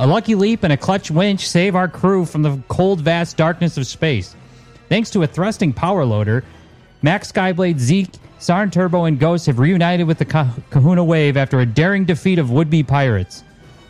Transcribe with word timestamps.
A 0.00 0.06
lucky 0.06 0.34
leap 0.34 0.62
and 0.62 0.72
a 0.72 0.78
clutch 0.78 1.10
winch 1.10 1.46
save 1.46 1.76
our 1.76 1.86
crew 1.86 2.24
from 2.24 2.40
the 2.40 2.58
cold, 2.68 3.02
vast 3.02 3.36
darkness 3.36 3.76
of 3.76 3.86
space. 3.86 4.34
Thanks 4.88 5.10
to 5.10 5.22
a 5.22 5.26
thrusting 5.26 5.74
power 5.74 6.06
loader, 6.06 6.42
Mack 7.02 7.22
Skyblade, 7.22 7.78
Zeke, 7.78 8.14
Sarn 8.38 8.70
Turbo, 8.70 9.04
and 9.04 9.18
Ghost 9.18 9.44
have 9.44 9.58
reunited 9.58 10.06
with 10.06 10.16
the 10.16 10.24
Kahuna 10.24 11.04
Wave 11.04 11.36
after 11.36 11.60
a 11.60 11.66
daring 11.66 12.06
defeat 12.06 12.38
of 12.38 12.50
would 12.50 12.70
be 12.70 12.82
pirates. 12.82 13.44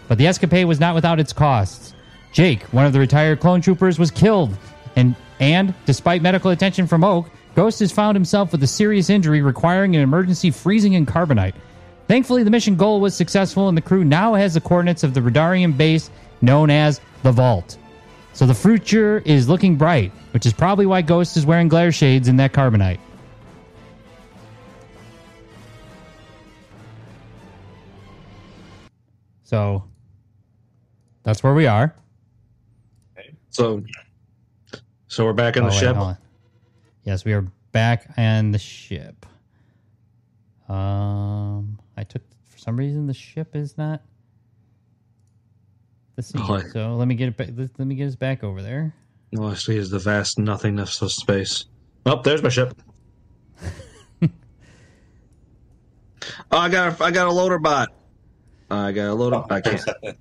But 0.08 0.18
the 0.18 0.26
escapade 0.26 0.66
was 0.66 0.80
not 0.80 0.96
without 0.96 1.20
its 1.20 1.32
costs. 1.32 1.94
Jayk, 2.34 2.62
one 2.72 2.86
of 2.86 2.92
the 2.92 2.98
retired 2.98 3.38
clone 3.38 3.60
troopers, 3.60 3.96
was 3.96 4.10
killed, 4.10 4.58
and 4.96 5.14
and 5.38 5.72
despite 5.86 6.22
medical 6.22 6.50
attention 6.50 6.88
from 6.88 7.02
Oake, 7.02 7.30
Ghost 7.54 7.78
has 7.78 7.92
found 7.92 8.16
himself 8.16 8.50
with 8.50 8.64
a 8.64 8.66
serious 8.66 9.10
injury 9.10 9.42
requiring 9.42 9.94
an 9.94 10.02
emergency 10.02 10.50
freezing 10.50 10.94
in 10.94 11.06
carbonite. 11.06 11.54
Thankfully, 12.10 12.42
the 12.42 12.50
mission 12.50 12.74
goal 12.74 13.00
was 13.00 13.14
successful, 13.14 13.68
and 13.68 13.78
the 13.78 13.82
crew 13.82 14.02
now 14.02 14.34
has 14.34 14.54
the 14.54 14.60
coordinates 14.60 15.04
of 15.04 15.14
the 15.14 15.20
Radarian 15.20 15.76
base 15.76 16.10
known 16.40 16.68
as 16.68 17.00
the 17.22 17.30
Vault. 17.30 17.78
So 18.32 18.46
the 18.46 18.54
future 18.54 19.22
is 19.24 19.48
looking 19.48 19.76
bright, 19.76 20.10
which 20.32 20.44
is 20.44 20.52
probably 20.52 20.86
why 20.86 21.02
Ghost 21.02 21.36
is 21.36 21.46
wearing 21.46 21.68
glare 21.68 21.92
shades 21.92 22.26
in 22.26 22.34
that 22.38 22.52
carbonite. 22.52 22.98
So 29.44 29.84
that's 31.22 31.44
where 31.44 31.54
we 31.54 31.68
are. 31.68 31.94
So, 33.50 33.84
so 35.06 35.24
we're 35.24 35.32
back 35.32 35.56
in 35.56 35.62
Oh, 35.62 35.66
the 35.66 35.74
wait, 35.74 35.78
ship. 35.78 36.16
Yes, 37.04 37.24
we 37.24 37.34
are 37.34 37.46
back 37.70 38.10
on 38.16 38.50
the 38.50 38.58
ship. 38.58 39.26
Um, 40.68 41.79
I 42.00 42.04
took 42.04 42.22
for 42.48 42.56
some 42.56 42.78
reason 42.78 43.06
the 43.06 43.12
ship 43.12 43.54
is 43.54 43.76
not 43.76 44.00
the 46.16 46.22
scene. 46.22 46.40
Oh, 46.42 46.54
I- 46.54 46.62
so 46.62 46.94
let 46.94 47.06
me 47.06 47.14
get 47.14 47.28
it. 47.28 47.36
Back, 47.36 47.48
let, 47.54 47.78
let 47.78 47.86
me 47.86 47.94
get 47.94 48.06
us 48.06 48.16
back 48.16 48.42
over 48.42 48.62
there. 48.62 48.94
All 49.38 49.48
I 49.48 49.54
see 49.54 49.76
is 49.76 49.90
the 49.90 49.98
vast 49.98 50.38
nothingness 50.38 51.02
of 51.02 51.12
space. 51.12 51.66
Oh, 52.06 52.22
there's 52.22 52.42
my 52.42 52.48
ship. 52.48 52.74
oh, 54.22 54.28
I 56.50 56.70
got 56.70 56.98
a, 56.98 57.04
I 57.04 57.10
got 57.10 57.26
a 57.28 57.32
loader 57.32 57.58
bot. 57.58 57.90
I 58.70 58.92
got 58.92 59.10
a 59.10 59.14
loader. 59.14 59.44
I 59.50 59.60
can't. 59.60 59.84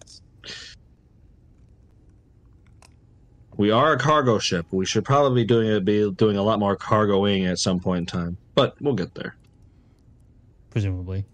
We 3.55 3.71
are 3.71 3.91
a 3.91 3.97
cargo 3.99 4.39
ship. 4.39 4.67
We 4.71 4.85
should 4.85 5.03
probably 5.03 5.41
be 5.43 5.45
doing 5.45 5.67
it, 5.67 5.83
be 5.83 6.09
doing 6.11 6.37
a 6.37 6.41
lot 6.41 6.59
more 6.59 6.77
cargoing 6.77 7.45
at 7.45 7.59
some 7.59 7.81
point 7.81 7.99
in 7.99 8.05
time, 8.05 8.37
but 8.55 8.77
we'll 8.79 8.93
get 8.93 9.13
there. 9.15 9.35
Presumably. 10.69 11.25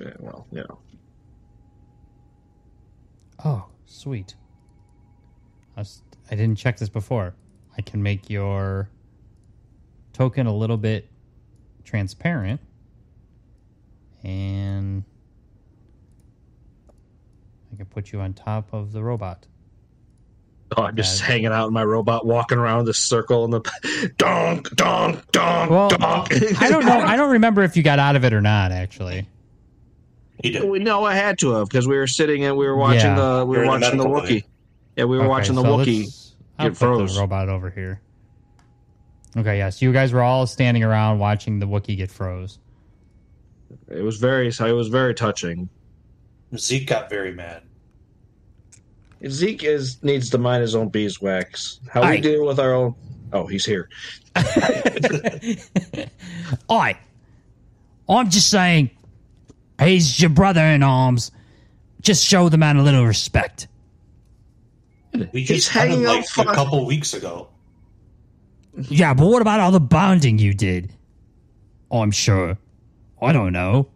Yeah, 0.00 0.12
well, 0.18 0.46
you 0.50 0.58
know. 0.58 0.78
Oh, 3.44 3.66
sweet. 3.86 4.34
I, 5.76 5.80
was, 5.80 6.02
I 6.30 6.34
didn't 6.34 6.56
check 6.56 6.78
this 6.78 6.88
before. 6.88 7.34
I 7.76 7.82
can 7.82 8.02
make 8.02 8.28
your 8.28 8.88
token 10.12 10.46
a 10.46 10.54
little 10.54 10.76
bit 10.76 11.08
transparent. 11.84 12.60
And 14.24 15.04
I 17.72 17.76
can 17.76 17.86
put 17.86 18.12
you 18.12 18.20
on 18.20 18.34
top 18.34 18.72
of 18.72 18.92
the 18.92 19.02
robot. 19.02 19.46
Oh, 20.76 20.82
I'm 20.82 20.96
just 20.96 21.22
hanging 21.22 21.46
out 21.46 21.68
in 21.68 21.72
my 21.72 21.84
robot, 21.84 22.26
walking 22.26 22.58
around 22.58 22.84
the 22.84 22.92
circle, 22.92 23.44
and 23.44 23.52
the 23.52 24.12
donk, 24.18 24.68
donk, 24.76 25.30
donk, 25.32 25.70
Well, 25.70 25.88
donk. 25.88 26.30
I 26.60 26.68
don't 26.68 26.84
know. 26.84 26.98
I 26.98 27.16
don't 27.16 27.30
remember 27.30 27.62
if 27.62 27.76
you 27.76 27.82
got 27.82 27.98
out 27.98 28.16
of 28.16 28.24
it 28.24 28.34
or 28.34 28.42
not, 28.42 28.70
actually. 28.70 29.26
He 30.42 30.50
did. 30.52 30.64
We 30.64 30.78
know 30.78 31.04
I 31.04 31.14
had 31.14 31.38
to 31.40 31.50
have 31.52 31.68
because 31.68 31.88
we 31.88 31.96
were 31.96 32.06
sitting 32.06 32.44
and 32.44 32.56
we 32.56 32.66
were 32.66 32.76
watching 32.76 33.00
Yeah. 33.00 33.14
the 33.38 33.44
we 33.46 33.56
You're 33.56 33.66
were 33.66 33.78
the 33.78 33.84
watching 33.84 33.98
the 33.98 34.04
Wookiee. 34.06 34.44
Yeah, 34.96 35.04
we 35.04 35.16
were 35.16 35.22
Okay, 35.24 35.28
watching 35.28 35.54
the 35.56 35.62
so 35.62 35.76
Wookiee. 35.78 36.32
get 36.60 36.68
put 36.70 36.76
froze. 36.76 37.14
the 37.14 37.20
robot 37.20 37.48
over 37.48 37.70
here. 37.70 38.00
Okay, 39.36 39.58
yes. 39.58 39.82
you 39.82 39.92
guys 39.92 40.12
were 40.12 40.22
all 40.22 40.46
standing 40.46 40.82
around 40.84 41.18
watching 41.18 41.58
the 41.58 41.66
Wookiee 41.66 41.96
get 41.96 42.10
froze. 42.10 42.58
It 43.88 44.02
was 44.02 44.16
very 44.18 44.48
it 44.48 44.72
was 44.72 44.88
very 44.88 45.14
touching. 45.14 45.68
Zeke 46.56 46.86
got 46.86 47.10
very 47.10 47.32
mad. 47.32 47.62
Zeke 49.28 49.64
is 49.64 50.02
needs 50.02 50.30
to 50.30 50.38
mind 50.38 50.62
his 50.62 50.74
own 50.74 50.88
beeswax. 50.88 51.80
How 51.92 52.02
Aye. 52.02 52.12
we 52.12 52.20
deal 52.20 52.46
with 52.46 52.58
our 52.60 52.72
own. 52.74 52.94
Oh, 53.32 53.46
he's 53.46 53.64
here. 53.66 53.88
I, 56.70 56.96
I'm 58.08 58.30
just 58.30 58.48
saying, 58.50 58.90
he's 59.80 60.20
your 60.20 60.30
brother 60.30 60.60
in 60.62 60.82
arms. 60.82 61.30
Just 62.00 62.24
show 62.24 62.48
the 62.48 62.58
man 62.58 62.76
a 62.76 62.82
little 62.82 63.04
respect. 63.06 63.68
We 65.32 65.44
just 65.44 65.68
had 65.70 65.88
him 65.88 66.02
hanging 66.04 66.06
out 66.06 66.24
like 66.36 66.46
a 66.48 66.54
couple 66.54 66.84
weeks 66.86 67.14
ago. 67.14 67.48
Yeah, 68.88 69.14
but 69.14 69.26
what 69.26 69.42
about 69.42 69.58
all 69.60 69.72
the 69.72 69.80
bonding 69.80 70.38
you 70.38 70.54
did? 70.54 70.92
Oh, 71.90 72.02
I'm 72.02 72.10
sure. 72.12 72.56
I 73.20 73.32
don't 73.32 73.52
know. 73.52 73.88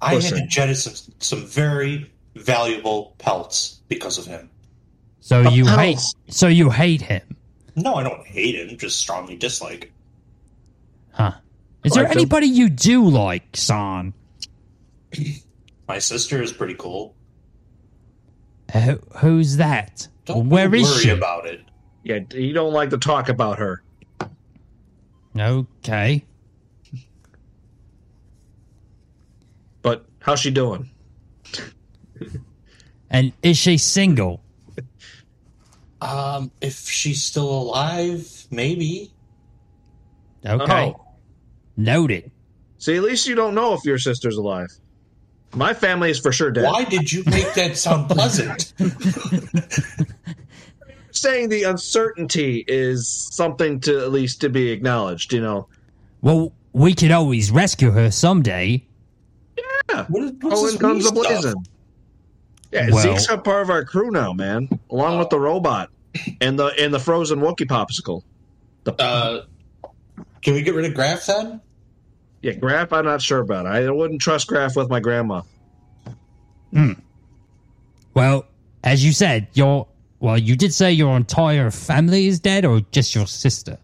I 0.00 0.14
had 0.14 0.14
Listen. 0.16 0.38
to 0.38 0.46
jettison 0.48 1.14
some 1.20 1.46
very 1.46 2.10
valuable 2.34 3.14
pelts 3.18 3.80
because 3.88 4.18
of 4.18 4.26
him. 4.26 4.50
So 5.20 5.42
you 5.50 5.64
pelts. 5.64 6.14
hate. 6.26 6.34
So 6.34 6.48
you 6.48 6.70
hate 6.70 7.02
him, 7.02 7.36
No, 7.76 7.94
I 7.94 8.02
don't 8.02 8.26
hate 8.26 8.56
him, 8.56 8.76
just 8.78 8.98
strongly 8.98 9.36
dislike. 9.36 9.92
huh? 11.12 11.32
Is 11.84 11.92
there 11.92 12.04
Like 12.04 12.12
him? 12.12 12.18
anybody 12.18 12.46
you 12.46 12.68
do 12.68 13.04
like, 13.08 13.56
Sarn? 13.56 14.14
My 15.88 15.98
sister 15.98 16.40
is 16.42 16.52
pretty 16.52 16.74
cool. 16.74 17.14
Who, 18.72 18.98
who's 19.16 19.56
that? 19.56 20.08
Don't 20.24 20.48
Where 20.48 20.68
worry 20.68 20.80
is 20.82 21.00
she? 21.02 21.10
about 21.10 21.46
it. 21.46 21.60
Yeah, 22.04 22.20
you 22.32 22.52
don't 22.52 22.72
like 22.72 22.90
to 22.90 22.98
talk 22.98 23.28
about 23.28 23.58
her. 23.58 23.82
Okay. 25.38 26.24
But 29.82 30.06
how's 30.20 30.40
she 30.40 30.50
doing? 30.50 30.88
And 33.10 33.32
is 33.42 33.58
she 33.58 33.76
single? 33.78 34.40
Um, 36.00 36.50
if 36.60 36.88
she's 36.88 37.22
still 37.22 37.48
alive, 37.50 38.46
maybe. 38.50 39.12
Okay. 40.46 40.94
Oh. 40.96 41.01
Noted. 41.76 42.30
See, 42.78 42.96
at 42.96 43.02
least 43.02 43.26
you 43.26 43.34
don't 43.34 43.54
know 43.54 43.74
if 43.74 43.84
your 43.84 43.98
sister's 43.98 44.36
alive. 44.36 44.68
My 45.54 45.74
family 45.74 46.10
is 46.10 46.18
for 46.18 46.32
sure 46.32 46.50
dead. 46.50 46.64
Why 46.64 46.84
did 46.84 47.12
you 47.12 47.22
make 47.26 47.52
that 47.54 47.76
sound 47.76 48.08
pleasant? 48.08 48.72
Saying 51.10 51.50
the 51.50 51.64
uncertainty 51.64 52.64
is 52.66 53.06
something 53.06 53.80
to 53.80 54.00
at 54.00 54.10
least 54.12 54.40
to 54.40 54.48
be 54.48 54.70
acknowledged. 54.70 55.32
You 55.32 55.42
know. 55.42 55.68
Well, 56.22 56.52
we 56.72 56.94
could 56.94 57.10
always 57.10 57.50
rescue 57.50 57.90
her 57.90 58.10
someday. 58.10 58.86
Yeah. 59.58 60.06
What 60.06 60.22
is, 60.24 60.32
what's 60.40 60.60
Oh, 60.60 60.62
this 60.64 60.72
and 60.72 60.80
guns 60.80 61.02
wee 61.04 61.08
a 61.10 61.12
blazing. 61.12 61.66
Yeah, 62.72 62.88
Well- 62.90 63.02
Zeke's 63.02 63.28
a 63.28 63.36
part 63.36 63.62
of 63.62 63.68
our 63.70 63.84
crew 63.84 64.10
now, 64.10 64.32
man, 64.32 64.68
along 64.90 65.18
with 65.18 65.28
the 65.28 65.38
robot 65.38 65.90
and 66.40 66.58
the 66.58 66.66
and 66.78 66.94
the 66.94 66.98
frozen 66.98 67.40
Wookiee 67.40 67.66
popsicle. 67.66 68.22
The 68.84 68.94
Uh, 68.94 69.44
can 70.40 70.54
we 70.54 70.62
get 70.62 70.74
rid 70.74 70.86
of 70.86 70.94
Graf 70.94 71.26
then? 71.26 71.60
Yeah, 72.42 72.52
Graf, 72.52 72.92
I'm 72.92 73.04
not 73.04 73.22
sure 73.22 73.38
about. 73.40 73.66
I 73.66 73.88
wouldn't 73.90 74.20
trust 74.20 74.48
Graf 74.48 74.76
with 74.76 74.90
my 74.90 75.00
grandma. 75.00 75.42
Well, 78.14 78.46
as 78.84 79.04
you 79.04 79.12
said, 79.12 79.48
your 79.54 79.86
well, 80.20 80.38
you 80.38 80.56
did 80.56 80.72
say 80.72 80.92
your 80.92 81.16
entire 81.16 81.70
family 81.70 82.26
is 82.26 82.38
dead, 82.40 82.64
or 82.64 82.80
just 82.92 83.14
your 83.14 83.26
sister, 83.26 83.78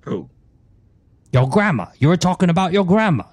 Who? 0.00 0.28
your 1.32 1.48
grandma. 1.48 1.86
You 1.98 2.08
were 2.08 2.16
talking 2.16 2.48
about 2.50 2.72
your 2.72 2.84
grandma. 2.84 3.24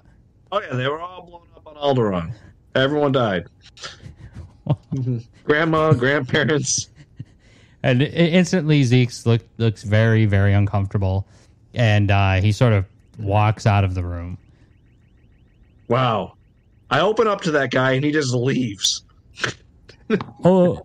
Oh 0.50 0.60
yeah, 0.60 0.74
they 0.74 0.88
were 0.88 1.00
all 1.00 1.22
blown 1.22 1.46
up 1.56 1.66
on 1.66 1.76
Alderaan. 1.76 2.32
Everyone 2.74 3.12
died. 3.12 3.46
Grandma, 5.44 5.92
grandparents. 5.92 6.88
And 7.82 8.00
instantly, 8.02 8.84
look, 9.26 9.42
looks 9.58 9.82
very, 9.82 10.24
very 10.24 10.52
uncomfortable, 10.52 11.26
and 11.74 12.10
uh, 12.10 12.34
he 12.34 12.52
sort 12.52 12.72
of 12.72 12.86
walks 13.18 13.66
out 13.66 13.84
of 13.84 13.94
the 13.94 14.02
room. 14.04 14.38
Wow. 15.88 16.34
I 16.90 17.00
open 17.00 17.26
up 17.26 17.42
to 17.42 17.52
that 17.52 17.70
guy 17.70 17.92
and 17.92 18.04
he 18.04 18.12
just 18.12 18.34
leaves. 18.34 19.02
Oh, 20.44 20.84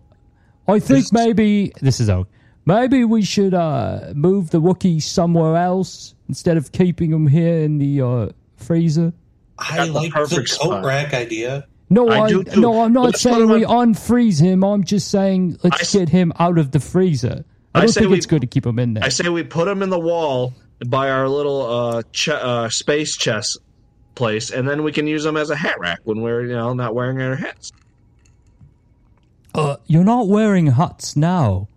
I 0.66 0.78
think 0.78 1.12
maybe 1.12 1.72
this 1.82 2.00
is 2.00 2.08
Oake. 2.08 2.26
Maybe 2.64 3.04
we 3.04 3.20
should 3.22 3.52
uh, 3.52 4.12
move 4.14 4.48
the 4.50 4.60
Wookiee 4.60 5.02
somewhere 5.02 5.56
else 5.56 6.14
instead 6.28 6.56
of 6.56 6.72
keeping 6.72 7.12
him 7.12 7.26
here 7.26 7.58
in 7.58 7.76
the 7.76 8.00
uh, 8.00 8.28
freezer. 8.56 9.12
I 9.58 9.86
the 9.86 9.92
like 9.92 10.12
the 10.14 10.18
coat 10.36 10.48
spot. 10.48 10.82
rack 10.84 11.12
idea. 11.12 11.66
No, 11.90 12.08
I 12.08 12.20
I, 12.20 12.28
do 12.28 12.42
no, 12.56 12.80
I'm 12.82 12.92
not 12.94 13.04
Let's 13.06 13.20
saying 13.20 13.48
we 13.50 13.64
on- 13.66 13.94
unfreeze 13.94 14.40
him. 14.40 14.64
I'm 14.64 14.84
just 14.84 15.10
saying 15.10 15.58
let's 15.62 15.80
s- 15.80 15.92
get 15.94 16.08
him 16.08 16.32
out 16.38 16.56
of 16.56 16.70
the 16.70 16.80
freezer. 16.80 17.44
I 17.74 17.78
I 17.78 17.80
don't 17.82 17.88
say 17.92 18.00
think 18.00 18.12
we- 18.12 18.16
it's 18.18 18.26
good 18.26 18.40
to 18.40 18.46
keep 18.46 18.64
him 18.64 18.78
in 18.78 18.94
there. 18.94 19.04
I 19.04 19.08
say 19.10 19.28
we 19.28 19.42
put 19.42 19.68
him 19.68 19.82
in 19.82 19.90
the 19.90 19.98
wall 20.00 20.54
by 20.86 21.10
our 21.10 21.28
little 21.28 21.62
uh, 21.66 22.02
ch- 22.12 22.28
uh, 22.28 22.68
space 22.68 23.16
chess 23.16 23.56
place, 24.14 24.50
and 24.50 24.68
then 24.68 24.82
we 24.82 24.92
can 24.92 25.06
use 25.06 25.24
them 25.24 25.36
as 25.36 25.50
a 25.50 25.56
hat 25.56 25.78
rack 25.78 26.00
when 26.04 26.20
we're 26.20 26.42
you 26.42 26.54
know 26.54 26.72
not 26.74 26.94
wearing 26.94 27.20
our 27.20 27.36
hats. 27.36 27.72
Uh, 29.54 29.76
you're 29.86 30.04
not 30.04 30.28
wearing 30.28 30.66
hats 30.66 31.16
now. 31.16 31.68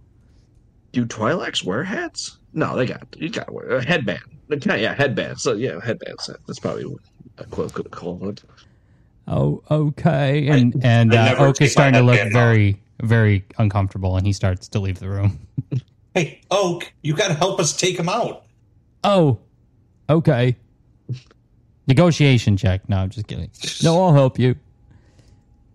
Do 0.92 1.06
Twi'leks 1.06 1.64
wear 1.64 1.84
hats? 1.84 2.38
No, 2.54 2.76
they 2.76 2.86
got 2.86 3.08
you 3.18 3.30
got 3.30 3.48
to 3.48 3.54
wear 3.54 3.72
a 3.78 3.86
headband. 3.86 4.22
Yeah, 4.50 4.76
yeah, 4.76 4.94
headband. 4.94 5.40
So 5.40 5.54
yeah, 5.54 5.80
headbands. 5.84 6.30
That's 6.46 6.60
probably 6.60 6.86
a 7.38 7.46
quote 7.46 7.74
could 7.74 7.90
call 7.92 8.28
it. 8.30 8.44
Oh, 9.28 9.64
okay. 9.72 10.48
And 10.48 10.76
and 10.84 11.14
I 11.14 11.34
uh, 11.34 11.46
Oake 11.48 11.62
is 11.62 11.72
starting 11.72 11.94
to 11.94 12.02
look 12.02 12.18
headband 12.18 12.34
very 12.34 12.82
very 13.02 13.46
uncomfortable, 13.58 14.18
and 14.18 14.28
he 14.28 14.34
starts 14.34 14.68
to 14.70 14.80
leave 14.80 15.00
the 15.00 15.10
room. 15.10 15.40
Hey, 16.14 16.42
Oake, 16.52 16.92
you 17.04 17.16
got 17.16 17.30
to 17.30 17.34
help 17.34 17.60
us 17.62 17.76
take 17.76 17.98
him 17.98 18.10
out. 18.10 18.44
Oh, 19.04 19.40
okay. 20.10 20.56
Negotiation 21.88 22.58
check. 22.58 22.88
No, 22.88 22.98
I'm 22.98 23.10
just 23.10 23.28
kidding. 23.28 23.50
No, 23.84 24.02
I'll 24.04 24.14
help 24.14 24.38
you. 24.40 24.56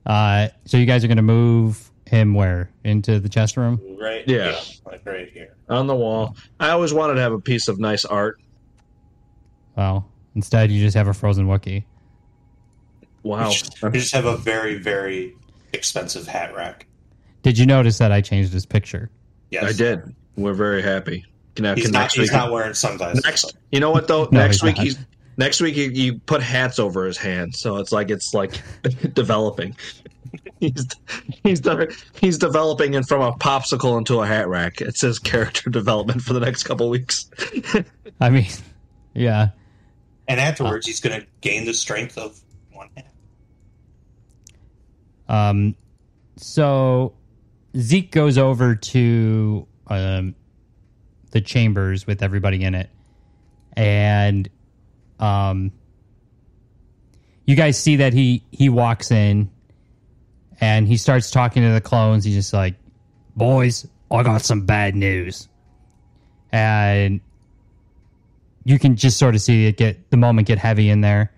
Uh, 0.05 0.49
so 0.64 0.76
you 0.76 0.87
guys 0.87 1.05
are 1.05 1.08
gonna 1.08 1.23
move 1.23 1.90
him 2.06 2.34
where 2.34 2.70
into 2.84 3.19
the 3.19 3.28
chest 3.28 3.56
room? 3.56 3.81
Right? 4.00 4.25
Yeah. 4.26 4.58
like 4.84 5.05
right 5.05 5.28
here. 5.28 5.56
on 5.69 5.87
the 5.87 5.96
wall. 5.96 6.37
I 6.61 6.70
always 6.70 6.94
wanted 6.94 7.14
to 7.14 7.20
have 7.20 7.32
a 7.32 7.40
piece 7.40 7.69
of 7.69 7.81
nice 7.81 8.05
art. 8.05 8.40
Well, 9.76 10.08
instead 10.34 10.70
you 10.70 10.81
just 10.81 10.96
have 10.96 11.08
a 11.08 11.14
frozen 11.14 11.46
Wookiee. 11.46 11.84
Wow. 13.22 13.49
We 13.49 13.55
just, 13.55 13.82
we 13.82 13.90
just 13.90 14.14
have 14.14 14.25
a 14.25 14.37
very, 14.37 14.79
very 14.79 15.34
expensive 15.72 16.29
hat 16.29 16.55
rack. 16.55 16.87
Did 17.43 17.58
you 17.58 17.67
notice 17.67 17.99
that 17.99 18.12
I 18.12 18.20
changed 18.20 18.52
his 18.52 18.64
picture? 18.64 19.11
Yes, 19.50 19.64
I 19.64 19.72
did. 19.72 20.14
We're 20.37 20.55
very 20.55 20.82
happy. 20.82 21.25
Can, 21.56 21.67
I- 21.67 21.75
He's 21.75 21.85
can 21.85 21.93
not. 21.93 22.00
next 22.00 22.14
He's 22.14 22.23
week? 22.25 22.32
not 22.32 22.53
wearing 22.53 22.75
sunglasses. 22.75 23.25
next, 23.25 23.56
you 23.73 23.81
know 23.81 23.91
what 23.91 24.06
though? 24.08 24.25
No, 24.31 24.41
next 24.41 24.56
he's 24.56 24.62
week 24.62 24.76
not. 24.76 24.85
he's 24.87 24.99
next 25.38 25.61
week 25.61 25.75
you, 25.76 25.91
you 25.91 26.19
put 26.20 26.43
hats 26.43 26.79
over 26.79 27.05
his 27.06 27.17
hands, 27.19 27.58
so 27.58 27.76
it's 27.76 27.93
like 27.93 28.11
it's 28.11 28.32
like 28.35 28.61
developing. 29.14 29.76
He's 30.61 30.87
he's 31.44 31.61
de- 31.61 31.88
he's 32.20 32.37
developing 32.38 32.94
and 32.94 33.06
from 33.06 33.20
a 33.23 33.32
popsicle 33.32 33.97
into 33.99 34.20
a 34.23 34.26
hat 34.26 34.49
rack. 34.49 34.81
It 34.81 34.97
says 34.97 35.19
character 35.19 35.69
development 35.70 36.23
for 36.23 36.32
the 36.32 36.41
next 36.41 36.62
couple 36.64 36.88
weeks. 36.91 37.31
I 38.20 38.31
mean, 38.31 38.47
yeah. 39.14 39.50
And 40.29 40.41
afterwards, 40.41 40.87
he's 40.87 41.00
going 41.00 41.20
to 41.20 41.26
gain 41.43 41.64
the 41.67 41.75
strength 41.75 42.17
of 42.19 42.38
one 42.73 42.88
hat. 42.97 43.12
Um, 45.29 45.76
so 46.37 47.14
Zeke 47.76 48.11
goes 48.11 48.38
over 48.38 48.75
to 48.75 49.67
um, 49.88 50.35
the 51.37 51.41
chambers 51.41 52.06
with 52.06 52.23
everybody 52.23 52.65
in 52.65 52.75
it, 52.75 52.91
and 53.77 54.49
um, 55.19 55.73
you 57.47 57.56
guys 57.56 57.79
see 57.79 57.97
that 57.97 58.12
he 58.12 58.43
he 58.50 58.69
walks 58.69 59.11
in, 59.11 59.50
and 60.61 60.88
he 60.88 60.97
starts 60.97 61.31
talking 61.31 61.62
to 61.62 61.73
the 61.73 61.81
clones. 61.81 62.25
He's 62.25 62.35
just 62.35 62.53
like, 62.53 62.75
"Boys, 63.37 63.87
I 64.11 64.23
got 64.23 64.43
some 64.43 64.67
bad 64.67 64.94
news," 64.97 65.49
and 66.53 67.21
you 68.65 68.79
can 68.79 68.97
just 68.97 69.19
sort 69.19 69.35
of 69.35 69.41
see 69.41 69.67
it 69.67 69.77
get 69.77 70.11
the 70.11 70.17
moment 70.17 70.49
get 70.49 70.59
heavy 70.59 70.91
in 70.91 71.00
there 71.00 71.31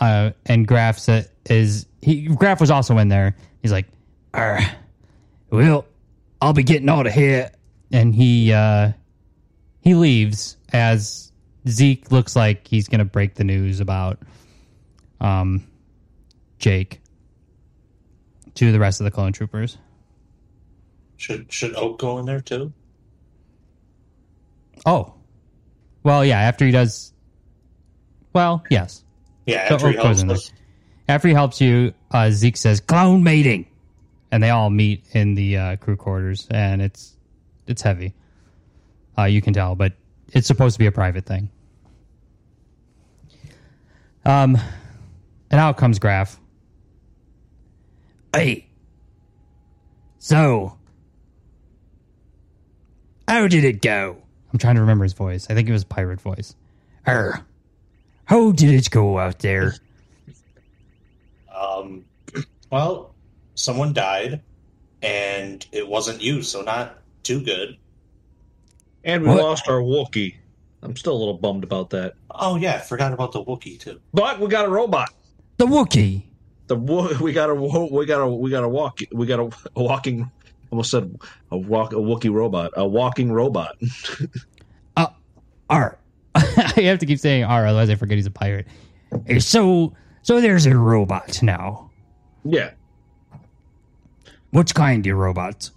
uh, 0.00 0.30
and 0.46 0.66
Graf 0.66 0.98
is 1.46 1.86
he 2.00 2.22
Graf 2.28 2.60
was 2.60 2.70
also 2.70 2.98
in 2.98 3.08
there. 3.08 3.36
He's 3.60 3.72
like, 3.72 3.86
well, 5.50 5.86
I'll 6.40 6.52
be 6.52 6.62
getting 6.62 6.88
out 6.88 7.06
of 7.06 7.12
here, 7.12 7.50
and 7.92 8.14
he 8.14 8.52
uh, 8.52 8.92
he 9.82 9.94
leaves 9.94 10.56
as 10.72 11.30
Zeke 11.68 12.10
looks 12.10 12.34
like 12.34 12.66
he's 12.66 12.88
gonna 12.88 13.04
break 13.04 13.34
the 13.34 13.44
news 13.44 13.80
about 13.80 14.18
um 15.20 15.66
Jayk 16.58 16.98
to 18.54 18.72
the 18.72 18.78
rest 18.78 19.00
of 19.00 19.04
the 19.04 19.10
clone 19.10 19.32
troopers. 19.32 19.78
Should 21.16 21.52
should 21.52 21.74
Oake 21.74 21.98
go 21.98 22.18
in 22.18 22.26
there 22.26 22.40
too? 22.40 22.72
Oh, 24.84 25.14
well, 26.02 26.24
yeah. 26.24 26.40
After 26.40 26.64
he 26.66 26.72
does, 26.72 27.12
well, 28.32 28.64
yes. 28.70 29.04
Yeah, 29.46 29.68
So 29.68 29.74
after 29.74 29.88
he 29.90 29.94
Oake 29.96 30.02
goes 30.02 30.22
helps 30.22 30.46
us. 30.48 30.52
After 31.08 31.28
he 31.28 31.34
helps 31.34 31.60
you, 31.60 31.94
uh, 32.10 32.30
Zeke 32.30 32.56
says 32.56 32.80
clone 32.80 33.22
mating, 33.22 33.66
and 34.30 34.42
they 34.42 34.50
all 34.50 34.70
meet 34.70 35.04
in 35.12 35.34
the 35.34 35.56
uh, 35.56 35.76
crew 35.76 35.96
quarters, 35.96 36.46
and 36.50 36.80
it's 36.82 37.16
it's 37.66 37.82
heavy. 37.82 38.14
Uh, 39.16 39.24
you 39.24 39.42
can 39.42 39.52
tell, 39.52 39.74
but 39.74 39.92
it's 40.32 40.46
supposed 40.46 40.74
to 40.74 40.78
be 40.78 40.86
a 40.86 40.92
private 40.92 41.26
thing. 41.26 41.50
Um, 44.24 44.56
and 45.50 45.60
out 45.60 45.76
comes 45.76 45.98
Graf. 45.98 46.38
Hey, 48.34 48.66
so 50.18 50.78
how 53.28 53.48
did 53.48 53.64
it 53.64 53.82
go? 53.82 54.16
I'm 54.52 54.58
trying 54.58 54.76
to 54.76 54.80
remember 54.80 55.04
his 55.04 55.12
voice. 55.12 55.46
I 55.50 55.54
think 55.54 55.68
it 55.68 55.72
was 55.72 55.84
pirate 55.84 56.20
voice. 56.20 56.54
Er, 57.06 57.44
how 58.24 58.52
did 58.52 58.70
it 58.70 58.90
go 58.90 59.18
out 59.18 59.40
there? 59.40 59.74
Um, 61.54 62.04
well, 62.70 63.14
someone 63.54 63.92
died, 63.92 64.40
and 65.02 65.66
it 65.72 65.88
wasn't 65.88 66.22
you, 66.22 66.42
so 66.42 66.62
not 66.62 66.98
too 67.22 67.42
good. 67.42 67.76
And 69.04 69.22
we 69.22 69.28
What? 69.28 69.38
lost 69.42 69.68
our 69.68 69.80
Wookiee. 69.80 70.36
I'm 70.82 70.96
still 70.96 71.14
a 71.14 71.18
little 71.18 71.34
bummed 71.38 71.64
about 71.64 71.90
that. 71.90 72.14
Oh 72.30 72.56
yeah, 72.56 72.78
forgot 72.80 73.12
about 73.12 73.32
the 73.32 73.44
Wookiee 73.44 73.78
too. 73.78 74.00
But 74.12 74.40
we 74.40 74.48
got 74.48 74.64
a 74.66 74.68
robot. 74.68 75.10
The 75.58 75.66
Wookiee. 75.66 76.22
The 76.68 76.76
wo- 76.76 77.16
we 77.20 77.32
got 77.32 77.50
a 77.50 77.54
we 77.54 78.06
got 78.06 78.20
a 78.20 78.26
we 78.28 78.50
got 78.50 78.64
a 78.64 78.68
walk 78.68 79.00
we 79.12 79.26
got 79.26 79.40
a, 79.40 79.50
a 79.76 79.82
walking 79.82 80.30
almost 80.70 80.90
said 80.90 81.16
a 81.50 81.56
walk 81.58 81.92
a 81.92 81.96
Wookiee 81.96 82.32
robot 82.32 82.72
a 82.76 82.86
walking 82.86 83.32
robot. 83.32 83.76
Uh, 84.96 85.06
R. 85.70 85.98
I 86.34 86.40
have 86.82 86.98
to 86.98 87.06
keep 87.06 87.18
saying 87.18 87.44
R, 87.44 87.66
otherwise 87.66 87.88
I 87.90 87.94
forget 87.94 88.16
he's 88.16 88.26
a 88.26 88.30
pirate. 88.30 88.66
So, 89.38 89.94
so 90.22 90.40
there's 90.40 90.66
a 90.66 90.76
robot 90.76 91.42
now. 91.42 91.90
yeah, 92.44 92.70
Which 94.50 94.74
kind 94.74 95.06
of 95.06 95.16
robot? 95.16 95.70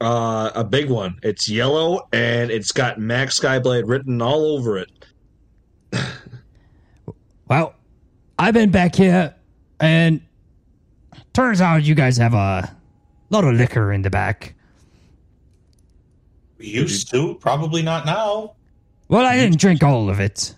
Uh, 0.00 0.50
a 0.54 0.64
big 0.64 0.88
one. 0.88 1.18
It's 1.22 1.48
yellow 1.48 2.08
and 2.12 2.50
it's 2.50 2.72
got 2.72 2.98
Mack 2.98 3.28
Skyblade 3.28 3.86
written 3.86 4.22
all 4.22 4.46
over 4.56 4.78
it. 4.78 4.90
Well, 7.48 7.74
I've 8.38 8.54
been 8.54 8.70
back 8.70 8.94
here, 8.94 9.34
and 9.80 10.20
turns 11.32 11.60
out 11.60 11.82
you 11.82 11.96
guys 11.96 12.16
have 12.16 12.32
a 12.32 12.72
lot 13.30 13.42
of 13.42 13.54
liquor 13.54 13.92
in 13.92 14.02
the 14.02 14.10
back. 14.10 14.54
We 16.58 16.68
used 16.68 17.10
to, 17.10 17.34
probably 17.34 17.82
not 17.82 18.06
now. 18.06 18.54
Well, 19.08 19.26
I 19.26 19.36
didn't 19.36 19.58
drink 19.58 19.82
all 19.82 20.08
of 20.08 20.20
it. 20.20 20.54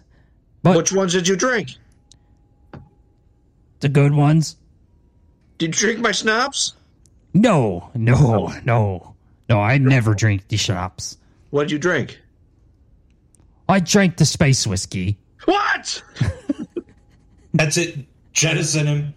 But 0.63 0.77
Which 0.77 0.93
ones 0.93 1.15
did 1.15 1.27
you 1.27 1.35
drink? 1.35 1.71
the 3.81 3.89
good 3.89 4.13
ones? 4.13 4.57
Did 5.59 5.69
you 5.81 5.87
drink 5.89 6.01
my 6.01 6.13
schnapps? 6.13 6.75
No, 7.35 7.91
no, 7.95 8.53
no, 8.65 9.12
no. 9.57 9.63
I 9.63 9.79
never 9.79 10.15
drink 10.15 10.49
the 10.49 10.57
schnapps. 10.57 11.17
What 11.51 11.65
did 11.65 11.73
you 11.73 11.79
drink? 11.79 12.21
I 13.69 13.81
drank 13.81 14.17
the 14.17 14.27
space 14.27 14.67
whiskey. 14.67 15.19
What? 15.45 16.03
That's 17.55 17.77
it. 17.77 17.99
Jettison 18.33 18.87
him. 18.87 19.15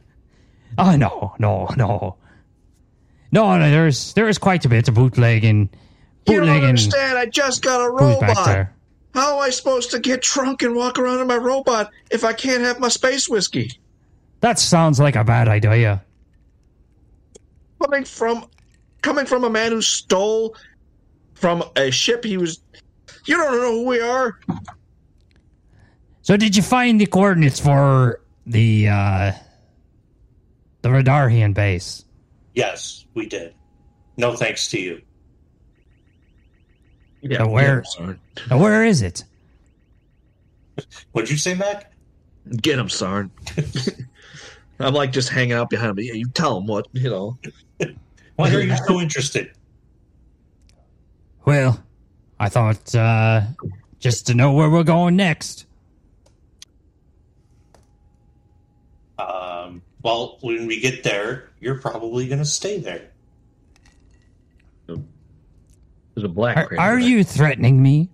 Oh 0.77 0.96
no, 0.96 1.34
no, 1.39 1.70
no, 1.77 2.18
no. 3.32 3.58
no 3.58 3.70
there's 3.70 4.13
there 4.13 4.27
is 4.27 4.38
quite 4.38 4.65
a 4.65 4.70
bit 4.70 4.88
of 4.88 4.96
bootlegging, 4.96 5.70
You 6.27 6.42
don't 6.42 6.50
understand. 6.50 7.18
I 7.18 7.27
just 7.27 7.62
got 7.63 7.82
a 7.86 7.89
robot. 7.89 8.68
How 9.13 9.36
am 9.38 9.42
I 9.42 9.50
supposed 9.50 9.92
to 9.92 10.00
get 10.00 10.22
drunk 10.22 10.62
and 10.62 10.75
walk 10.75 11.00
around 11.00 11.22
in 11.22 11.27
my 11.27 11.38
robot 11.38 11.92
if 12.12 12.25
I 12.25 12.34
can't 12.34 12.63
have 12.63 12.82
my 12.82 12.89
space 12.89 13.30
whiskey? 13.30 13.72
That 14.42 14.60
sounds 14.60 15.00
like 15.00 15.15
a 15.15 15.24
bad 15.24 15.48
idea. 15.48 16.04
Coming 17.82 18.04
from 18.04 18.46
coming 19.05 19.25
from 19.27 19.43
a 19.43 19.50
man 19.50 19.71
who 19.71 19.81
stole 19.83 20.55
from 21.35 21.63
a 21.75 21.91
ship 21.91 22.24
he 22.24 22.38
was 22.38 22.59
You 23.27 23.38
don't 23.38 23.55
know 23.55 23.71
who 23.71 23.85
we 23.85 24.01
are? 24.01 24.39
So, 26.24 26.35
did 26.35 26.55
you 26.55 26.63
find 26.63 27.00
the 27.00 27.05
coordinates 27.05 27.59
for 27.59 28.19
the 28.47 28.89
uh 28.89 29.31
the 30.81 30.89
Radarian 30.89 31.53
base? 31.53 32.03
Yes, 32.55 33.05
we 33.13 33.27
did. 33.27 33.53
No 34.17 34.35
thanks 34.35 34.67
to 34.69 34.79
you. 34.81 35.01
Yeah, 37.21 37.39
Now, 37.39 37.50
where- 37.50 37.83
Sarn. 37.83 38.19
Now, 38.50 38.57
where 38.59 38.83
is 38.83 39.01
it? 39.01 39.24
What'd 41.12 41.29
you 41.29 41.38
say, 41.38 41.53
Mack? 41.53 41.91
Get 42.62 42.77
him, 42.79 42.89
Sarn. 42.89 43.31
I'm 44.79 44.93
like 44.93 45.12
just 45.12 45.29
hanging 45.29 45.53
out 45.53 45.69
behind 45.69 45.91
him. 45.91 46.00
Yeah, 46.00 46.13
you 46.13 46.27
tell 46.29 46.57
him 46.57 46.65
what, 46.67 46.88
you 46.91 47.09
know. 47.09 47.38
Why 48.36 48.54
are 48.54 48.62
you 48.62 48.75
so 48.88 49.00
interested? 49.00 49.51
Well, 51.46 51.84
I 52.39 52.50
thought 52.50 52.94
uh 52.94 53.42
just 54.00 54.27
to 54.27 54.34
know 54.34 54.54
where 54.54 54.70
we're 54.70 54.84
going 54.84 55.15
next. 55.15 55.65
Um, 59.18 59.82
Well, 60.04 60.38
when 60.42 60.68
we 60.68 60.80
get 60.80 61.04
there, 61.04 61.50
you're 61.60 61.80
probably 61.80 62.27
going 62.27 62.39
to 62.39 62.46
stay 62.46 62.80
there. 62.80 63.10
There's 64.88 65.00
a 66.24 66.30
black 66.30 66.58
Are, 66.58 66.68
crater 66.68 66.82
are 66.82 67.00
you 67.00 67.24
threatening 67.24 67.82
me? 67.82 68.10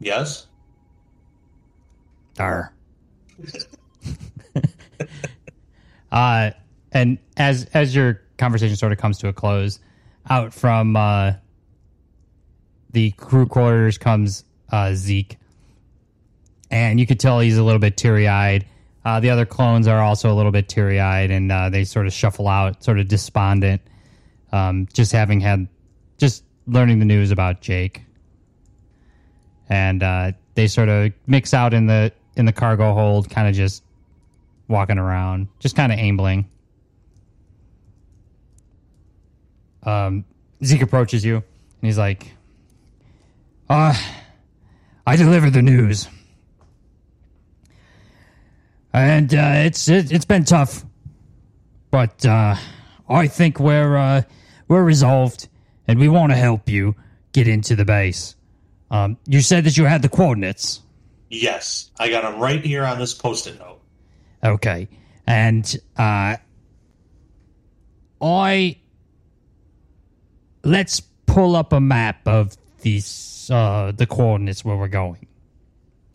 Yes? 0.00 0.46
Arr. 2.38 2.74
uh, 6.12 6.50
and 6.92 7.18
as 7.36 7.64
as 7.74 7.94
your 7.94 8.20
conversation 8.38 8.76
sort 8.76 8.92
of 8.92 8.98
comes 8.98 9.18
to 9.18 9.28
a 9.28 9.32
close, 9.32 9.80
out 10.28 10.52
from 10.52 10.96
uh, 10.96 11.32
the 12.90 13.10
crew 13.12 13.46
quarters 13.46 13.98
comes 13.98 14.44
uh, 14.70 14.94
Zeke, 14.94 15.38
and 16.70 16.98
you 17.00 17.06
could 17.06 17.20
tell 17.20 17.40
he's 17.40 17.58
a 17.58 17.64
little 17.64 17.80
bit 17.80 17.96
teary 17.96 18.28
eyed. 18.28 18.66
Uh, 19.04 19.18
the 19.18 19.30
other 19.30 19.46
clones 19.46 19.86
are 19.86 20.00
also 20.00 20.30
a 20.30 20.34
little 20.34 20.52
bit 20.52 20.68
teary 20.68 21.00
eyed, 21.00 21.30
and 21.30 21.50
uh, 21.50 21.70
they 21.70 21.84
sort 21.84 22.06
of 22.06 22.12
shuffle 22.12 22.48
out, 22.48 22.84
sort 22.84 22.98
of 22.98 23.08
despondent, 23.08 23.80
um, 24.52 24.86
just 24.92 25.12
having 25.12 25.40
had 25.40 25.66
just 26.18 26.44
learning 26.66 26.98
the 26.98 27.06
news 27.06 27.30
about 27.30 27.62
Jayk 27.62 28.02
and 29.70 30.02
uh, 30.02 30.32
they 30.56 30.66
sort 30.66 30.88
of 30.88 31.12
mix 31.26 31.54
out 31.54 31.72
in 31.72 31.86
the 31.86 32.12
in 32.36 32.44
the 32.44 32.52
cargo 32.52 32.92
hold, 32.92 33.30
kind 33.30 33.48
of 33.48 33.54
just 33.54 33.82
walking 34.68 34.98
around, 34.98 35.48
just 35.60 35.76
kind 35.76 35.92
of 35.92 35.98
ambling. 35.98 36.48
Um, 39.82 40.24
Zeke 40.64 40.82
approaches 40.82 41.24
you, 41.24 41.36
and 41.36 41.44
he's 41.80 41.98
like, 41.98 42.32
"Uh, 43.68 43.94
I 45.06 45.16
delivered 45.16 45.52
the 45.52 45.62
news, 45.62 46.08
and 48.92 49.32
uh, 49.34 49.52
it's 49.64 49.88
it, 49.88 50.12
it's 50.12 50.24
been 50.24 50.44
tough, 50.44 50.84
but 51.90 52.24
uh, 52.26 52.56
I 53.08 53.26
think 53.26 53.58
we're 53.58 53.96
uh, 53.96 54.22
we're 54.68 54.84
resolved, 54.84 55.48
and 55.88 55.98
we 55.98 56.08
want 56.08 56.32
to 56.32 56.36
help 56.36 56.68
you 56.68 56.94
get 57.32 57.48
into 57.48 57.74
the 57.76 57.84
base." 57.84 58.36
Um, 58.90 59.16
you 59.26 59.40
said 59.40 59.64
that 59.64 59.76
you 59.76 59.84
had 59.84 60.02
the 60.02 60.08
coordinates. 60.08 60.82
Yes. 61.30 61.90
I 61.98 62.10
got 62.10 62.22
them 62.22 62.40
right 62.40 62.62
here 62.64 62.84
on 62.84 62.98
this 62.98 63.14
post 63.14 63.46
it 63.46 63.58
note. 63.58 63.80
Okay. 64.42 64.88
And 65.26 65.64
uh 65.96 66.36
I 68.20 68.79
let's 70.64 71.00
pull 71.26 71.56
up 71.56 71.72
a 71.72 71.80
map 71.80 72.26
of 72.26 72.56
these 72.80 73.48
uh 73.52 73.92
the 73.92 74.06
coordinates 74.06 74.64
where 74.64 74.76
we're 74.76 74.88
going. 74.88 75.26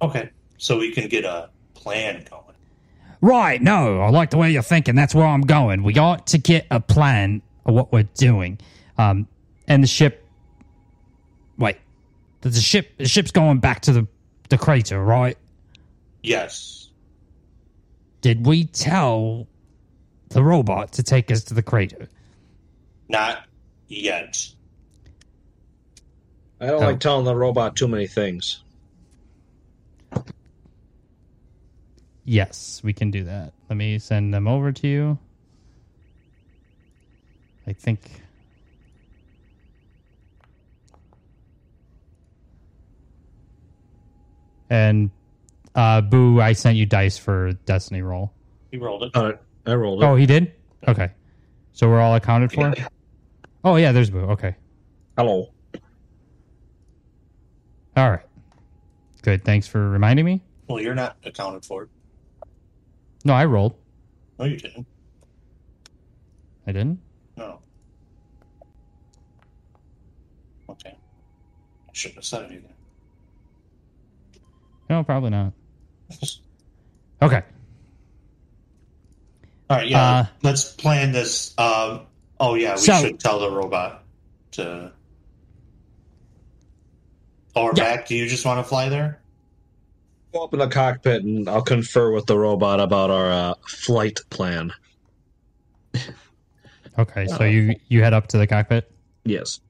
Okay. 0.02 0.30
So 0.58 0.78
we 0.78 0.92
can 0.92 1.08
get 1.08 1.26
a 1.26 1.50
plan 1.74 2.26
going. 2.30 2.44
Right, 3.22 3.62
no, 3.62 4.02
I 4.02 4.10
like 4.10 4.30
the 4.30 4.38
way 4.38 4.52
you're 4.52 4.62
thinking. 4.62 4.96
That's 4.96 5.16
where 5.16 5.26
I'm 5.26 5.42
going. 5.42 5.84
We 5.84 5.98
ought 5.98 6.28
to 6.28 6.38
get 6.38 6.68
a 6.70 6.80
plan 6.80 7.42
of 7.66 7.74
what 7.74 7.92
we're 7.92 8.04
doing. 8.16 8.60
Um 8.98 9.28
and 9.68 9.84
the 9.84 9.88
ship 9.88 10.26
wait. 11.58 11.78
The 12.42 12.52
ship 12.52 12.98
the 12.98 13.08
ship's 13.08 13.32
going 13.32 13.60
back 13.60 13.82
to 13.82 13.94
the 13.94 14.08
the 14.50 14.58
crater, 14.58 15.04
right? 15.04 15.38
Yes. 16.24 16.90
Did 18.22 18.46
we 18.46 18.66
tell 18.66 19.48
the 20.30 20.44
robot 20.44 20.94
to 20.94 21.04
take 21.04 21.32
us 21.32 21.44
to 21.46 21.54
the 21.54 21.62
crater? 21.62 22.10
Not 23.08 23.46
yet. 23.88 24.48
I 26.60 26.68
don't 26.68 26.84
Oh. 26.84 26.86
like 26.86 27.00
telling 27.00 27.26
the 27.26 27.36
robot 27.36 27.76
too 27.76 27.88
many 27.88 28.08
things. 28.08 28.62
Yes, 32.24 32.82
we 32.84 32.92
can 32.94 33.12
do 33.12 33.24
that. 33.26 33.54
Let 33.70 33.76
me 33.78 34.00
send 34.00 34.34
them 34.34 34.48
over 34.48 34.72
to 34.72 34.88
you. 34.88 35.20
I 37.68 37.74
think. 37.74 38.22
And 44.70 45.12
uh 45.76 46.02
Boo, 46.02 46.42
I 46.42 46.54
sent 46.54 46.78
you 46.78 46.86
dice 46.86 47.18
for 47.18 47.54
Destiny 47.66 48.02
roll. 48.02 48.32
He 48.72 48.78
rolled 48.78 49.04
it. 49.04 49.12
All 49.16 49.26
right, 49.26 49.38
I 49.66 49.74
rolled 49.76 50.02
it. 50.04 50.06
Oh, 50.06 50.16
he 50.16 50.26
did? 50.26 50.52
Okay. 50.88 51.12
So 51.74 51.90
we're 51.90 52.00
all 52.02 52.16
accounted 52.16 52.52
for? 52.52 52.74
Oh 53.66 53.78
yeah, 53.78 53.92
there's 53.92 54.12
Boo. 54.12 54.20
Okay. 54.20 54.56
Hello. 55.18 55.50
All 57.98 58.12
right. 58.12 58.26
Good. 59.24 59.44
Thanks 59.44 59.68
for 59.68 59.90
reminding 59.90 60.24
me. 60.24 60.42
Well, 60.68 60.80
you're 60.80 60.94
not 60.94 61.18
accounted 61.26 61.66
for. 61.66 61.90
No, 63.24 63.34
I 63.34 63.46
rolled. 63.46 63.76
No, 64.38 64.46
you 64.46 64.58
didn't. 64.58 64.86
I 66.68 66.74
didn't. 66.74 67.00
No. 67.38 67.60
Okay. 70.70 70.96
I 70.96 71.92
shouldn't 71.92 72.18
have 72.18 72.26
said 72.26 72.46
anything. 72.46 72.74
No, 74.92 75.04
probably 75.04 75.32
not. 75.32 75.54
Okay. 77.20 77.42
All 79.70 79.78
right, 79.78 79.88
yeah. 79.88 80.00
Uh, 80.00 80.26
let's 80.44 80.72
plan 80.74 81.12
this. 81.12 81.56
Um, 81.58 82.02
oh, 82.40 82.56
yeah, 82.56 82.74
we 82.76 82.82
So- 82.82 83.02
should 83.02 83.20
tell 83.20 83.40
the 83.40 83.50
robot 83.52 84.04
to. 84.52 84.92
Or 87.56 87.72
Yeah. 87.76 87.96
back. 87.96 88.08
Do 88.08 88.16
you 88.16 88.28
just 88.28 88.46
want 88.46 88.60
to 88.60 88.64
fly 88.68 88.90
there? 88.90 89.22
Go 90.34 90.44
up 90.44 90.54
in 90.54 90.60
the 90.60 90.68
cockpit 90.68 91.24
and 91.24 91.48
I'll 91.48 91.62
confer 91.62 92.12
with 92.12 92.26
the 92.26 92.38
robot 92.38 92.82
about 92.82 93.10
our 93.10 93.32
uh, 93.32 93.54
flight 93.66 94.20
plan. 94.30 94.74
Okay. 97.00 97.28
So 97.28 97.44
you 97.46 97.76
you 97.88 98.02
head 98.04 98.14
up 98.14 98.28
to 98.28 98.38
the 98.38 98.46
cockpit. 98.48 98.92
Yes. 99.24 99.62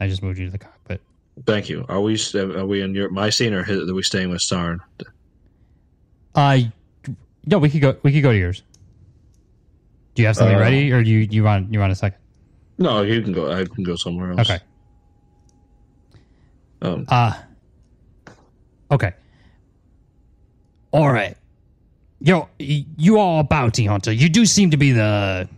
I 0.00 0.08
just 0.08 0.22
moved 0.22 0.38
you 0.38 0.46
to 0.46 0.52
the 0.52 0.58
cockpit. 0.58 1.00
Thank 1.46 1.70
you. 1.70 1.86
Are 1.88 2.00
we 2.02 2.18
are 2.34 2.66
we 2.66 2.82
in 2.82 2.94
your 2.94 3.08
my 3.08 3.30
scene 3.30 3.54
or 3.54 3.62
are 3.62 3.94
we 3.94 4.02
staying 4.02 4.28
with 4.28 4.42
Sarn? 4.42 4.80
Uh, 6.34 6.58
no, 7.46 7.58
we 7.58 7.70
could 7.70 7.80
go. 7.80 7.96
We 8.02 8.12
could 8.12 8.22
go 8.22 8.32
to 8.32 8.38
yours. 8.38 8.62
Do 10.14 10.22
you 10.22 10.26
have 10.26 10.36
something 10.36 10.56
Uh, 10.56 10.60
ready, 10.60 10.92
or 10.92 11.02
do 11.02 11.10
you 11.10 11.20
you 11.30 11.44
want 11.44 11.72
you 11.72 11.78
want 11.80 11.92
a 11.92 11.94
second? 11.94 12.18
No, 12.78 13.02
you 13.02 13.22
can 13.22 13.32
go. 13.32 13.50
I 13.50 13.64
can 13.64 13.84
go 13.84 13.96
somewhere 13.96 14.32
else. 14.32 14.40
Okay. 14.50 14.58
Um, 16.82 17.04
Uh 17.08 17.32
okay. 18.90 19.12
All 20.90 21.10
right. 21.10 21.36
Yo, 22.20 22.48
you 22.58 23.18
are 23.18 23.40
a 23.40 23.44
bounty 23.44 23.84
hunter. 23.86 24.12
You 24.12 24.28
do 24.28 24.44
seem 24.46 24.70
to 24.70 24.76
be 24.76 24.92
the 24.92 25.48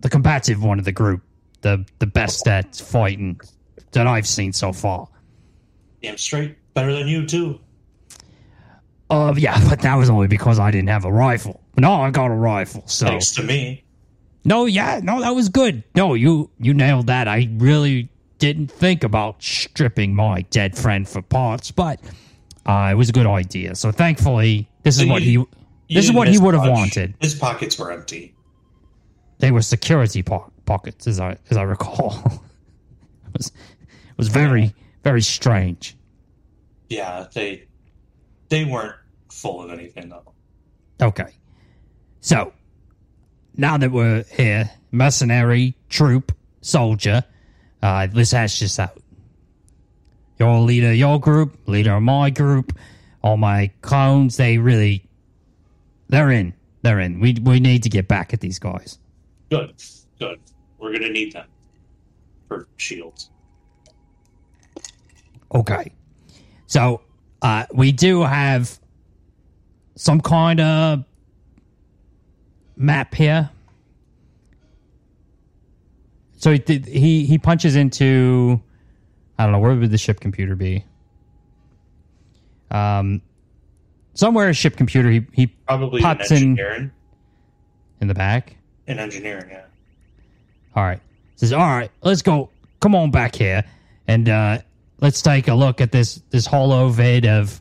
the 0.00 0.08
combative 0.08 0.62
one 0.62 0.78
of 0.78 0.84
the 0.84 0.92
group, 0.92 1.22
the 1.62 1.84
the 1.98 2.06
best 2.06 2.46
at 2.46 2.76
fighting 2.76 3.40
that 3.92 4.06
I've 4.06 4.26
seen 4.26 4.52
so 4.52 4.72
far. 4.72 5.08
Damn 6.02 6.16
straight. 6.18 6.56
Better 6.74 6.92
than 6.92 7.06
you, 7.08 7.24
too. 7.26 7.60
Uh, 9.08 9.32
yeah, 9.36 9.58
but 9.68 9.80
that 9.80 9.94
was 9.94 10.10
only 10.10 10.26
because 10.26 10.58
I 10.58 10.70
didn't 10.70 10.88
have 10.88 11.04
a 11.04 11.12
rifle. 11.12 11.60
No, 11.76 11.92
I 11.92 12.10
got 12.10 12.26
a 12.30 12.34
rifle. 12.34 12.82
So 12.86 13.06
Thanks 13.06 13.32
to 13.34 13.42
me. 13.42 13.84
no, 14.44 14.66
yeah, 14.66 15.00
no, 15.02 15.20
that 15.20 15.34
was 15.34 15.48
good. 15.48 15.82
No, 15.94 16.14
you 16.14 16.50
you 16.58 16.74
nailed 16.74 17.06
that. 17.08 17.26
I 17.28 17.48
really 17.56 18.08
didn't 18.38 18.70
think 18.70 19.04
about 19.04 19.42
stripping 19.42 20.14
my 20.14 20.42
dead 20.50 20.76
friend 20.76 21.08
for 21.08 21.22
parts, 21.22 21.70
but 21.70 22.00
uh, 22.66 22.88
it 22.92 22.94
was 22.94 23.08
a 23.08 23.12
good 23.12 23.26
idea. 23.26 23.74
So 23.74 23.90
thankfully, 23.92 24.68
this 24.82 24.96
is 24.96 25.02
So 25.02 25.08
what 25.08 25.22
he 25.22 25.32
you- 25.32 25.48
You 25.88 25.96
this 25.96 26.06
is 26.06 26.12
what 26.12 26.28
he 26.28 26.38
would 26.38 26.54
have 26.54 26.68
wanted. 26.70 27.14
His 27.20 27.34
pockets 27.34 27.78
were 27.78 27.90
empty. 27.92 28.34
They 29.38 29.50
were 29.50 29.62
security 29.62 30.22
po- 30.22 30.50
pockets, 30.64 31.06
as 31.06 31.18
I 31.20 31.36
as 31.50 31.56
I 31.56 31.62
recall. 31.62 32.22
it 33.26 33.36
was 33.36 33.46
it 33.48 34.16
was 34.18 34.28
very 34.28 34.74
very 35.02 35.20
strange. 35.22 35.96
Yeah, 36.88 37.26
they 37.34 37.64
they 38.48 38.64
weren't 38.64 38.94
full 39.30 39.60
of 39.62 39.70
anything 39.70 40.08
though. 40.08 40.32
Okay, 41.02 41.32
so 42.24 42.54
now 43.54 43.76
that 43.76 43.92
we're 43.92 44.24
here, 44.32 44.70
mercenary, 44.90 45.76
troop, 45.90 46.32
soldier, 46.62 47.22
uh, 47.82 48.08
let's 48.14 48.30
hash 48.30 48.60
this 48.60 48.78
out. 48.78 48.96
You're 50.38 50.58
leader 50.60 50.88
of 50.88 50.96
your 50.96 51.20
group, 51.20 51.58
leader 51.68 51.92
of 51.92 52.02
my 52.02 52.30
group. 52.30 52.72
All 53.22 53.36
my 53.36 53.70
clones, 53.82 54.38
they 54.38 54.56
really, 54.56 55.04
they're 56.08 56.30
in. 56.30 56.54
They're 56.80 56.98
in. 57.00 57.20
We 57.20 57.34
we 57.42 57.60
need 57.60 57.82
to 57.82 57.90
get 57.90 58.08
back 58.08 58.32
at 58.32 58.40
these 58.40 58.58
guys. 58.58 58.98
Good, 59.50 59.74
good. 60.18 60.40
We're 60.78 60.94
gonna 60.94 61.10
need 61.10 61.34
them 61.34 61.46
for 62.48 62.68
shields. 62.78 63.28
Okay. 65.54 65.92
So 66.68 67.02
uh, 67.42 67.66
we 67.74 67.92
do 67.92 68.22
have 68.22 68.78
some 69.94 70.22
kind 70.22 70.60
of 70.60 71.04
map 72.76 73.14
here. 73.14 73.50
So 76.36 76.52
he 76.52 76.58
did- 76.58 76.86
he 76.86 77.24
he 77.24 77.38
punches 77.38 77.76
into 77.76 78.60
I 79.38 79.44
don't 79.44 79.52
know 79.52 79.58
where 79.58 79.74
would 79.74 79.90
the 79.90 79.98
ship 79.98 80.20
computer 80.20 80.54
be. 80.54 80.84
Um, 82.70 83.22
somewhere 84.14 84.48
a 84.48 84.52
ship 84.54 84.76
computer. 84.76 85.10
He 85.10 85.26
he 85.32 85.46
Probably 85.46 86.00
Pops 86.02 86.30
in 86.30 86.58
in- 86.58 86.92
in 88.00 88.08
the 88.08 88.14
back. 88.14 88.56
In 88.86 88.98
engineering, 88.98 89.46
yeah. 89.50 89.64
All 90.76 90.82
right. 90.84 91.00
Says, 91.36 91.52
all 91.52 91.60
right, 91.66 91.90
let's 92.02 92.22
go. 92.22 92.50
Come 92.80 92.94
on 92.94 93.10
back 93.10 93.34
here, 93.34 93.64
and 94.06 94.28
uh, 94.28 94.58
let's 95.00 95.22
take 95.22 95.48
a 95.48 95.54
look 95.54 95.80
at 95.80 95.90
this 95.90 96.20
this 96.30 96.46
hollow 96.46 96.88
vid 96.90 97.24
of 97.26 97.60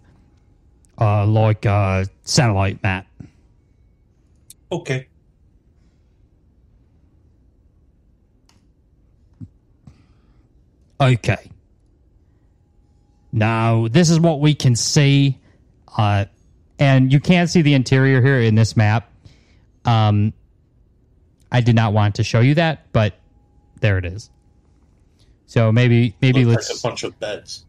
uh 1.00 1.26
like 1.26 1.66
uh 1.66 2.04
satellite 2.24 2.84
map. 2.84 3.08
Okay. 4.74 5.08
Okay. 11.00 11.52
Now, 13.32 13.88
this 13.88 14.10
is 14.10 14.20
what 14.20 14.40
we 14.40 14.56
can 14.56 14.76
see. 14.76 15.38
Uh, 15.96 16.26
and 16.80 17.14
you 17.14 17.20
can't 17.20 17.50
see 17.50 17.62
the 17.62 17.76
interior 17.76 18.20
here 18.22 18.40
in 18.40 18.56
this 18.56 18.76
map. 18.76 19.12
Um, 19.86 20.34
I 21.52 21.62
did 21.62 21.76
not 21.76 21.94
want 21.94 22.16
to 22.16 22.24
show 22.24 22.40
you 22.40 22.56
that, 22.56 22.92
but 22.94 23.14
there 23.80 24.00
it 24.00 24.06
is. 24.06 24.32
So 25.46 25.72
maybe 25.72 26.16
maybe 26.20 26.46
Looks 26.46 26.70
let's 26.70 26.84
like 26.84 26.92
a 26.92 26.94
bunch 26.94 27.04
of 27.04 27.20
beds. 27.20 27.66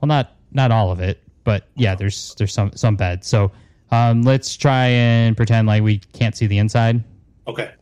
well 0.00 0.08
not 0.08 0.36
not 0.52 0.70
all 0.70 0.90
of 0.90 1.00
it, 1.00 1.22
but 1.44 1.64
yeah, 1.76 1.94
there's 1.94 2.34
there's 2.34 2.52
some 2.52 2.72
some 2.74 2.96
beds. 2.96 3.26
So 3.26 3.52
um, 3.90 4.22
let's 4.22 4.56
try 4.56 4.86
and 4.86 5.36
pretend 5.36 5.66
like 5.66 5.82
we 5.82 5.98
can't 6.12 6.36
see 6.36 6.46
the 6.46 6.58
inside. 6.58 7.02
Okay. 7.46 7.72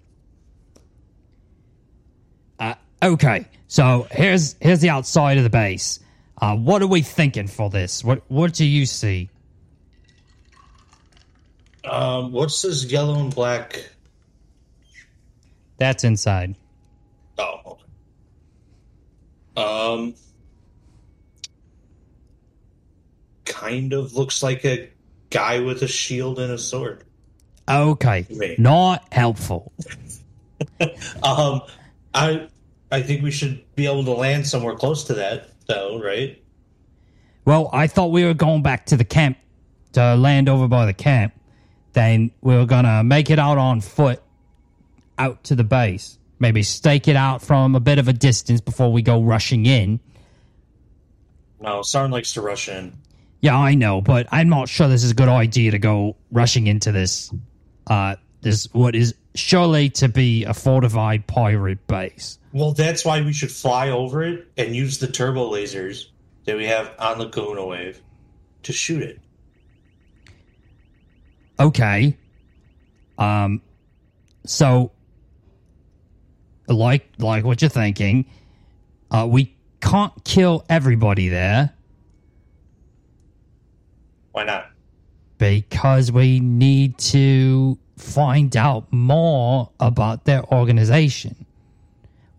Uh, 2.59 2.75
okay, 3.03 3.47
so 3.67 4.07
here's 4.11 4.57
here's 4.61 4.81
the 4.81 4.91
outside 4.91 5.39
of 5.39 5.45
the 5.45 5.51
base. 5.51 6.01
Uh, 6.41 6.55
what 6.55 6.83
are 6.83 6.87
we 6.87 7.03
thinking 7.03 7.47
for 7.49 7.71
this? 7.71 8.05
What 8.05 8.23
what 8.29 8.53
do 8.53 8.65
you 8.65 8.87
see? 8.87 9.29
Um, 11.85 12.33
what's 12.33 12.63
this 12.63 12.85
yellow 12.85 13.19
and 13.21 13.35
black? 13.35 13.91
That's 15.79 16.05
inside. 16.05 16.57
Oh, 17.39 17.61
okay. 17.67 17.83
Um, 19.57 20.15
kind 23.45 23.93
of 23.93 24.15
looks 24.15 24.43
like 24.43 24.65
a 24.65 24.91
guy 25.31 25.61
with 25.61 25.83
a 25.83 25.89
shield 25.89 26.39
and 26.39 26.53
a 26.53 26.59
sword. 26.59 27.05
Okay, 27.69 28.27
Wait. 28.31 28.59
not 28.59 29.13
helpful. 29.13 29.73
Um, 31.23 31.61
I 32.15 32.49
I 32.91 33.03
think 33.03 33.23
we 33.23 33.31
should 33.31 33.63
be 33.75 33.87
able 33.87 34.05
to 34.05 34.13
land 34.13 34.47
somewhere 34.47 34.75
close 34.75 35.05
to 35.05 35.15
that, 35.15 35.51
though, 35.67 36.01
right? 36.03 36.43
Well, 37.45 37.69
I 37.73 37.87
thought 37.87 38.11
we 38.11 38.25
were 38.25 38.35
going 38.35 38.63
back 38.63 38.87
to 38.87 38.97
the 38.97 39.05
camp 39.05 39.37
to 39.93 40.15
land 40.17 40.49
over 40.49 40.67
by 40.69 40.87
the 40.87 40.95
camp. 40.95 41.35
Then 41.93 42.31
we 42.41 42.57
were 42.57 42.67
gonna 42.67 43.05
make 43.05 43.31
it 43.31 43.39
out 43.39 43.59
on 43.59 43.81
foot 43.81 44.23
out 45.19 45.45
to 45.45 45.55
the 45.55 45.65
base. 45.65 46.19
Maybe 46.39 46.63
stake 46.63 47.09
it 47.09 47.17
out 47.17 47.43
from 47.43 47.75
a 47.75 47.81
bit 47.81 47.99
of 47.99 48.09
a 48.09 48.13
distance 48.13 48.61
before 48.61 48.93
we 48.93 49.03
go 49.03 49.23
rushing 49.23 49.65
in. 49.67 50.01
No, 51.61 51.83
Sarn 51.83 52.11
likes 52.11 52.35
to 52.35 52.43
rush 52.43 52.69
in. 52.69 52.93
Yeah, 53.41 53.57
I 53.57 53.75
know, 53.75 54.01
but 54.01 54.27
I'm 54.33 54.49
not 54.49 54.69
sure 54.69 54.89
this 54.89 55.05
is 55.05 55.11
a 55.11 55.15
good 55.15 55.29
idea 55.29 55.73
to 55.73 55.79
go 55.79 56.17
rushing 56.31 56.67
into 56.67 56.93
this. 56.93 57.33
Uh, 57.87 58.17
this 58.41 58.69
what 58.73 58.95
is 58.95 59.15
surely 59.35 59.91
to 59.91 60.09
be 60.09 60.45
a 60.45 60.55
fortified 60.55 61.27
pirate 61.27 61.87
base. 61.87 62.39
Well, 62.53 62.73
that's 62.73 63.05
why 63.05 63.21
we 63.21 63.33
should 63.33 63.53
fly 63.53 63.91
over 63.91 64.23
it 64.23 64.49
and 64.57 64.75
use 64.75 64.99
the 64.99 65.07
turbo 65.07 65.51
lasers 65.51 66.07
that 66.45 66.57
we 66.57 66.67
have 66.67 66.91
on 66.99 67.19
the 67.19 67.29
Kahuna 67.29 67.67
Wave 67.67 68.01
to 68.65 68.73
shoot 68.73 69.03
it. 69.03 69.21
Okay. 71.61 72.17
Um. 73.19 73.63
So, 74.45 74.93
like, 76.69 77.09
like 77.19 77.45
what 77.45 77.61
you're 77.61 77.69
thinking, 77.69 78.27
uh, 79.11 79.27
we 79.29 79.57
can't 79.81 80.13
kill 80.25 80.65
everybody 80.69 81.29
there 81.29 81.76
Why 84.37 84.45
not? 84.45 84.71
because 85.39 86.11
we 86.11 86.41
need 86.41 86.99
to 86.99 87.79
find 87.97 88.57
out 88.57 88.91
more 88.93 89.71
about 89.81 90.25
their 90.25 90.45
organization. 90.53 91.47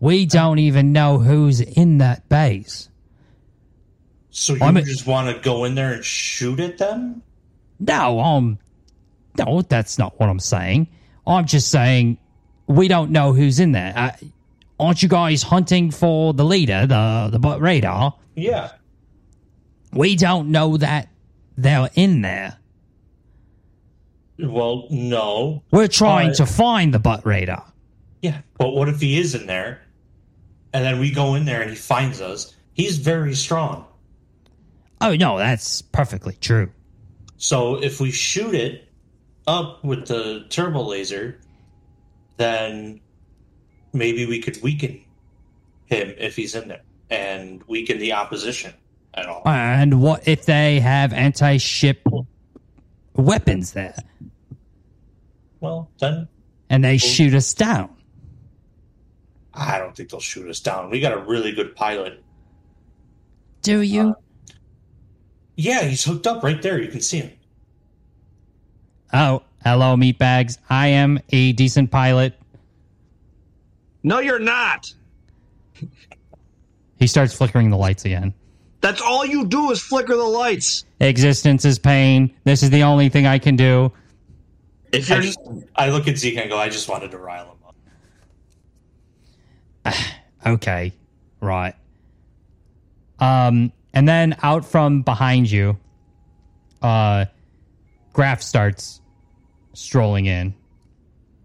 We 0.00 0.26
don't 0.26 0.58
even 0.58 0.92
know 0.92 1.18
who's 1.18 1.60
in 1.60 1.98
that 1.98 2.28
base. 2.28 2.88
So 4.30 4.54
you 4.54 4.62
I'm 4.62 4.76
just 4.84 5.06
want 5.06 5.34
to 5.34 5.42
go 5.42 5.64
in 5.64 5.74
there 5.74 5.92
and 5.92 6.04
shoot 6.04 6.60
at 6.60 6.78
them? 6.78 7.22
No, 7.80 8.20
um, 8.20 8.58
no, 9.36 9.62
that's 9.62 9.98
not 9.98 10.18
what 10.20 10.28
I'm 10.28 10.38
saying. 10.38 10.88
I'm 11.26 11.46
just 11.46 11.70
saying 11.70 12.18
we 12.66 12.88
don't 12.88 13.10
know 13.10 13.32
who's 13.32 13.58
in 13.58 13.72
there. 13.72 13.92
Uh, 13.96 14.12
aren't 14.78 15.02
you 15.02 15.08
guys 15.08 15.42
hunting 15.42 15.90
for 15.90 16.32
the 16.32 16.44
leader, 16.44 16.86
the 16.86 17.28
the 17.32 17.38
butt 17.38 17.60
radar? 17.60 18.14
Yeah. 18.36 18.72
We 19.92 20.16
don't 20.16 20.50
know 20.50 20.76
that 20.76 21.08
they're 21.58 21.90
in 21.94 22.22
there. 22.22 22.56
Well, 24.38 24.86
no. 24.90 25.64
We're 25.72 25.88
trying 25.88 26.32
to 26.34 26.46
find 26.46 26.94
the 26.94 27.00
butt 27.00 27.26
radar. 27.26 27.64
Yeah. 28.22 28.42
But 28.56 28.70
what 28.70 28.88
if 28.88 29.00
he 29.00 29.18
is 29.18 29.34
in 29.34 29.46
there 29.46 29.82
and 30.72 30.84
then 30.84 31.00
we 31.00 31.10
go 31.10 31.34
in 31.34 31.44
there 31.44 31.60
and 31.60 31.68
he 31.68 31.76
finds 31.76 32.20
us? 32.20 32.54
He's 32.72 32.98
very 32.98 33.34
strong. 33.34 33.84
Oh 35.00 35.14
no, 35.16 35.36
that's 35.38 35.82
perfectly 35.82 36.36
true. 36.40 36.70
So 37.36 37.82
if 37.82 38.00
we 38.00 38.12
shoot 38.12 38.54
it 38.54 38.88
up 39.48 39.84
with 39.84 40.06
the 40.06 40.46
turbo 40.50 40.82
laser, 40.82 41.40
then 42.36 43.00
maybe 43.92 44.26
we 44.26 44.40
could 44.40 44.62
weaken 44.62 45.00
him 45.86 46.14
if 46.18 46.36
he's 46.36 46.54
in 46.54 46.68
there 46.68 46.82
and 47.10 47.64
weaken 47.66 47.98
the 47.98 48.12
opposition 48.12 48.74
at 49.14 49.26
all. 49.26 49.42
And 49.46 50.00
what 50.00 50.26
if 50.26 50.44
they 50.44 50.80
have 50.80 51.12
anti-ship 51.12 52.06
weapons 53.14 53.72
there 53.72 53.96
Well, 55.60 55.90
then 56.00 56.28
and 56.70 56.84
they 56.84 56.98
shoot 56.98 57.34
us 57.34 57.54
down? 57.54 57.90
I 59.54 59.78
don't 59.78 59.96
think 59.96 60.10
they'll 60.10 60.20
shoot 60.20 60.48
us 60.48 60.60
down. 60.60 60.90
We 60.90 61.00
got 61.00 61.12
a 61.12 61.18
really 61.18 61.52
good 61.52 61.74
pilot. 61.74 62.22
Do 63.62 63.80
you? 63.80 64.10
Uh, 64.10 64.14
yeah, 65.56 65.82
he's 65.82 66.04
hooked 66.04 66.26
up 66.28 66.44
right 66.44 66.62
there. 66.62 66.80
You 66.80 66.88
can 66.88 67.00
see 67.00 67.18
him. 67.18 67.32
oh, 69.12 69.42
hello, 69.64 69.96
meatbags. 69.96 70.58
I 70.70 70.88
am 70.88 71.18
a 71.30 71.52
decent 71.52 71.90
pilot. 71.90 72.34
No, 74.04 74.20
you're 74.20 74.38
not. 74.38 74.92
He 76.98 77.06
starts 77.06 77.34
flickering 77.34 77.70
the 77.70 77.76
lights 77.76 78.04
again. 78.04 78.34
That's 78.80 79.00
all 79.00 79.26
you 79.26 79.46
do 79.46 79.70
is 79.70 79.80
flicker 79.80 80.16
the 80.16 80.22
lights. 80.22 80.84
Existence 81.00 81.64
is 81.64 81.78
pain. 81.78 82.34
This 82.44 82.62
is 82.62 82.70
the 82.70 82.84
only 82.84 83.08
thing 83.08 83.26
I 83.26 83.38
can 83.38 83.56
do. 83.56 83.92
If 84.92 85.10
I 85.10 85.14
you're 85.14 85.22
just 85.24 85.38
I 85.74 85.90
look 85.90 86.08
at 86.08 86.16
Zeke 86.16 86.36
and 86.36 86.44
I 86.44 86.48
go, 86.48 86.58
I 86.58 86.68
just 86.68 86.88
wanted 86.88 87.10
to 87.10 87.18
rile 87.18 87.56
him 89.84 89.94
up. 89.94 89.94
Okay, 90.46 90.92
right. 91.40 91.74
Um, 93.18 93.72
and 93.92 94.08
then 94.08 94.36
out 94.42 94.64
from 94.64 95.02
behind 95.02 95.50
you, 95.50 95.76
uh, 96.80 97.24
Graf 98.12 98.40
starts 98.40 99.00
strolling 99.74 100.26
in. 100.26 100.54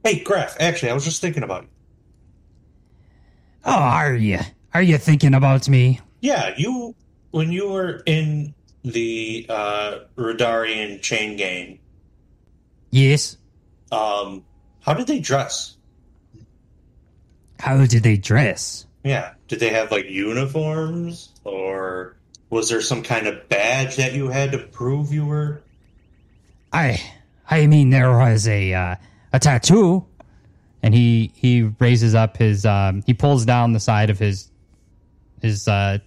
Hey, 0.03 0.19
Graf, 0.19 0.55
actually, 0.59 0.91
I 0.91 0.93
was 0.93 1.03
just 1.03 1.21
thinking 1.21 1.41
about 1.41 1.63
you. 1.63 1.69
Oh, 3.65 3.71
are 3.71 4.13
you? 4.13 4.39
Are 4.73 4.81
you 4.81 4.99
thinking 4.99 5.33
about 5.33 5.67
me? 5.67 5.99
Yeah, 6.21 6.53
you 6.55 6.95
when 7.33 7.51
you 7.51 7.67
were 7.69 8.01
in 8.05 8.53
the 8.83 9.45
uh 9.49 9.99
Radarian 10.15 11.01
chain 11.01 11.35
gang, 11.35 11.79
Yes. 12.91 13.37
um, 13.91 14.43
how 14.81 14.93
did 14.93 15.07
they 15.07 15.19
dress? 15.19 15.75
How 17.59 17.85
did 17.85 18.03
they 18.03 18.17
dress? 18.17 18.85
Yeah. 19.03 19.33
Did 19.47 19.59
they 19.59 19.69
have 19.69 19.89
like 19.91 20.05
uniforms 20.09 21.29
or 21.43 22.15
was 22.49 22.69
there 22.69 22.81
some 22.81 23.01
kind 23.01 23.25
of 23.25 23.49
badge 23.49 23.95
that 23.95 24.13
you 24.13 24.27
had 24.27 24.51
to 24.51 24.59
prove 24.59 25.11
you 25.11 25.25
were 25.25 25.61
I, 26.71 27.01
I 27.49 27.67
mean, 27.67 27.89
there 27.89 28.11
was 28.17 28.47
a 28.47 28.73
uh, 28.73 28.95
a 29.31 29.39
tattoo, 29.39 30.05
and 30.81 30.93
he 30.93 31.31
he 31.35 31.63
raises 31.79 32.15
up 32.15 32.37
his 32.37 32.65
um, 32.65 33.01
he 33.05 33.13
pulls 33.13 33.45
down 33.45 33.73
the 33.73 33.79
side 33.79 34.09
of 34.09 34.17
his 34.19 34.49
his 35.41 35.67
uh, 35.67 35.99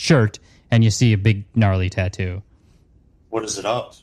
shirt, 0.00 0.38
and 0.70 0.82
you 0.82 0.90
see 0.90 1.12
a 1.12 1.18
big 1.18 1.44
gnarly 1.54 1.90
tattoo. 1.90 2.42
what 3.28 3.44
is 3.44 3.58
it 3.58 3.66
of? 3.66 4.02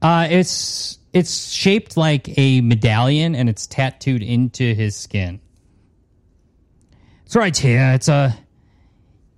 Uh, 0.00 0.26
it's 0.30 0.98
it's 1.12 1.50
shaped 1.50 1.96
like 1.96 2.36
a 2.38 2.60
medallion, 2.62 3.34
and 3.34 3.48
it's 3.48 3.66
tattooed 3.66 4.22
into 4.22 4.74
his 4.74 4.96
skin. 4.96 5.40
It's 7.26 7.36
right 7.36 7.56
here. 7.56 7.92
It's 7.94 8.08
a 8.08 8.36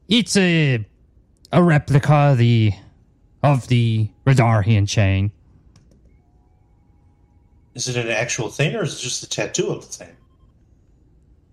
it's 0.08 0.36
a 0.36 0.86
a 1.52 1.62
replica 1.62 2.14
of 2.14 2.38
the 2.38 2.72
of 3.42 3.68
the 3.68 4.08
Radarian 4.24 4.88
chain. 4.88 5.32
Is 7.74 7.88
it 7.88 7.96
an 7.96 8.08
actual 8.08 8.48
thing 8.48 8.74
or 8.74 8.84
is 8.84 8.94
it 8.98 9.02
just 9.02 9.22
a 9.22 9.28
tattoo 9.28 9.68
of 9.68 9.86
the 9.86 10.04
thing? 10.04 10.16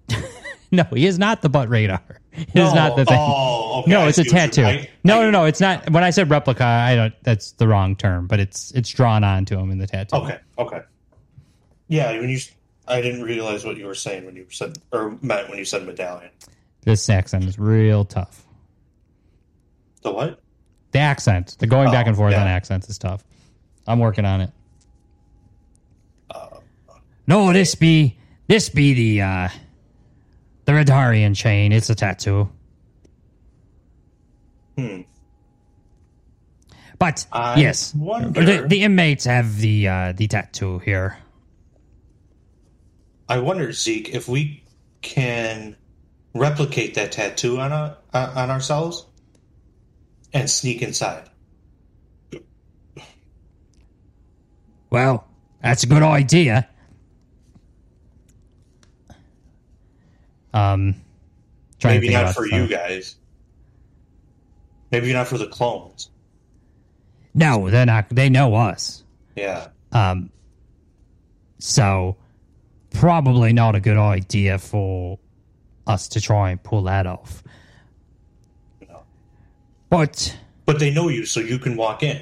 No, 0.73 0.84
he 0.86 1.06
is 1.06 1.19
not 1.19 1.43
the 1.43 1.49
butt 1.49 1.69
radar. 1.69 2.02
Is 2.32 2.56
No, 2.56 2.73
not 2.73 2.95
the 2.95 3.06
thing. 3.06 3.15
Oh, 3.19 3.62
okay. 3.84 3.91
no, 3.91 4.08
it's 4.08 4.17
a 4.17 4.24
see 4.24 4.30
what 4.36 4.41
you- 4.58 4.63
tattoo. 4.63 4.65
I- 4.65 4.89
no, 5.04 5.19
I- 5.22 5.24
no, 5.26 5.32
no. 5.32 5.46
It's 5.46 5.60
not. 5.62 5.89
When 5.91 6.04
I 6.04 6.10
said 6.10 6.30
replica, 6.30 6.63
I 6.65 6.96
don't. 6.96 7.13
That's 7.24 7.52
the 7.54 7.67
wrong 7.67 7.96
term. 7.96 8.28
But 8.28 8.39
it's 8.39 8.72
it's 8.72 8.89
drawn 8.89 9.24
onto 9.24 9.58
him 9.58 9.72
in 9.72 9.78
the 9.78 9.88
tattoo. 9.88 10.15
Okay, 10.17 10.39
okay. 10.58 10.82
Yeah, 11.88 12.12
when 12.19 12.30
you, 12.30 12.39
I 12.88 13.02
didn't 13.02 13.22
realize 13.24 13.63
what 13.65 13.78
you 13.78 13.86
were 13.86 13.93
saying 13.96 14.26
when 14.26 14.36
you 14.36 14.46
said 14.50 14.78
or 14.91 15.17
meant 15.22 15.50
when 15.50 15.58
you 15.60 15.65
said 15.65 15.86
medallion. 15.86 16.32
This 16.82 17.10
accent 17.10 17.43
is 17.46 17.58
real 17.60 18.04
tough. 18.06 18.43
The 20.02 20.12
what? 20.12 20.39
The 20.91 21.00
accent, 21.00 21.56
the 21.60 21.67
going 21.67 21.91
back 21.91 22.06
Oh, 22.06 22.10
and 22.10 22.17
forth 22.17 22.32
yeah. 22.34 22.41
on 22.41 22.48
accents 22.48 22.89
is 22.89 22.98
tough. 22.98 23.24
I'm 23.88 24.00
working 24.00 24.26
on 24.26 24.41
it. 24.41 24.52
Uh, 26.30 26.58
No, 27.28 27.54
this 27.54 27.76
be 27.76 28.17
this 28.48 28.69
be 28.69 28.93
the 28.93 29.22
uh 29.22 29.50
the 30.65 30.72
Radarian 30.74 31.36
chain. 31.36 31.72
It's 31.72 31.89
a 31.89 31.96
tattoo. 31.96 32.50
Hmm. 34.78 35.02
But 37.00 37.26
I 37.32 37.60
yes, 37.60 37.94
wonder- 37.96 38.62
the, 38.62 38.68
the 38.68 38.84
inmates 38.84 39.26
have 39.26 39.58
the 39.58 39.88
uh 39.88 40.14
the 40.14 40.28
tattoo 40.28 40.80
here. 40.80 41.18
I 43.30 43.40
wonder, 43.40 43.72
Zeke, 43.72 44.10
if 44.14 44.28
we 44.28 44.64
can 45.02 45.76
replicate 46.36 46.96
that 46.96 47.12
tattoo 47.12 47.60
on 47.60 47.72
a, 47.72 47.98
uh, 48.14 48.34
on 48.36 48.50
ourselves 48.50 49.06
and 50.34 50.50
sneak 50.50 50.82
inside. 50.82 51.30
Well, 54.90 55.26
that's 55.62 55.84
a 55.84 55.88
good 55.88 56.04
idea. 56.04 56.68
Um, 60.54 60.96
trying 61.80 62.02
Maybe 62.02 62.14
not 62.14 62.36
for 62.36 62.46
you 62.46 62.68
guys. 62.68 63.16
Maybe 64.93 65.12
not 65.12 65.27
for 65.27 65.39
the 65.39 65.47
clones. 65.47 66.10
No, 67.34 67.67
they're 67.71 67.88
not. 67.88 68.10
They 68.10 68.29
know 68.29 68.53
us. 68.53 69.03
Yeah. 69.36 69.69
Um, 69.91 70.29
so 71.58 72.15
probably 72.91 73.53
not 73.53 73.73
a 73.73 73.79
good 73.79 73.97
idea 73.97 74.60
for 74.60 75.17
us 75.88 76.08
to 76.10 76.21
try 76.21 76.51
and 76.51 76.62
pull 76.62 76.84
that 76.84 77.08
off. 77.08 77.41
No. 78.88 79.01
But 79.89 80.38
But 80.67 80.77
they 80.77 80.91
know 80.93 81.10
you, 81.10 81.25
so 81.25 81.39
you 81.39 81.58
can 81.58 81.75
walk 81.75 82.03
in. 82.03 82.21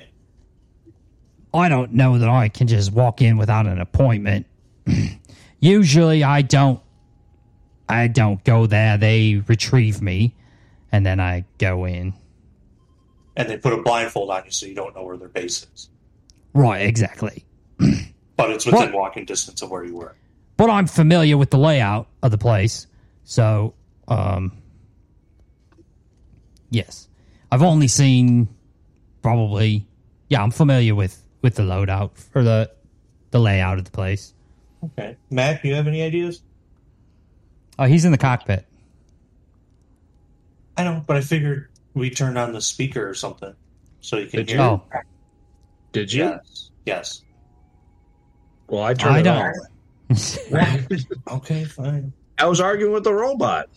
I 1.53 1.67
don't 1.67 1.91
know 1.91 2.19
that 2.19 2.29
I 2.29 2.47
can 2.47 2.67
just 2.67 2.93
walk 2.93 3.21
in 3.21 3.36
without 3.36 3.67
an 3.67 3.81
appointment. 3.81 4.45
Usually, 5.60 6.23
I 6.23 6.41
don't. 6.41 6.79
I 7.89 8.07
don't 8.07 8.41
go 8.45 8.65
there. 8.65 8.95
They 8.95 9.43
retrieve 9.45 10.01
me, 10.01 10.38
and 10.89 11.05
then 11.05 11.19
I 11.19 11.43
go 11.57 11.84
in. 11.84 12.13
And 13.41 13.49
they 13.49 13.58
put 13.58 13.73
a 13.73 13.82
blindfold 13.82 14.30
on 14.30 14.45
you 14.45 14.51
so 14.51 14.65
you 14.65 14.75
don't 14.75 14.95
know 14.95 15.04
where 15.04 15.17
their 15.17 15.27
base 15.27 15.65
is. 15.73 15.89
Right, 16.54 16.86
exactly. 16.86 17.45
But 18.38 18.49
it's 18.49 18.65
within 18.65 18.91
walking 18.91 19.25
distance 19.25 19.62
of 19.62 19.69
where 19.69 19.84
you 19.84 19.95
were. 19.95 20.15
But 20.58 20.71
I'm 20.71 20.88
familiar 20.88 21.38
with 21.38 21.51
the 21.51 21.60
layout 21.60 22.08
of 22.23 22.32
the 22.32 22.39
place, 22.39 22.88
so 23.23 23.75
um, 24.08 24.51
yes, 26.71 27.08
I've 27.51 27.62
only 27.62 27.88
seen 27.88 28.47
probably. 29.21 29.86
Yeah, 30.30 30.41
I'm 30.41 30.49
familiar 30.49 30.95
with 30.95 31.23
with 31.43 31.54
the 31.54 31.62
loadout 31.62 32.12
or 32.34 32.41
the 32.41 32.71
the 33.30 33.39
layout 33.39 33.77
of 33.77 33.86
the 33.86 33.91
place. 33.91 34.34
Okay. 34.84 35.17
Mac, 35.30 35.63
you 35.63 35.75
have 35.75 35.86
any 35.86 36.01
ideas? 36.01 36.41
Oh, 37.77 37.86
he's 37.86 38.06
in 38.06 38.12
the 38.12 38.17
cockpit. 38.17 38.65
I 40.77 40.84
know, 40.84 41.04
but 41.06 41.17
I 41.17 41.21
figured 41.21 41.69
we 41.93 42.10
turned 42.10 42.38
on 42.38 42.54
the 42.54 42.62
speaker 42.62 43.08
or 43.08 43.13
something 43.13 43.54
so 44.01 44.17
you 44.17 44.27
can 44.27 44.39
Did 44.39 44.49
hear. 44.49 44.58
you? 44.58 44.63
Oh, 44.63 44.84
Did 45.91 46.12
you? 46.13 46.23
Yes. 46.23 46.69
Yes. 46.86 47.21
Well, 48.67 48.84
I 48.84 48.93
turned 48.93 49.15
I 49.15 49.19
it 49.19 49.23
don't. 49.23 49.38
on. 49.38 49.54
Okay, 51.38 51.63
fine. 51.65 52.12
I 52.38 52.45
was 52.45 52.60
arguing 52.60 52.93
with 52.93 53.04
the 53.04 53.13
robot. 53.13 53.69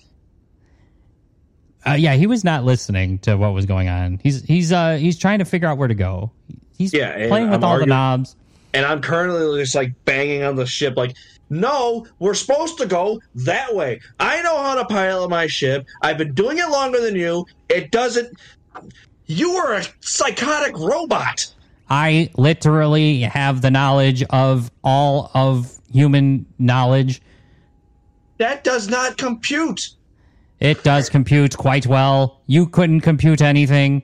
Uh, 1.86 1.92
yeah, 1.92 2.14
he 2.14 2.26
was 2.26 2.44
not 2.44 2.64
listening 2.64 3.18
to 3.20 3.36
what 3.36 3.52
was 3.52 3.66
going 3.66 3.88
on. 3.88 4.18
He's 4.22 4.42
he's 4.42 4.72
uh 4.72 4.96
he's 4.96 5.18
trying 5.18 5.40
to 5.40 5.44
figure 5.44 5.68
out 5.68 5.76
where 5.78 5.88
to 5.88 5.94
go. 5.94 6.30
He's 6.78 6.92
Yeah, 6.94 7.28
playing 7.28 7.50
with 7.50 7.56
I'm 7.58 7.64
all 7.64 7.70
arguing- 7.72 7.90
the 7.90 7.94
knobs. 7.94 8.36
and 8.72 8.86
I'm 8.86 9.00
currently 9.02 9.60
just 9.62 9.74
like 9.74 9.92
banging 10.04 10.42
on 10.42 10.56
the 10.56 10.66
ship, 10.66 10.96
like, 10.96 11.14
no, 11.50 12.06
we're 12.18 12.34
supposed 12.34 12.78
to 12.78 12.86
go 12.86 13.20
that 13.34 13.74
way. 13.74 14.00
I 14.18 14.42
know 14.42 14.56
how 14.62 14.74
to 14.76 14.84
pilot 14.86 15.28
my 15.28 15.46
ship. 15.46 15.86
I've 16.02 16.18
been 16.18 16.34
doing 16.34 16.58
it 16.58 16.68
longer 16.68 17.00
than 17.00 17.16
you. 17.16 17.46
It 17.68 17.90
doesn't. 17.90 18.36
You 19.26 19.52
are 19.52 19.74
a 19.74 19.84
psychotic 20.00 20.76
robot. 20.76 21.52
I 21.88 22.30
literally 22.36 23.20
have 23.20 23.62
the 23.62 23.70
knowledge 23.70 24.22
of 24.30 24.70
all 24.82 25.30
of 25.34 25.78
human 25.92 26.46
knowledge. 26.58 27.20
That 28.38 28.64
does 28.64 28.88
not 28.88 29.16
compute. 29.16 29.90
It 30.60 30.82
does 30.82 31.08
compute 31.08 31.56
quite 31.56 31.86
well. 31.86 32.40
You 32.46 32.66
couldn't 32.66 33.02
compute 33.02 33.42
anything. 33.42 34.02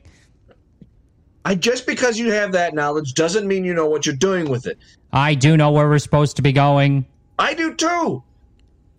I 1.44 1.54
just 1.54 1.86
because 1.86 2.18
you 2.18 2.30
have 2.32 2.52
that 2.52 2.74
knowledge 2.74 3.14
doesn't 3.14 3.48
mean 3.48 3.64
you 3.64 3.72
know 3.72 3.86
what 3.86 4.04
you're 4.04 4.14
doing 4.14 4.50
with 4.50 4.66
it. 4.66 4.78
I 5.12 5.34
do 5.34 5.56
know 5.56 5.70
where 5.70 5.88
we're 5.88 5.98
supposed 5.98 6.36
to 6.36 6.42
be 6.42 6.52
going. 6.52 7.06
I 7.40 7.54
do 7.54 7.74
too. 7.74 8.22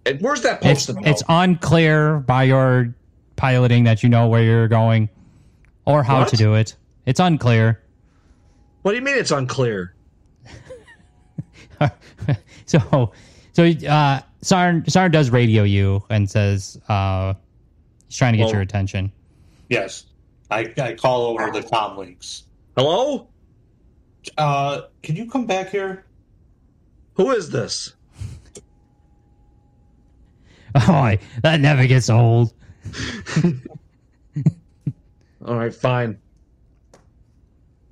And 0.05 0.19
where's 0.19 0.41
that 0.41 0.55
It's 0.65 0.85
posted? 0.87 0.95
though? 0.97 1.09
it's 1.09 1.23
unclear 1.29 2.19
by 2.19 2.43
your 2.43 2.93
piloting 3.35 3.83
that 3.85 4.01
you 4.03 4.09
know 4.09 4.27
where 4.27 4.43
you're 4.43 4.67
going 4.67 5.09
or 5.85 6.03
how 6.03 6.19
What? 6.19 6.29
to 6.29 6.37
do 6.37 6.55
it. 6.55 6.75
It's 7.05 7.19
unclear. 7.19 7.81
what 8.81 8.91
do 8.91 8.97
you 8.97 9.03
mean 9.03 9.17
it's 9.17 9.31
unclear? 9.31 9.93
so 12.65 13.11
so 13.53 13.63
uh 13.87 14.19
Sarn 14.41 14.87
Sarn 14.89 15.11
does 15.11 15.29
radio 15.29 15.63
you 15.63 16.03
and 16.09 16.29
says 16.29 16.79
uh 16.89 17.33
he's 18.07 18.17
trying 18.17 18.33
to 18.33 18.37
get 18.37 18.45
Well- 18.45 18.53
your 18.53 18.61
attention. 18.61 19.11
Yes. 19.69 20.05
I, 20.49 20.73
I 20.77 20.95
call 20.95 21.27
over 21.27 21.49
the 21.49 21.61
comm 21.61 21.95
links. 21.97 22.43
Hello? 22.75 23.29
Uh, 24.37 24.81
can 25.01 25.15
you 25.15 25.29
come 25.29 25.45
back 25.45 25.69
here? 25.69 26.05
Who 27.13 27.31
is 27.31 27.49
this? 27.51 27.93
Oh, 30.87 31.15
that 31.43 31.59
never 31.59 31.85
gets 31.85 32.09
old. 32.09 32.53
All 35.45 35.55
right, 35.55 35.73
fine. 35.73 36.17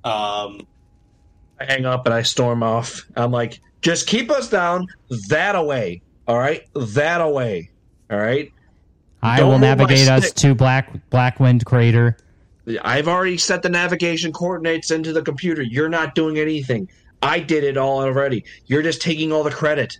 Um, 0.02 0.66
I 1.60 1.64
hang 1.66 1.84
up 1.84 2.06
and 2.06 2.14
I 2.14 2.22
storm 2.22 2.62
off. 2.62 3.04
I'm 3.16 3.32
like, 3.32 3.60
just 3.82 4.06
keep 4.06 4.30
us 4.30 4.48
down 4.48 4.86
that 5.28 5.56
away. 5.56 6.02
All 6.26 6.38
right, 6.38 6.62
that 6.74 7.20
away. 7.20 7.70
All 8.10 8.18
right. 8.18 8.52
I 9.22 9.40
Don't 9.40 9.50
will 9.50 9.58
navigate 9.58 10.08
us 10.08 10.32
to 10.32 10.54
Black 10.54 10.90
Blackwind 11.10 11.64
Crater. 11.64 12.16
I've 12.82 13.08
already 13.08 13.36
set 13.36 13.62
the 13.62 13.68
navigation 13.68 14.32
coordinates 14.32 14.90
into 14.90 15.12
the 15.12 15.22
computer. 15.22 15.62
You're 15.62 15.88
not 15.88 16.14
doing 16.14 16.38
anything. 16.38 16.88
I 17.22 17.40
did 17.40 17.64
it 17.64 17.76
all 17.76 18.00
already. 18.00 18.44
You're 18.66 18.82
just 18.82 19.02
taking 19.02 19.32
all 19.32 19.42
the 19.42 19.50
credit 19.50 19.98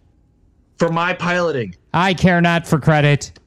for 0.81 0.88
my 0.90 1.12
piloting. 1.12 1.77
I 1.93 2.14
care 2.14 2.40
not 2.40 2.66
for 2.66 2.81
credit. 2.81 3.38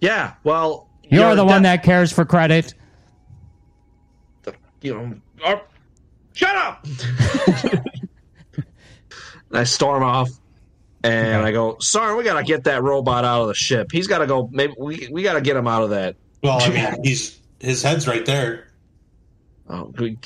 Yeah, 0.00 0.34
well, 0.44 0.88
You're, 1.04 1.36
the 1.36 1.44
one 1.44 1.62
that 1.62 1.82
cares 1.84 2.12
for 2.12 2.24
credit. 2.24 2.74
you 4.82 4.94
know. 4.94 5.14
oh, 5.44 5.60
shut 6.32 6.56
up! 6.56 6.84
I 9.52 9.64
storm 9.64 10.02
off, 10.02 10.30
and 11.04 11.36
Okay. 11.36 11.48
I 11.48 11.52
go, 11.52 11.76
"Sorry, 11.80 12.14
we 12.16 12.24
gotta 12.24 12.42
get 12.44 12.64
that 12.64 12.82
robot 12.82 13.24
out 13.24 13.42
of 13.42 13.48
the 13.48 13.54
ship. 13.54 13.92
He's 13.92 14.06
gotta 14.08 14.26
go. 14.26 14.48
Maybe 14.52 14.74
we 14.78 15.08
we 15.12 15.22
gotta 15.22 15.40
get 15.40 15.56
him 15.56 15.66
out 15.68 15.82
of 15.82 15.90
that." 15.90 16.16
well, 16.42 16.60
I 16.62 16.68
mean, 16.70 17.04
he's 17.04 17.38
his 17.60 17.82
head's 17.82 18.08
right 18.08 18.24
there. 18.24 18.68
Oh, 19.68 19.92
we 19.98 20.16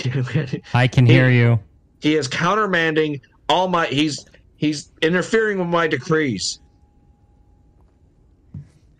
I 0.72 0.86
can 0.88 1.04
hear 1.04 1.28
you. 1.28 1.58
he 2.00 2.14
is 2.16 2.28
countermanding 2.28 3.20
all 3.48 3.68
my. 3.68 3.86
He's 3.86 4.24
he's 4.64 4.90
interfering 5.02 5.58
with 5.58 5.68
my 5.68 5.86
decrees. 5.86 6.58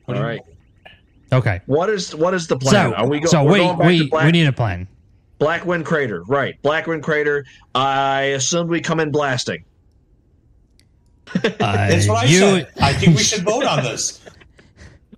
What 0.05 0.17
All 0.17 0.23
do 0.23 0.27
you- 0.27 0.27
right. 0.27 0.41
Okay. 1.33 1.61
What 1.67 1.89
is 1.91 2.15
what 2.15 2.35
is 2.35 2.47
the 2.47 2.57
plan? 2.57 2.91
So, 2.91 2.95
Are 2.95 3.09
we 3.09 3.21
go, 3.21 3.27
so 3.27 3.43
we're 3.45 3.53
we 3.53 3.59
going 3.59 3.79
back 3.79 3.87
we, 3.89 3.99
to 4.01 4.09
Black, 4.09 4.25
we 4.27 4.33
need 4.33 4.47
a 4.47 4.53
plan. 4.53 4.87
Blackwind 5.41 5.85
Crater, 5.85 6.23
right? 6.29 6.61
Blackwind 6.63 7.03
Crater. 7.03 7.45
I 7.75 8.23
assumed 8.39 8.71
we 8.71 8.81
come 8.81 9.01
in 9.01 9.11
blasting. 9.11 9.65
Uh, 11.35 11.41
That's 11.59 12.07
what 12.07 12.25
I 12.25 12.29
you, 12.29 12.39
said. 12.39 12.69
I 12.81 12.93
think 12.93 13.17
we 13.17 13.23
should 13.23 13.43
vote 13.43 13.65
on 13.65 13.83
this. 13.83 14.21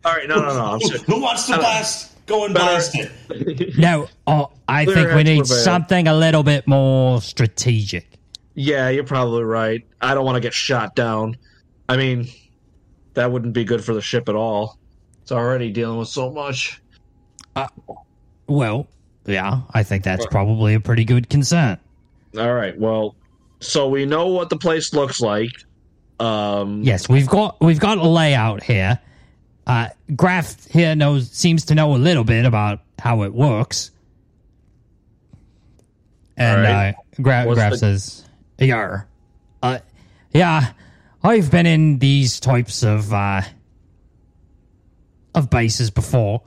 All 0.07 0.15
right, 0.15 0.27
no, 0.27 0.37
no, 0.37 0.55
no. 0.55 0.65
I'm 0.65 0.81
Who, 0.81 0.87
sorry. 0.87 1.01
who 1.07 1.21
wants 1.21 1.47
to 1.49 1.59
blast? 1.59 2.13
Go 2.27 2.47
and 2.47 2.55
blast 2.55 2.93
it. 2.95 3.77
No, 3.77 4.09
oh, 4.27 4.51
I 4.67 4.85
Clear 4.85 4.97
think 4.97 5.15
we 5.15 5.23
need 5.23 5.39
prevail. 5.41 5.57
something 5.59 6.09
a 6.09 6.15
little 6.15 6.43
bit 6.43 6.67
more 6.67 7.21
strategic. 7.21 8.16
Yeah, 8.59 8.89
you're 8.89 9.05
probably 9.05 9.45
right. 9.45 9.87
I 10.01 10.15
don't 10.15 10.25
want 10.25 10.37
to 10.37 10.41
get 10.41 10.55
shot 10.55 10.97
down. 10.97 11.37
I 11.89 11.97
mean, 11.97 12.27
that 13.15 13.31
wouldn't 13.31 13.53
be 13.53 13.65
good 13.65 13.85
for 13.85 13.95
the 13.95 14.01
ship 14.01 14.29
at 14.29 14.35
all. 14.35 14.79
It's 15.23 15.31
already 15.31 15.71
dealing 15.71 15.99
with 15.99 16.09
so 16.09 16.31
much. 16.31 16.81
Well, 18.47 18.87
yeah, 19.27 19.61
I 19.73 19.83
think 19.83 20.05
that's 20.05 20.27
probably 20.27 20.75
a 20.75 20.81
pretty 20.81 21.05
good 21.05 21.29
consent. 21.29 21.81
All 22.39 22.55
right. 22.55 22.79
Well, 22.79 23.15
so 23.61 23.89
we 23.89 24.07
know 24.07 24.29
what 24.29 24.49
the 24.51 24.57
place 24.57 24.93
looks 24.95 25.21
like. 25.21 25.51
Um, 26.19 26.83
Yes, 26.83 27.09
we've 27.09 27.29
got 27.29 27.61
we've 27.61 27.81
got 27.81 27.99
a 27.99 28.07
layout 28.09 28.63
here. 28.63 28.99
Uh, 29.67 29.89
Graf 30.15 30.67
here 30.67 30.95
knows 30.95 31.31
seems 31.31 31.67
to 31.67 31.75
know 31.75 31.95
a 31.95 31.99
little 31.99 32.25
bit 32.25 32.47
about 32.47 32.81
how 32.99 33.23
it 33.23 33.35
works. 33.35 33.91
And 36.37 36.63
right. 36.63 36.91
uh, 36.91 37.23
Gra- 37.23 37.55
Graf 37.55 37.73
the- 37.73 37.79
says, 37.79 38.26
"Yeah, 38.59 39.03
uh, 39.63 39.79
yeah, 40.33 40.73
I've 41.23 41.51
been 41.51 41.67
in 41.67 41.99
these 41.99 42.41
types 42.41 42.83
of 42.83 43.13
uh, 43.13 43.43
of 45.35 45.51
bases 45.51 45.91
before, 45.91 46.43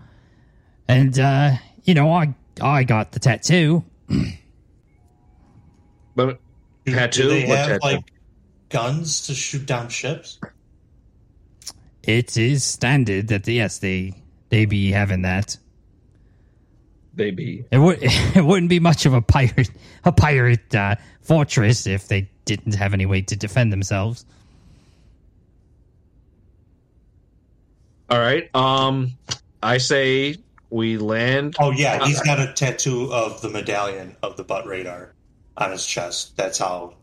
and 0.88 1.18
uh, 1.20 1.52
you 1.84 1.94
know, 1.94 2.12
I 2.12 2.34
I 2.62 2.84
got 2.84 3.12
the 3.12 3.20
tattoo. 3.20 3.84
But 6.16 6.40
Tattoo? 6.86 7.24
do 7.24 7.30
they 7.30 7.46
What 7.48 7.58
have 7.60 7.68
tattoo? 7.68 7.80
like 7.96 8.12
guns 8.70 9.22
to 9.28 9.34
shoot 9.34 9.66
down 9.66 9.88
ships? 9.88 10.38
It 12.04 12.36
is 12.36 12.64
standard 12.66 13.28
that 13.30 13.48
yes, 13.48 13.78
they 13.78 14.22
they 14.50 14.66
be 14.66 14.92
having 14.92 15.22
that." 15.22 15.58
Baby. 17.20 17.66
It 17.70 17.78
would 17.78 18.00
it 18.02 18.44
wouldn't 18.44 18.70
be 18.70 18.80
much 18.80 19.06
of 19.06 19.14
a 19.14 19.22
pirate 19.22 19.70
a 20.04 20.12
pirate 20.12 20.74
uh, 20.74 20.96
fortress 21.22 21.86
if 21.86 22.08
they 22.08 22.28
didn't 22.46 22.74
have 22.74 22.96
any 22.96 23.06
way 23.06 23.22
to 23.22 23.36
defend 23.36 23.72
themselves. 23.72 24.26
All 28.10 28.18
right. 28.18 28.50
Um, 28.56 29.12
I 29.62 29.78
say 29.78 30.38
we 30.72 30.98
land. 30.98 31.58
Oh 31.60 31.70
yeah, 31.70 32.04
he's 32.06 32.22
got 32.22 32.40
a 32.40 32.52
tattoo 32.54 33.14
of 33.14 33.42
the 33.42 33.50
medallion 33.50 34.16
of 34.24 34.36
the 34.36 34.44
butt 34.44 34.66
radar 34.66 35.14
on 35.58 35.72
his 35.72 35.86
chest. 35.86 36.36
That's 36.38 36.58
how 36.58 36.96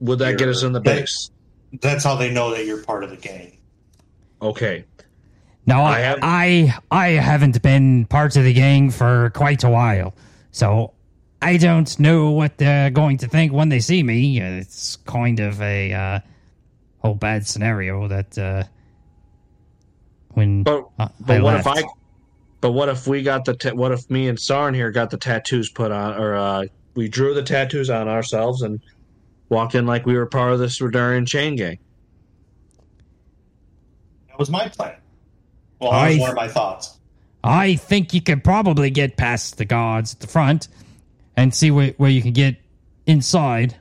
Would 0.00 0.18
that 0.20 0.38
get 0.38 0.48
us 0.48 0.64
in 0.64 0.72
the 0.72 0.80
base? 0.80 1.30
that's 1.80 2.02
how 2.02 2.16
they 2.16 2.32
know 2.32 2.50
that 2.50 2.66
you're 2.66 2.82
part 2.82 3.04
of 3.04 3.10
the 3.10 3.16
gang. 3.16 3.58
Okay. 4.42 4.84
Now 5.70 5.84
I 5.84 5.90
I 5.92 6.00
have- 6.00 6.18
I, 6.22 6.74
I 6.90 7.08
haven't 7.10 7.62
been 7.62 8.04
part 8.06 8.36
of 8.36 8.42
the 8.42 8.52
gang 8.52 8.90
for 8.90 9.30
quite 9.30 9.62
a 9.62 9.70
while, 9.70 10.14
so 10.50 10.94
I 11.40 11.58
don't 11.58 11.98
know 12.00 12.30
what 12.32 12.58
they're 12.58 12.90
going 12.90 13.18
to 13.18 13.28
think 13.28 13.52
when 13.52 13.68
they 13.68 13.78
see 13.78 14.02
me. 14.02 14.40
It's 14.40 14.96
kind 15.06 15.38
of 15.38 15.62
a 15.62 15.92
uh, 15.92 16.20
whole 16.98 17.14
bad 17.14 17.46
scenario 17.46 18.08
that 18.08 18.36
uh, 18.36 18.64
when 20.30 20.64
But 20.64 20.88
but 21.20 21.40
what 21.40 21.60
if. 21.60 21.66
I? 21.68 21.82
But 22.60 22.72
what 22.72 22.88
if 22.88 23.06
we 23.06 23.22
got 23.22 23.44
the? 23.44 23.54
Ta- 23.54 23.74
what 23.74 23.92
if 23.92 24.10
me 24.10 24.28
and 24.28 24.38
Sarn 24.38 24.74
here 24.74 24.90
got 24.90 25.10
the 25.10 25.16
tattoos 25.18 25.70
put 25.70 25.92
on, 25.92 26.20
or 26.20 26.34
uh, 26.34 26.64
we 26.94 27.08
drew 27.08 27.32
the 27.32 27.44
tattoos 27.44 27.90
on 27.90 28.08
ourselves 28.08 28.62
and 28.62 28.80
walked 29.48 29.76
in 29.76 29.86
like 29.86 30.04
we 30.04 30.14
were 30.14 30.26
part 30.26 30.52
of 30.52 30.58
this 30.58 30.80
Radarian 30.80 31.28
chain 31.28 31.54
gang? 31.54 31.78
That 34.28 34.38
was 34.38 34.50
my 34.50 34.68
plan. 34.68 34.99
Well, 35.80 35.92
that 35.92 36.08
was 36.08 36.16
I- 36.16 36.20
one 36.20 36.30
of 36.30 36.36
my 36.36 36.48
thoughts. 36.48 36.96
I 37.42 37.76
think 37.76 38.12
you 38.12 38.20
could 38.20 38.44
probably 38.44 38.90
get 38.90 39.16
past 39.16 39.56
the 39.56 39.64
guards 39.64 40.12
at 40.12 40.20
the 40.20 40.26
front 40.26 40.68
and 41.38 41.54
see 41.54 41.70
where, 41.70 41.94
where 41.96 42.10
you 42.10 42.20
can 42.20 42.32
get 42.34 42.56
inside. 43.06 43.76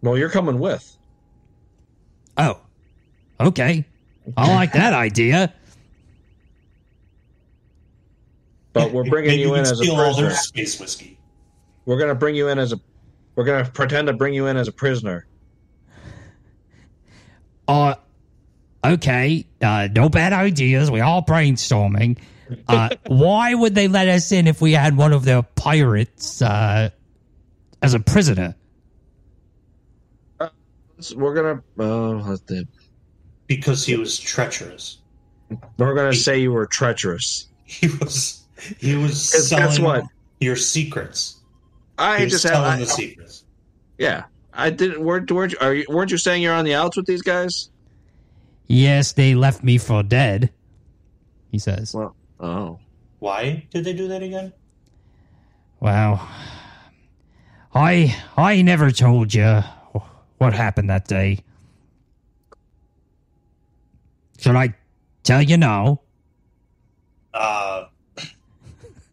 Well, 0.00 0.16
you're 0.16 0.30
coming 0.30 0.58
with. 0.58 0.96
Oh, 2.38 2.58
okay. 3.38 3.84
I 4.34 4.54
like 4.54 4.72
that 4.72 4.94
idea. 4.94 5.52
But 8.72 8.92
we're 8.92 9.04
bringing 9.04 9.32
Maybe 9.32 9.42
you 9.42 9.54
in 9.54 9.60
as 9.60 9.72
a 9.72 9.76
steal 9.76 9.92
all 9.96 9.98
their 10.16 10.28
prisoner. 10.28 10.30
space 10.30 10.80
whiskey. 10.80 11.18
We're 11.84 11.98
gonna 11.98 12.14
bring 12.14 12.34
you 12.34 12.48
in 12.48 12.58
as 12.58 12.72
a. 12.72 12.80
We're 13.36 13.44
gonna 13.44 13.68
pretend 13.68 14.06
to 14.06 14.14
bring 14.14 14.32
you 14.32 14.46
in 14.46 14.56
as 14.56 14.68
a 14.68 14.72
prisoner. 14.72 15.26
Uh, 17.68 17.94
okay. 18.84 19.46
Uh, 19.60 19.88
no 19.94 20.08
bad 20.08 20.32
ideas. 20.32 20.90
We 20.90 21.00
all 21.00 21.22
brainstorming. 21.22 22.18
Uh, 22.68 22.90
why 23.06 23.54
would 23.54 23.74
they 23.74 23.88
let 23.88 24.08
us 24.08 24.32
in 24.32 24.46
if 24.46 24.60
we 24.60 24.72
had 24.72 24.96
one 24.96 25.12
of 25.12 25.24
their 25.24 25.42
pirates 25.42 26.42
uh, 26.42 26.90
as 27.80 27.94
a 27.94 28.00
prisoner? 28.00 28.54
So 31.00 31.16
We're 31.16 31.34
gonna. 31.34 31.62
Uh, 31.78 32.12
let's 32.28 32.42
Because 33.48 33.84
he 33.84 33.96
was 33.96 34.18
treacherous. 34.18 34.98
we're 35.76 35.94
gonna 35.94 36.12
say 36.14 36.38
you 36.38 36.52
were 36.52 36.66
treacherous. 36.66 37.48
He 37.64 37.88
was 37.88 38.44
he 38.78 38.94
was 38.94 39.32
'Cause 39.32 39.48
selling 39.48 39.66
guess 39.66 39.78
what? 39.80 40.04
your 40.40 40.54
secrets. 40.56 41.40
I 41.98 42.18
He 42.18 42.24
was 42.24 42.32
just 42.34 42.44
have. 42.44 42.52
telling 42.52 42.70
I, 42.70 42.78
the 42.78 42.86
secrets. 42.86 43.44
yeah, 43.98 44.24
I 44.52 44.70
didn't. 44.70 45.02
Weren't, 45.02 45.30
weren't 45.32 45.52
you? 45.52 45.58
Are 45.60 45.74
you? 45.74 45.84
Weren't 45.88 46.10
you 46.12 46.18
saying 46.18 46.42
you're 46.42 46.54
on 46.54 46.64
the 46.64 46.74
outs 46.74 46.96
with 46.96 47.06
these 47.06 47.22
guys? 47.22 47.70
Yes, 48.72 49.12
they 49.12 49.34
left 49.34 49.62
me 49.62 49.76
for 49.76 50.02
dead. 50.02 50.50
He 51.50 51.58
says. 51.58 51.92
Well, 51.92 52.16
oh. 52.40 52.78
Why 53.18 53.66
did 53.70 53.84
they 53.84 53.92
do 53.92 54.08
that 54.08 54.22
again? 54.22 54.54
Well, 55.78 56.26
I 57.74 58.16
I 58.34 58.62
never 58.62 58.90
told 58.90 59.34
you 59.34 59.60
what 60.38 60.54
happened 60.54 60.88
that 60.88 61.06
day. 61.06 61.40
Should 64.38 64.56
I 64.56 64.74
tell 65.22 65.42
you 65.42 65.58
now? 65.58 66.00
Uh, 67.34 67.84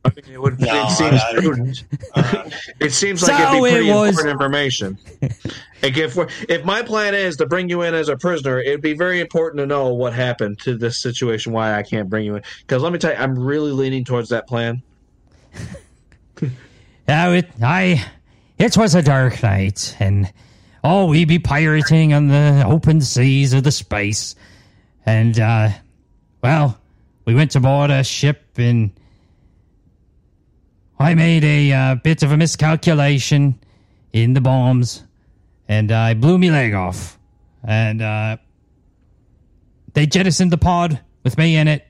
I 0.05 0.09
mean, 0.15 0.33
it 0.33 0.41
would. 0.41 0.59
No, 0.61 0.85
it 0.87 0.91
seems 0.91 1.21
I- 1.21 1.29
I- 1.29 1.33
prudent. 1.35 1.83
uh, 2.15 2.49
It 2.79 2.91
seems 2.93 3.21
like 3.21 3.37
So 3.37 3.43
it'd 3.43 3.63
be 3.63 3.69
pretty 3.69 3.89
it 3.89 3.93
was- 3.93 4.09
important 4.09 4.31
information. 4.31 4.97
like 5.83 5.97
if 5.97 6.15
we're, 6.15 6.27
if 6.47 6.63
my 6.63 6.81
plan 6.81 7.13
is 7.13 7.35
to 7.37 7.45
bring 7.45 7.67
you 7.69 7.81
in 7.81 7.93
as 7.93 8.07
a 8.07 8.15
prisoner, 8.15 8.59
it'd 8.59 8.81
be 8.81 8.93
very 8.93 9.19
important 9.19 9.59
to 9.59 9.65
know 9.65 9.93
what 9.93 10.13
happened 10.13 10.57
to 10.59 10.77
this 10.77 11.01
situation. 11.01 11.51
Why 11.51 11.75
I 11.75 11.83
can't 11.83 12.09
bring 12.09 12.23
you 12.25 12.35
in? 12.37 12.43
Because 12.61 12.81
let 12.81 12.93
me 12.93 12.99
tell 12.99 13.11
you, 13.11 13.17
I'm 13.17 13.37
really 13.37 13.71
leaning 13.71 14.05
towards 14.05 14.29
that 14.29 14.47
plan. 14.47 14.81
Oh, 17.11 17.33
it 17.33 17.49
I 17.61 18.05
it 18.59 18.77
was 18.77 18.93
a 18.93 19.01
dark 19.01 19.41
night, 19.41 19.95
and 19.99 20.31
oh, 20.83 21.07
we 21.07 21.25
be 21.25 21.39
pirating 21.39 22.13
on 22.13 22.27
the 22.27 22.63
open 22.67 23.01
seas 23.01 23.51
of 23.53 23.63
the 23.63 23.71
space, 23.71 24.35
and 25.07 25.39
uh, 25.39 25.69
well, 26.43 26.77
we 27.25 27.33
went 27.33 27.55
aboard 27.55 27.89
a 27.89 28.03
ship, 28.03 28.43
and 28.57 28.91
I 30.99 31.15
made 31.15 31.45
a 31.45 31.71
uh, 31.71 31.95
bit 31.95 32.23
of 32.23 32.31
a 32.33 32.37
miscalculation 32.37 33.57
in 34.11 34.33
the 34.33 34.41
bombs, 34.41 35.03
and 35.67 35.91
I 35.91 36.13
blew 36.13 36.37
me 36.37 36.51
leg 36.51 36.73
off, 36.73 37.17
and 37.63 38.01
uh, 38.01 38.37
they 39.93 40.05
jettisoned 40.05 40.51
the 40.51 40.57
pod 40.57 40.99
with 41.23 41.37
me 41.37 41.55
in 41.55 41.69
it, 41.69 41.87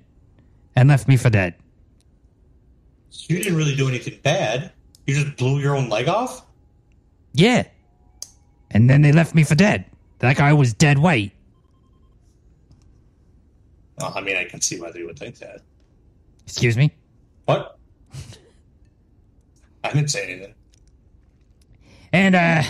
and 0.75 0.89
left 0.89 1.07
me 1.07 1.17
for 1.17 1.31
dead. 1.31 1.55
you 3.11 3.37
didn't 3.37 3.57
really 3.57 3.75
do 3.75 3.87
anything 3.87 4.19
bad. 4.21 4.71
You 5.07 5.15
just 5.15 5.37
blew 5.37 5.59
your 5.59 5.75
own 5.75 5.89
leg 5.89 6.07
off. 6.07 6.45
Yeah. 7.33 7.63
And 8.69 8.87
then 8.87 9.01
they 9.01 9.11
left 9.11 9.33
me 9.33 9.43
for 9.43 9.55
dead. 9.55 9.85
That 10.19 10.37
guy 10.37 10.53
was 10.53 10.73
dead 10.73 10.99
weight. 10.99 11.31
Well, 13.97 14.13
I 14.15 14.21
mean, 14.21 14.37
I 14.37 14.45
can 14.45 14.61
see 14.61 14.79
why 14.79 14.91
they 14.91 15.03
would 15.03 15.17
think 15.17 15.39
that. 15.39 15.61
Excuse 16.45 16.77
me? 16.77 16.91
What? 17.45 17.78
I 19.83 19.93
didn't 19.93 20.09
say 20.09 20.23
anything. 20.23 20.53
And, 22.11 22.35
uh, 22.35 22.63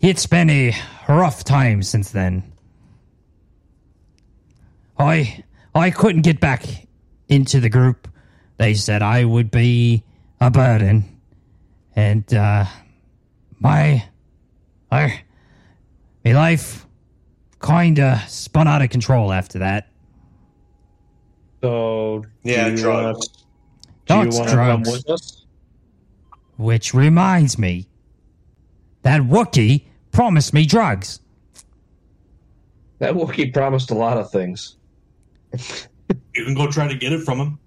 it's 0.00 0.26
been 0.26 0.50
a 0.50 0.74
rough 1.08 1.44
time 1.44 1.82
since 1.82 2.10
then. 2.10 2.52
I, 4.98 5.44
I 5.74 5.90
couldn't 5.90 6.22
get 6.22 6.40
back 6.40 6.64
into 7.28 7.60
the 7.60 7.68
group. 7.68 8.08
They 8.58 8.74
said 8.74 9.02
I 9.02 9.24
would 9.24 9.50
be 9.50 10.04
a 10.40 10.50
burden. 10.50 11.20
And, 11.96 12.32
uh, 12.32 12.66
my, 13.60 14.04
I, 14.90 15.22
my 16.24 16.32
life 16.32 16.86
kinda 17.64 18.22
spun 18.28 18.68
out 18.68 18.82
of 18.82 18.90
control 18.90 19.32
after 19.32 19.60
that. 19.60 19.88
So 21.62 22.24
Yeah, 22.42 22.66
do 22.66 22.70
you 22.72 22.76
drugs. 22.76 23.28
Wanna, 24.08 24.30
do 24.30 24.36
you 24.36 24.38
want 24.38 24.50
to 24.50 24.54
come 24.56 24.82
drugs. 24.82 24.90
with 24.92 25.10
us? 25.10 25.43
Which 26.56 26.94
reminds 26.94 27.58
me, 27.58 27.88
that 29.02 29.20
Wookiee 29.22 29.84
promised 30.12 30.52
me 30.54 30.66
drugs. 30.66 31.20
That 32.98 33.14
Wookiee 33.14 33.52
promised 33.52 33.90
a 33.90 33.94
lot 33.94 34.16
of 34.16 34.30
things. 34.30 34.76
You 36.34 36.44
can 36.44 36.54
go 36.54 36.70
try 36.70 36.88
to 36.88 36.94
get 36.94 37.12
it 37.12 37.20
from 37.22 37.38
him. 37.38 37.58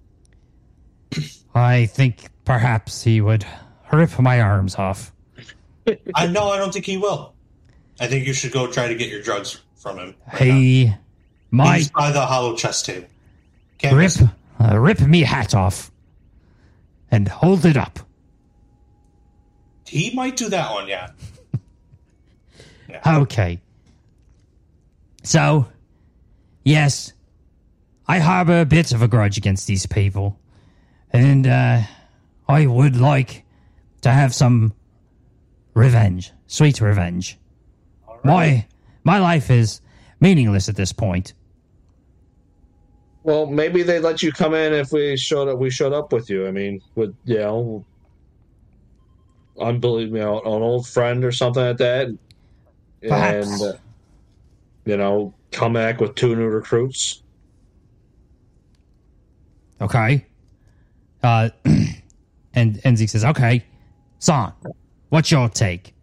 I 1.56 1.86
think 1.86 2.30
perhaps 2.46 3.04
he 3.04 3.22
would 3.22 3.46
rip 3.92 4.20
my 4.20 4.42
arms 4.42 4.76
off. 4.76 5.14
I 6.16 6.28
no, 6.28 6.50
I 6.50 6.58
don't 6.58 6.74
think 6.74 6.86
he 6.86 6.98
will. 6.98 7.34
I 8.00 8.08
think 8.08 8.28
you 8.28 8.34
should 8.34 8.52
go 8.52 8.68
try 8.72 8.88
to 8.88 8.96
get 8.96 9.10
your 9.10 9.22
drugs 9.22 9.62
from 9.76 9.98
him. 9.98 10.16
right 10.34 10.48
now. 10.48 10.56
He 10.56 10.94
might 11.52 11.78
He's 11.78 11.92
by 11.92 12.12
the 12.12 12.26
holochess 12.26 12.84
table. 12.84 13.08
Can't 13.78 13.96
rip 13.96 14.30
uh, 14.60 14.78
rip 14.78 15.00
me 15.02 15.22
hat 15.22 15.56
off 15.56 15.92
and 17.10 17.28
hold 17.28 17.66
it 17.66 17.78
up. 17.78 18.00
He 19.88 20.14
might 20.14 20.36
do 20.38 20.50
that 20.50 20.72
one, 20.72 20.88
yeah. 20.88 21.12
Okay. 23.06 23.60
So, 25.24 25.68
yes, 26.64 27.14
I 28.08 28.20
harbor 28.20 28.62
a 28.62 28.66
bit 28.66 28.94
of 28.94 29.02
a 29.02 29.08
grudge 29.08 29.38
against 29.38 29.68
these 29.68 29.86
people, 29.86 30.40
and 31.12 31.46
uh, 31.46 31.82
I 32.48 32.66
would 32.66 32.96
like 32.96 33.44
to 34.02 34.10
have 34.10 34.34
some 34.34 34.74
revenge, 35.74 36.32
sweet 36.48 36.80
revenge. 36.80 37.38
My 38.24 38.66
my 39.04 39.20
life 39.20 39.52
is 39.52 39.82
meaningless 40.20 40.70
at 40.70 40.76
this 40.76 40.94
point. 40.94 41.34
Well, 43.24 43.46
maybe 43.46 43.84
they'd 43.84 44.00
let 44.00 44.24
you 44.24 44.32
come 44.32 44.54
in 44.54 44.74
if 44.74 44.94
we 44.94 45.18
showed 45.18 45.50
up. 45.50 45.60
We 45.60 45.70
showed 45.70 45.92
up 45.92 46.14
with 46.14 46.30
you. 46.30 46.48
I 46.48 46.52
mean, 46.52 46.82
with 46.96 47.14
you 47.26 47.40
know, 47.40 47.86
unbelievable, 49.60 50.18
you 50.18 50.24
know, 50.24 50.40
an 50.40 50.62
old 50.62 50.88
friend 50.88 51.24
or 51.24 51.32
something 51.32 51.64
like 51.64 51.78
that, 51.78 52.18
Perhaps. 53.02 53.62
and 53.62 53.74
uh, 53.74 53.78
you 54.86 54.98
know, 54.98 55.34
come 55.52 55.74
back 55.74 56.00
with 56.00 56.16
two 56.16 56.36
new 56.36 56.48
recruits. 56.48 57.22
Okay. 59.82 60.26
Uh, 61.24 61.50
and 62.54 62.82
and 62.84 62.98
Zeke 62.98 63.10
says, 63.10 63.26
"Okay, 63.26 63.64
son, 64.20 64.54
what's 65.10 65.32
your 65.32 65.50
take? 65.50 65.94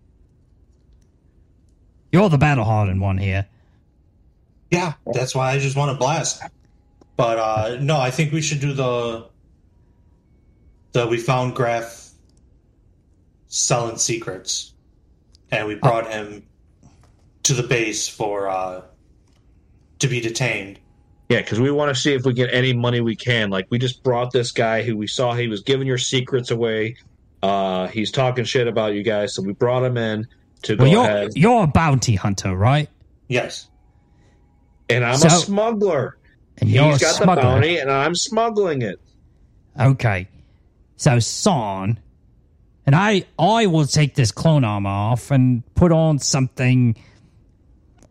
You're 2.13 2.29
the 2.29 2.39
battle-hardened 2.39 3.01
one 3.01 3.19
here." 3.19 3.47
Yeah, 4.71 4.95
that's 5.07 5.35
why 5.35 5.53
I 5.53 5.59
just 5.59 5.77
want 5.77 5.93
to 5.93 5.99
blast. 5.99 6.43
But 7.17 7.39
uh 7.39 7.79
no, 7.81 7.99
I 8.01 8.11
think 8.11 8.33
we 8.33 8.43
should 8.43 8.61
do 8.61 8.73
the 8.73 9.29
the 10.93 11.07
we 11.07 11.19
found 11.19 11.55
Graf 11.55 12.04
selling 13.55 13.97
secrets. 13.99 14.73
And 15.53 15.69
we 15.69 15.77
brought 15.77 16.11
him 16.11 16.45
to 17.45 17.55
the 17.55 17.63
base 17.63 18.09
for 18.09 18.49
uh 18.49 18.83
to 20.01 20.09
be 20.09 20.21
detained. 20.21 20.81
Yeah, 21.29 21.41
because 21.41 21.61
we 21.61 21.71
want 21.71 21.95
to 21.95 22.01
see 22.01 22.13
if 22.13 22.25
we 22.25 22.35
get 22.35 22.53
any 22.53 22.73
money 22.73 23.01
we 23.01 23.17
can. 23.17 23.51
Like 23.51 23.67
we 23.71 23.79
just 23.79 24.03
brought 24.03 24.33
this 24.33 24.51
guy 24.53 24.83
who 24.83 24.97
we 24.97 25.07
saw 25.07 25.33
he 25.35 25.49
was 25.49 25.63
giving 25.63 25.87
your 25.87 25.99
secrets 25.99 26.51
away. 26.51 26.97
Uh, 27.43 27.87
he's 27.89 28.11
talking 28.11 28.45
shit 28.45 28.67
about 28.67 28.95
you 28.95 29.03
guys, 29.03 29.35
so 29.35 29.43
we 29.43 29.53
brought 29.53 29.85
him 29.85 29.97
in 29.97 30.27
to 30.63 30.77
go 30.77 30.85
you're 30.85 31.05
ahead. 31.05 31.31
you're 31.37 31.65
a 31.65 31.67
bounty 31.67 32.15
hunter, 32.15 32.55
right? 32.57 32.89
Yes. 33.29 33.69
And 34.89 35.05
I'm 35.05 35.17
So- 35.19 35.29
a 35.29 35.31
smuggler. 35.31 36.17
And 36.59 36.69
He's 36.71 36.77
you're 36.77 36.95
a 36.95 36.99
got 36.99 37.21
the 37.21 37.27
bounty, 37.27 37.79
and 37.79 37.91
I'm 37.91 38.15
smuggling 38.15 38.83
it. 38.83 39.01
Okay. 39.79 40.29
So, 40.97 41.19
son, 41.19 41.99
and 42.87 42.95
I 42.95 43.25
I 43.39 43.67
will 43.67 43.87
take 43.87 44.15
this 44.15 44.31
clone 44.31 44.65
armor 44.65 44.91
off 44.91 45.31
and 45.31 45.63
put 45.75 45.93
on 45.93 46.19
something 46.19 46.97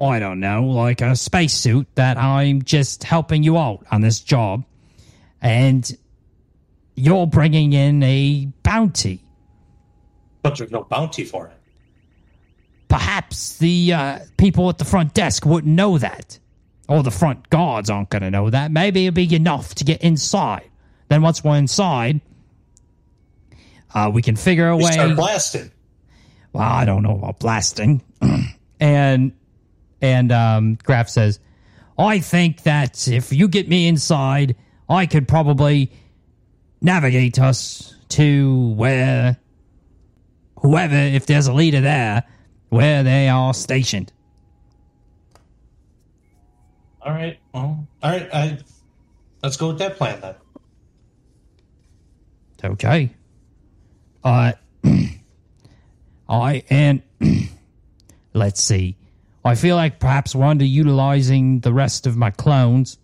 I 0.02 0.20
don't 0.20 0.40
know, 0.40 0.66
like 0.66 1.02
a 1.02 1.16
spacesuit 1.16 1.88
that 1.96 2.18
I'm 2.18 2.64
just 2.64 3.04
helping 3.04 3.44
you 3.44 3.58
out 3.58 3.86
on 3.92 4.02
this 4.02 4.20
job. 4.20 4.66
And 5.42 5.98
you're 6.96 7.28
bringing 7.28 7.74
in 7.74 8.04
a 8.04 8.48
bounty. 8.64 9.24
But 10.42 10.58
there's 10.58 10.72
no 10.72 10.84
bounty 10.84 11.24
for 11.24 11.48
it. 11.48 11.54
Perhaps 12.88 13.58
the 13.58 13.94
uh, 13.94 14.20
people 14.38 14.70
at 14.70 14.78
the 14.78 14.86
front 14.86 15.14
desk 15.14 15.46
wouldn't 15.46 15.74
know 15.74 15.98
that. 15.98 16.38
Or 16.90 17.02
the 17.02 17.12
front 17.12 17.50
guards 17.50 17.90
aren't 17.90 18.10
going 18.10 18.24
to 18.24 18.32
know 18.32 18.50
that. 18.50 18.72
Maybe 18.72 19.08
it'll 19.08 19.16
be 19.16 19.34
enough 19.34 19.74
to 19.76 19.86
get 19.86 20.02
inside. 20.02 20.70
Then 21.08 21.22
once 21.22 21.44
we're 21.44 21.56
inside, 21.56 22.20
uh, 23.94 24.10
we 24.14 24.22
can 24.22 24.36
figure 24.36 24.68
a 24.70 24.78
We 24.78 24.84
way. 24.86 24.92
start 24.92 25.16
blasting. 25.16 25.72
well, 26.54 26.64
I 26.64 26.86
don't 26.86 27.04
know 27.04 27.16
about 27.18 27.40
blasting. 27.40 28.02
and 28.80 29.34
and 30.02 30.32
um, 30.32 30.78
Graf 30.84 31.10
says, 31.10 31.40
I 31.98 32.20
think 32.20 32.64
that 32.64 33.08
if 33.08 33.32
you 33.32 33.48
get 33.48 33.68
me 33.70 33.88
inside, 33.88 34.56
I 34.90 35.06
could 35.06 35.28
probably 35.28 35.92
navigate 36.82 37.40
us 37.40 37.96
to 38.10 38.70
where 38.74 39.38
whoever, 40.60 40.96
if 40.96 41.26
there's 41.26 41.48
a 41.48 41.54
leader 41.54 41.82
there, 41.82 42.24
where 42.70 43.04
they 43.04 43.30
are 43.30 43.54
stationed. 43.54 44.12
All 47.02 47.12
right. 47.14 47.38
Well, 47.54 47.88
all 48.02 48.12
right. 48.12 48.30
I 48.34 48.58
let's 49.42 49.58
go 49.58 49.68
with 49.70 49.78
that 49.80 49.98
plan 49.98 50.20
then. 50.22 50.36
Okay. 52.64 53.14
Uh, 54.24 54.54
I 56.30 56.64
and 56.70 57.02
let's 58.34 58.62
see. 58.62 58.96
I 59.46 59.56
feel 59.56 59.76
like 59.76 60.00
perhaps 60.00 60.34
we're 60.34 60.46
underutilizing 60.46 61.62
the 61.62 61.74
rest 61.74 62.08
of 62.08 62.16
my 62.16 62.32
clones. 62.32 62.98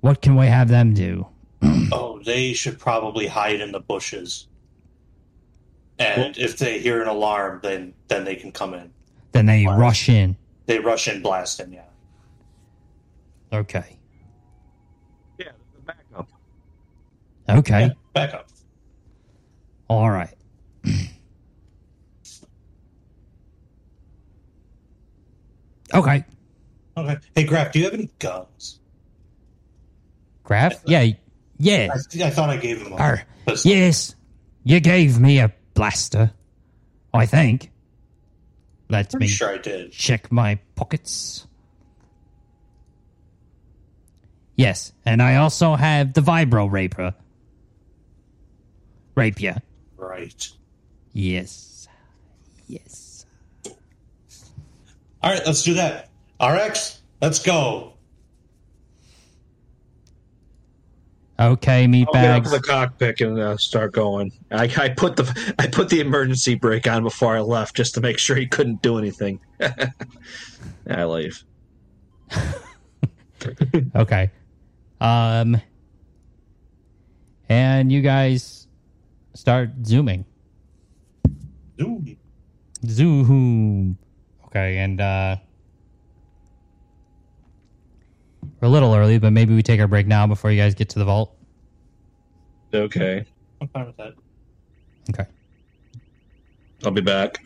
What 0.00 0.22
can 0.22 0.36
we 0.36 0.46
have 0.46 0.68
them 0.68 0.94
do? 0.94 1.26
Oh, 1.92 2.20
they 2.24 2.52
should 2.52 2.78
probably 2.80 3.28
hide 3.28 3.60
in 3.60 3.70
the 3.70 3.78
bushes. 3.78 4.48
And 5.98 6.36
if 6.36 6.58
they 6.58 6.80
hear 6.80 7.00
an 7.00 7.08
alarm, 7.08 7.60
then 7.62 7.94
then 8.08 8.24
they 8.24 8.34
can 8.36 8.50
come 8.52 8.74
in. 8.74 8.90
Then 9.32 9.46
they 9.46 9.66
rush 9.66 10.08
in. 10.08 10.36
They 10.66 10.78
rush 10.78 11.06
in 11.08 11.22
blasting, 11.22 11.72
yeah. 11.72 11.84
Okay. 13.52 13.96
Yeah, 15.38 15.52
backup. 15.84 16.28
Okay. 17.48 17.80
Yeah, 17.82 17.92
back 18.12 18.34
up. 18.34 18.48
All 19.88 20.10
right. 20.10 20.34
okay. 25.94 26.24
Okay. 26.96 27.16
Hey, 27.34 27.44
Graf, 27.44 27.72
do 27.72 27.78
you 27.78 27.84
have 27.84 27.94
any 27.94 28.10
guns? 28.18 28.80
Graf? 30.44 30.74
Yeah. 30.86 31.06
Yeah. 31.58 31.88
I, 31.92 32.24
I 32.24 32.30
thought 32.30 32.50
I 32.50 32.56
gave 32.56 32.80
him 32.82 32.92
a 32.92 32.96
Arr. 32.96 33.24
Yes. 33.64 34.14
You 34.64 34.80
gave 34.80 35.20
me 35.20 35.38
a 35.40 35.52
blaster. 35.74 36.32
I 37.14 37.26
think. 37.26 37.70
Let 38.88 39.10
Pretty 39.10 39.24
me 39.24 39.28
sure 39.28 39.50
I 39.50 39.58
did. 39.58 39.92
check 39.92 40.30
my 40.30 40.58
pockets. 40.74 41.46
Yes, 44.56 44.92
and 45.04 45.20
I 45.20 45.36
also 45.36 45.74
have 45.74 46.12
the 46.14 46.20
vibro 46.20 46.70
rapier. 46.70 47.14
Rapier. 49.14 49.60
Right. 49.96 50.48
Yes. 51.12 51.88
Yes. 52.66 53.26
All 55.22 55.32
right, 55.32 55.42
let's 55.46 55.62
do 55.62 55.74
that. 55.74 56.10
RX, 56.40 57.00
let's 57.20 57.42
go. 57.42 57.94
Okay, 61.38 61.82
I'll 61.82 61.88
get 61.88 62.08
up 62.08 62.12
to 62.12 62.18
meatbags. 62.18 62.50
the 62.50 62.60
cockpit 62.60 63.20
and 63.20 63.38
uh, 63.38 63.56
start 63.58 63.92
going. 63.92 64.32
I, 64.50 64.72
I 64.78 64.88
put 64.88 65.16
the 65.16 65.54
I 65.58 65.66
put 65.66 65.90
the 65.90 66.00
emergency 66.00 66.54
brake 66.54 66.86
on 66.88 67.02
before 67.02 67.36
I 67.36 67.40
left 67.40 67.76
just 67.76 67.94
to 67.94 68.00
make 68.00 68.18
sure 68.18 68.36
he 68.36 68.46
couldn't 68.46 68.80
do 68.80 68.98
anything. 68.98 69.40
I 70.88 71.04
leave. 71.04 71.42
Okay. 73.94 74.30
Um 75.00 75.60
and 77.48 77.92
you 77.92 78.00
guys 78.00 78.65
start 79.46 79.70
zooming. 79.84 80.24
Ooh. 81.80 82.04
Zoom. 82.84 83.96
Okay, 84.46 84.78
and 84.78 85.00
uh 85.00 85.36
we're 88.60 88.66
a 88.66 88.68
little 88.68 88.92
early, 88.92 89.20
but 89.20 89.30
maybe 89.30 89.54
we 89.54 89.62
take 89.62 89.78
our 89.78 89.86
break 89.86 90.08
now 90.08 90.26
before 90.26 90.50
you 90.50 90.60
guys 90.60 90.74
get 90.74 90.88
to 90.88 90.98
the 90.98 91.04
vault. 91.04 91.32
Okay, 92.74 93.24
I'm 93.60 93.68
fine 93.68 93.86
with 93.86 93.96
that. 93.98 94.14
Okay. 95.10 95.26
I'll 96.84 96.90
be 96.90 97.00
back. 97.00 97.38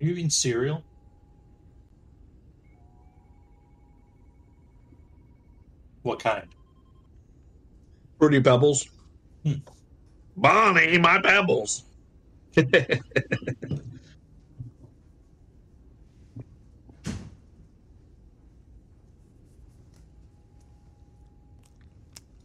You 0.00 0.12
eating 0.12 0.30
cereal? 0.30 0.82
What 6.02 6.18
kind? 6.18 6.48
Fruity 8.18 8.40
Pebbles. 8.40 8.88
Hmm. 9.44 9.52
Bonnie, 10.36 10.98
my 10.98 11.20
pebbles. 11.20 11.84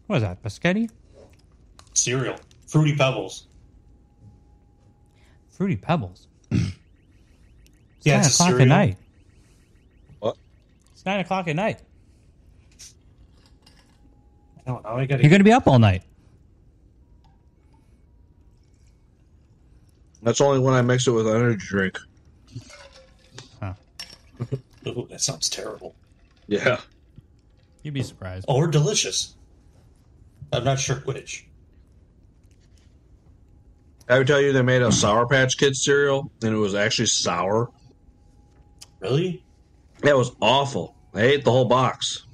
What 0.07 0.17
is 0.17 0.21
that? 0.21 0.43
Biscotti? 0.43 0.89
Cereal. 1.93 2.35
Fruity 2.67 2.95
Pebbles. 2.95 3.47
Fruity 5.49 5.75
Pebbles. 5.75 6.27
It's 8.05 8.11
Yeah, 8.11 8.17
nine 8.17 8.25
it's 8.25 8.35
o'clock 8.35 8.61
at 8.61 8.67
night. 8.67 8.97
What? 10.19 10.37
It's 10.93 11.05
nine 11.05 11.19
o'clock 11.21 11.47
at 11.47 11.55
night. 11.55 11.81
No, 14.67 14.79
now 14.83 14.97
I 14.97 15.05
gotta 15.07 15.23
You're 15.23 15.31
going 15.31 15.39
to 15.39 15.43
be 15.43 15.51
up 15.51 15.67
all 15.67 15.79
night. 15.79 16.03
That's 20.21 20.39
only 20.41 20.59
when 20.59 20.75
I 20.75 20.83
mix 20.83 21.07
it 21.07 21.11
with 21.11 21.27
an 21.27 21.35
energy 21.35 21.65
drink. 21.67 21.99
Ooh, 24.87 25.07
that 25.09 25.21
sounds 25.21 25.49
terrible. 25.49 25.95
Yeah. 26.47 26.79
You'd 27.81 27.95
be 27.95 28.03
surprised. 28.03 28.45
Or 28.47 28.67
delicious. 28.67 29.35
I'm 30.53 30.63
not 30.63 30.79
sure 30.79 30.97
which. 30.97 31.47
I 34.07 34.19
would 34.19 34.27
tell 34.27 34.39
you 34.39 34.53
they 34.53 34.61
made 34.61 34.83
a 34.83 34.91
Sour 34.91 35.25
Patch 35.27 35.57
Kids 35.57 35.83
cereal, 35.83 36.29
and 36.43 36.53
it 36.53 36.57
was 36.57 36.75
actually 36.75 37.07
sour. 37.07 37.71
Really? 39.05 39.43
That 40.01 40.17
was 40.17 40.31
awful. 40.41 40.95
I 41.13 41.21
ate 41.21 41.43
the 41.45 41.51
whole 41.51 41.65
box. 41.65 42.23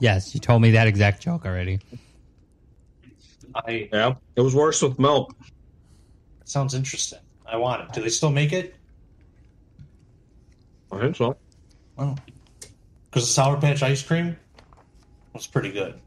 Yes, 0.00 0.32
you 0.34 0.40
told 0.40 0.62
me 0.62 0.70
that 0.72 0.86
exact 0.86 1.22
joke 1.22 1.44
already. 1.44 1.80
I 3.54 3.88
Yeah. 3.92 4.14
It 4.36 4.40
was 4.40 4.54
worse 4.54 4.80
with 4.82 4.96
milk. 4.98 5.34
that 6.38 6.48
sounds 6.48 6.74
interesting. 6.74 7.18
I 7.46 7.56
want 7.56 7.82
it. 7.82 7.92
Do 7.92 8.02
they 8.02 8.08
still 8.08 8.30
make 8.30 8.52
it? 8.52 8.76
I 10.92 11.00
think 11.00 11.16
so. 11.16 11.36
Well, 11.96 12.16
Because 13.06 13.26
the 13.26 13.32
Sour 13.32 13.60
Patch 13.60 13.82
ice 13.82 14.02
cream 14.02 14.36
was 15.32 15.46
pretty 15.48 15.72
good. 15.72 15.98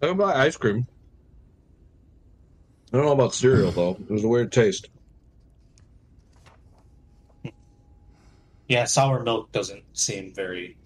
I 0.00 0.06
would 0.08 0.18
buy 0.18 0.34
ice 0.46 0.56
cream. 0.56 0.86
I 2.92 2.96
don't 2.98 3.06
know 3.06 3.12
about 3.12 3.34
cereal 3.34 3.72
though. 3.72 3.96
It 4.08 4.10
was 4.10 4.22
a 4.24 4.28
weird 4.28 4.52
taste. 4.52 4.88
Yeah, 8.72 8.84
sour 8.84 9.22
milk 9.22 9.52
doesn't 9.52 9.82
seem 9.92 10.32
very 10.32 10.78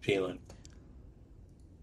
appealing. 0.00 0.38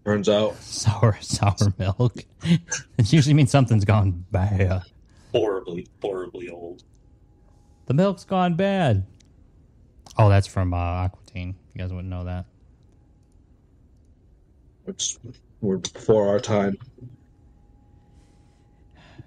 Turns 0.04 0.28
out. 0.28 0.56
Sour, 0.56 1.16
sour 1.20 1.72
milk. 1.78 2.24
it 2.42 3.12
usually 3.12 3.32
means 3.32 3.52
something's 3.52 3.84
gone 3.84 4.24
bad. 4.32 4.82
Horribly, 5.30 5.86
horribly 6.02 6.48
old. 6.48 6.82
The 7.86 7.94
milk's 7.94 8.24
gone 8.24 8.56
bad. 8.56 9.06
Oh, 10.18 10.28
that's 10.28 10.48
from 10.48 10.74
uh, 10.74 11.06
Aquatine. 11.06 11.54
You 11.74 11.78
guys 11.78 11.92
wouldn't 11.92 12.10
know 12.10 12.24
that. 12.24 12.46
It's 14.88 15.16
we're 15.60 15.76
before 15.76 16.26
our 16.26 16.40
time. 16.40 16.76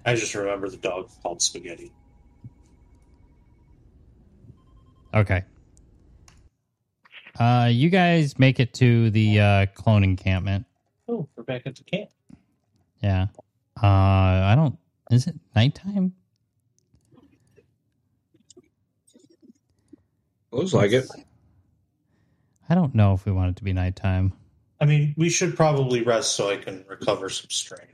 I 0.04 0.16
just 0.16 0.34
remember 0.34 0.68
the 0.68 0.76
dog 0.76 1.08
called 1.22 1.40
Spaghetti. 1.40 1.92
Okay. 5.14 5.44
Uh, 7.38 7.68
you 7.70 7.88
guys 7.90 8.38
make 8.38 8.60
it 8.60 8.74
to 8.74 9.10
the 9.10 9.40
uh, 9.40 9.66
clone 9.74 10.04
encampment. 10.04 10.66
Oh, 11.08 11.28
we're 11.36 11.44
back 11.44 11.62
at 11.66 11.76
the 11.76 11.84
camp. 11.84 12.10
Yeah. 13.02 13.26
Uh, 13.82 13.86
I 13.86 14.54
don't. 14.54 14.78
Is 15.10 15.26
it 15.26 15.34
nighttime? 15.56 16.14
Looks 20.50 20.74
like 20.74 20.92
it. 20.92 21.06
I 22.68 22.74
don't 22.74 22.94
know 22.94 23.14
if 23.14 23.24
we 23.24 23.32
want 23.32 23.50
it 23.50 23.56
to 23.56 23.64
be 23.64 23.72
nighttime. 23.72 24.32
I 24.80 24.84
mean, 24.84 25.14
we 25.16 25.30
should 25.30 25.56
probably 25.56 26.02
rest 26.02 26.34
so 26.34 26.50
I 26.50 26.56
can 26.56 26.84
recover 26.88 27.28
some 27.30 27.50
strain. 27.50 27.86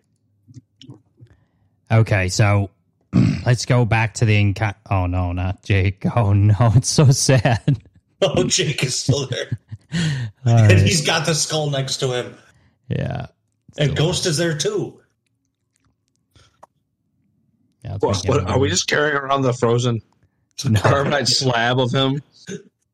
Okay, 1.90 2.28
so 2.28 2.70
let's 3.46 3.64
go 3.64 3.84
back 3.84 4.14
to 4.14 4.24
the 4.24 4.34
enca- 4.36 4.74
Oh 4.90 5.06
no, 5.06 5.32
not 5.32 5.62
Jayk. 5.62 6.10
Oh 6.16 6.32
no, 6.32 6.54
it's 6.74 6.88
so 6.88 7.10
sad. 7.10 7.78
Oh, 8.22 8.34
Jayk 8.44 8.82
is 8.82 8.98
still 8.98 9.26
there. 9.26 9.58
And 10.44 10.70
right. 10.72 10.78
he's 10.78 11.06
got 11.06 11.24
the 11.24 11.34
skull 11.34 11.70
next 11.70 11.98
to 11.98 12.08
him. 12.12 12.34
Yeah. 12.88 13.26
And 13.78 13.96
Ghost 13.96 14.26
is 14.26 14.36
there 14.36 14.56
too. 14.56 15.00
yeah 17.84 17.92
let's 17.92 18.02
What, 18.02 18.16
make 18.16 18.24
it 18.24 18.28
what, 18.44 18.50
are 18.50 18.58
we 18.58 18.68
just 18.68 18.86
carrying 18.88 19.16
around 19.16 19.42
the 19.42 19.52
frozen 19.52 20.00
No. 20.64 20.80
carbide 20.80 21.28
slab 21.28 21.78
of 21.78 21.92
him? 21.92 22.20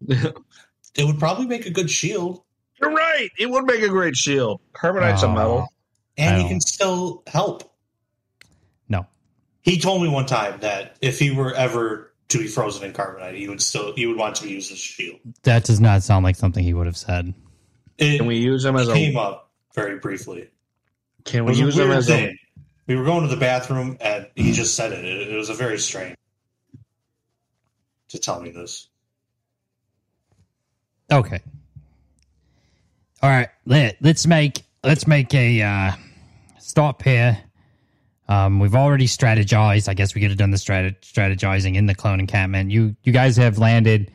It 0.08 1.04
would 1.04 1.18
probably 1.18 1.46
make 1.46 1.66
a 1.66 1.70
good 1.70 1.90
shield. 1.90 2.42
You're 2.80 2.92
right. 2.92 3.30
It 3.38 3.50
would 3.50 3.64
make 3.64 3.82
a 3.82 3.88
great 3.88 4.16
shield. 4.16 4.60
Carbonite's 4.74 5.22
a 5.22 5.26
Oh. 5.28 5.32
metal. 5.34 5.68
And 6.16 6.36
I 6.36 6.42
he 6.42 6.48
can 6.48 6.60
still 6.60 7.22
help. 7.26 7.74
No. 8.88 9.06
He 9.62 9.80
told 9.80 10.02
me 10.02 10.08
one 10.08 10.26
time 10.26 10.60
that 10.60 10.96
if 11.00 11.18
he 11.18 11.30
were 11.32 11.52
ever 11.54 12.13
to 12.28 12.38
be 12.38 12.46
frozen 12.46 12.84
in 12.84 12.92
carbonite, 12.92 13.36
he 13.36 13.48
would 13.48 13.60
still 13.62 13.94
he 13.94 14.06
would 14.06 14.16
want 14.16 14.36
to 14.36 14.48
use 14.48 14.68
his 14.68 14.78
shield. 14.78 15.20
That 15.42 15.64
does 15.64 15.80
not 15.80 16.02
sound 16.02 16.24
like 16.24 16.36
something 16.36 16.64
he 16.64 16.74
would 16.74 16.86
have 16.86 16.96
said. 16.96 17.34
It 17.98 18.18
Can 18.18 18.26
we 18.26 18.36
use 18.36 18.64
him 18.64 18.76
as 18.76 18.88
came 18.88 19.16
a? 19.16 19.20
up 19.20 19.50
very 19.74 19.98
briefly. 19.98 20.50
Can 21.24 21.44
we 21.44 21.54
use 21.54 21.78
a 21.78 21.82
him 21.82 21.88
weird 21.88 21.98
as 21.98 22.10
a? 22.10 22.38
We 22.86 22.96
were 22.96 23.04
going 23.04 23.22
to 23.22 23.34
the 23.34 23.40
bathroom 23.40 23.96
and 24.00 24.28
he 24.34 24.52
just 24.52 24.74
said 24.74 24.92
it. 24.92 25.04
It, 25.04 25.28
it 25.28 25.36
was 25.36 25.48
a 25.48 25.54
very 25.54 25.78
strange 25.78 26.16
to 28.08 28.18
tell 28.18 28.40
me 28.40 28.50
this. 28.50 28.88
Okay. 31.10 31.40
All 33.22 33.30
right. 33.30 33.48
Let, 33.66 33.96
let's 34.00 34.26
make 34.26 34.62
let's 34.82 35.06
make 35.06 35.34
a 35.34 35.62
uh, 35.62 35.92
stop 36.58 37.02
here. 37.02 37.38
Um, 38.28 38.58
we've 38.58 38.74
already 38.74 39.06
strategized. 39.06 39.88
I 39.88 39.94
guess 39.94 40.14
we 40.14 40.20
could 40.20 40.30
have 40.30 40.38
done 40.38 40.50
the 40.50 40.56
strat- 40.56 41.00
strategizing 41.00 41.76
in 41.76 41.86
the 41.86 41.94
clone 41.94 42.20
encampment. 42.20 42.70
You 42.70 42.96
you 43.04 43.12
guys 43.12 43.36
have 43.36 43.58
landed 43.58 44.10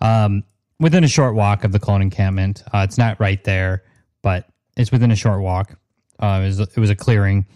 um, 0.00 0.42
within 0.80 1.04
a 1.04 1.08
short 1.08 1.34
walk 1.34 1.64
of 1.64 1.72
the 1.72 1.78
clone 1.78 2.02
encampment. 2.02 2.62
Uh, 2.72 2.78
it's 2.78 2.98
not 2.98 3.20
right 3.20 3.42
there, 3.44 3.82
but 4.22 4.48
it's 4.76 4.90
within 4.90 5.10
a 5.10 5.16
short 5.16 5.40
walk. 5.40 5.78
Uh, 6.18 6.40
it, 6.42 6.46
was, 6.46 6.60
it 6.60 6.76
was 6.78 6.90
a 6.90 6.96
clearing. 6.96 7.46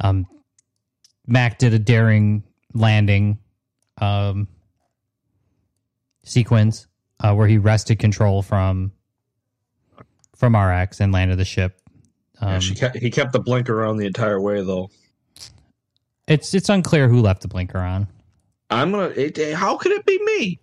Um, 0.00 0.26
Mack 1.26 1.58
did 1.58 1.72
a 1.72 1.78
daring 1.78 2.42
landing 2.74 3.38
um, 4.00 4.48
sequence 6.24 6.86
uh, 7.20 7.34
where 7.34 7.46
he 7.46 7.58
wrested 7.58 7.98
control 7.98 8.42
from 8.42 8.92
from 10.36 10.56
RX 10.56 11.00
and 11.00 11.12
landed 11.12 11.38
the 11.38 11.44
ship. 11.44 11.80
Um, 12.40 12.54
Yeah, 12.54 12.58
kept, 12.74 12.96
he 12.96 13.10
kept 13.10 13.32
the 13.32 13.38
blinker 13.38 13.84
on 13.84 13.96
the 13.96 14.06
entire 14.06 14.40
way 14.40 14.62
though. 14.62 14.90
It's 16.26 16.54
it's 16.54 16.68
unclear 16.68 17.08
who 17.08 17.20
left 17.20 17.42
the 17.42 17.48
blinker 17.48 17.78
on. 17.78 18.06
I'm 18.70 18.90
gonna. 18.90 19.08
It, 19.08 19.38
it- 19.38 19.54
how 19.54 19.76
could 19.76 19.92
it 19.92 20.04
be 20.06 20.18
me? 20.24 20.60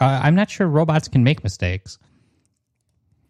Uh, 0.00 0.20
I'm 0.22 0.34
not 0.34 0.50
sure 0.50 0.66
robots 0.66 1.08
can 1.08 1.22
make 1.22 1.44
mistakes. 1.44 1.98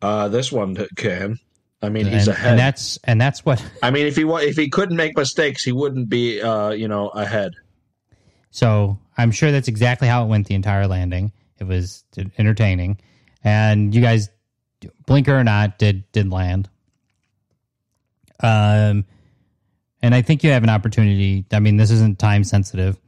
Uh, 0.01 0.28
this 0.28 0.51
one 0.51 0.74
can. 0.97 1.38
I 1.82 1.90
mean, 1.90 2.07
he's 2.07 2.26
and, 2.28 2.36
ahead. 2.36 2.51
and 2.53 2.59
that's 2.59 2.99
and 3.05 3.20
that's 3.20 3.45
what. 3.45 3.62
I 3.82 3.90
mean, 3.90 4.07
if 4.07 4.16
he 4.16 4.24
wa- 4.24 4.38
if 4.38 4.57
he 4.57 4.68
couldn't 4.70 4.97
make 4.97 5.16
mistakes, 5.16 5.62
he 5.62 5.72
wouldn't 5.72 6.09
be, 6.09 6.40
uh, 6.40 6.70
you 6.70 6.88
know, 6.88 7.09
ahead. 7.11 7.53
So 8.51 8.99
I'm 9.18 9.30
sure 9.30 9.53
that's 9.53 9.68
exactly 9.68 10.09
how 10.09 10.24
it 10.24 10.28
went 10.28 10.47
the 10.47 10.55
entire 10.55 10.86
landing. 10.86 11.32
It 11.59 11.64
was 11.64 12.05
entertaining, 12.38 12.99
and 13.42 13.95
you 13.95 14.01
guys, 14.01 14.30
blinker 15.07 15.38
or 15.38 15.45
not, 15.45 15.78
did 15.78 16.11
did 16.12 16.30
land. 16.30 16.68
Um, 18.40 19.05
and 20.05 20.14
I 20.14 20.20
think 20.20 20.44
you 20.44 20.50
have 20.50 20.62
an 20.62 20.68
opportunity. 20.68 21.46
I 21.50 21.61
mean, 21.61 21.78
this 21.78 21.90
isn't 21.90 22.18
time 22.18 22.44
sensitive 22.44 23.00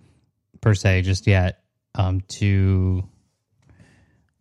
per 0.63 0.73
se 0.73 1.03
just 1.03 1.27
yet. 1.27 1.61
Um, 1.95 2.23
to 2.29 3.07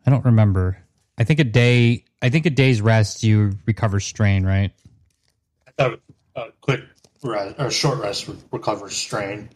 I 0.06 0.10
don't 0.10 0.24
remember. 0.24 0.78
I 1.18 1.26
think 1.26 1.42
a 1.42 1.44
day. 1.44 2.06
I 2.22 2.30
think 2.30 2.46
a 2.46 2.50
day's 2.50 2.80
rest 2.80 3.24
you 3.24 3.58
recover 3.66 4.00
strain, 4.00 4.46
right? 4.46 4.72
A 5.78 5.98
quick 6.62 6.82
rest 7.22 7.56
or 7.60 7.70
short 7.70 8.00
rest 8.00 8.30
re- 8.30 8.38
recovers 8.54 8.96
strain. 8.96 9.50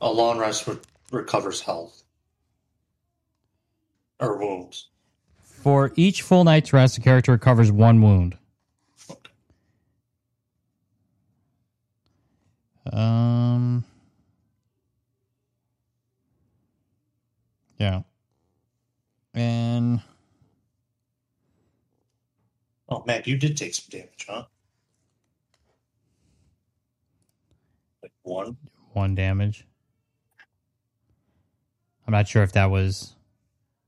A 0.00 0.10
long 0.10 0.38
rest 0.38 0.66
re- 0.66 0.78
recovers 1.12 1.60
health 1.60 2.02
or 4.20 4.38
wounds. 4.38 4.88
For 5.42 5.92
each 5.96 6.22
full 6.22 6.44
night's 6.44 6.72
rest, 6.72 6.94
the 6.94 7.02
character 7.02 7.32
recovers 7.32 7.70
one 7.70 8.00
wound. 8.00 8.38
Um. 12.92 13.84
Yeah. 17.78 18.02
And 19.34 20.00
Oh 22.88 23.04
man, 23.06 23.22
you 23.26 23.36
did 23.36 23.56
take 23.56 23.74
some 23.74 23.86
damage, 23.90 24.26
huh? 24.28 24.44
Like 28.02 28.12
one. 28.22 28.56
one 28.92 29.14
damage. 29.14 29.66
I'm 32.06 32.12
not 32.12 32.26
sure 32.26 32.42
if 32.42 32.52
that 32.52 32.70
was. 32.70 33.14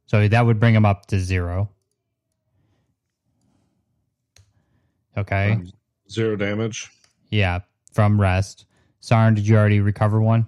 So 0.06 0.28
that 0.28 0.44
would 0.44 0.60
bring 0.60 0.74
him 0.74 0.84
up 0.84 1.06
to 1.06 1.18
zero. 1.18 1.70
Okay. 5.16 5.58
Zero 6.10 6.36
damage. 6.36 6.90
Yeah, 7.30 7.60
from 7.92 8.20
rest. 8.20 8.66
Sarn, 9.00 9.34
did 9.34 9.46
you 9.48 9.56
already 9.56 9.80
recover 9.80 10.20
one? 10.20 10.46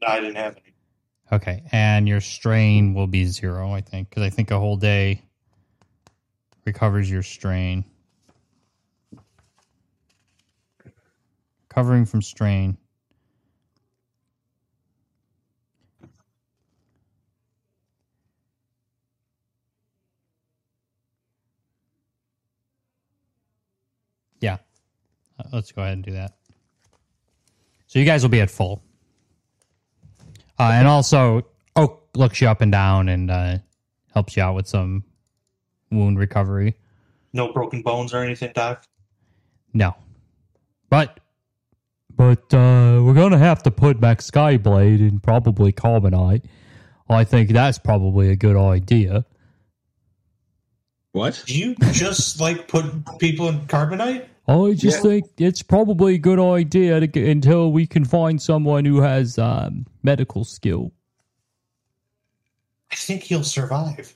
No, 0.00 0.08
I 0.08 0.20
didn't 0.20 0.36
have 0.36 0.56
any. 0.56 0.74
Okay, 1.30 1.62
and 1.72 2.08
your 2.08 2.20
strain 2.20 2.92
will 2.94 3.06
be 3.06 3.24
zero, 3.24 3.72
I 3.72 3.80
think, 3.80 4.10
because 4.10 4.22
I 4.22 4.30
think 4.30 4.50
a 4.50 4.58
whole 4.58 4.76
day 4.76 5.22
recovers 6.64 7.10
your 7.10 7.22
strain. 7.22 7.84
Recovering 11.68 12.04
from 12.04 12.20
strain. 12.22 12.76
Yeah, 24.40 24.58
Uh, 25.38 25.44
let's 25.52 25.72
go 25.72 25.82
ahead 25.82 25.94
and 25.94 26.04
do 26.04 26.12
that. 26.12 26.32
So 27.92 27.98
you 27.98 28.06
guys 28.06 28.22
will 28.22 28.30
be 28.30 28.40
at 28.40 28.50
full. 28.50 28.82
Uh, 30.58 30.70
and 30.72 30.88
also, 30.88 31.42
Oake 31.76 31.98
looks 32.14 32.40
you 32.40 32.48
up 32.48 32.62
and 32.62 32.72
down 32.72 33.10
and 33.10 33.30
uh, 33.30 33.58
helps 34.14 34.34
you 34.34 34.42
out 34.42 34.54
with 34.54 34.66
some 34.66 35.04
wound 35.90 36.18
recovery. 36.18 36.74
No 37.34 37.52
broken 37.52 37.82
bones 37.82 38.14
or 38.14 38.22
anything, 38.22 38.50
Doc. 38.54 38.86
No, 39.74 39.94
but 40.88 41.20
but 42.16 42.54
uh, 42.54 43.02
we're 43.04 43.12
gonna 43.12 43.36
have 43.36 43.62
to 43.64 43.70
put 43.70 44.00
back 44.00 44.20
Skyblade 44.20 45.06
and 45.06 45.22
probably 45.22 45.70
Carbonite. 45.70 46.44
I 47.10 47.24
think 47.24 47.50
that's 47.50 47.78
probably 47.78 48.30
a 48.30 48.36
good 48.36 48.56
idea. 48.56 49.26
What? 51.12 51.42
Do 51.46 51.58
you 51.58 51.74
just 51.92 52.40
like 52.40 52.68
put 52.68 52.86
people 53.18 53.50
in 53.50 53.60
carbonite? 53.66 54.28
I 54.48 54.72
just 54.74 54.98
Yeah. 54.98 55.02
think 55.10 55.26
it's 55.38 55.62
probably 55.62 56.14
a 56.14 56.18
good 56.18 56.40
idea 56.40 56.98
to 57.00 57.06
get, 57.06 57.28
until 57.28 57.70
we 57.72 57.86
can 57.86 58.04
find 58.04 58.42
someone 58.42 58.84
who 58.84 59.00
has 59.00 59.38
um, 59.38 59.86
medical 60.02 60.44
skill. 60.44 60.92
I 62.90 62.96
think 62.96 63.22
he'll 63.22 63.44
survive. 63.44 64.14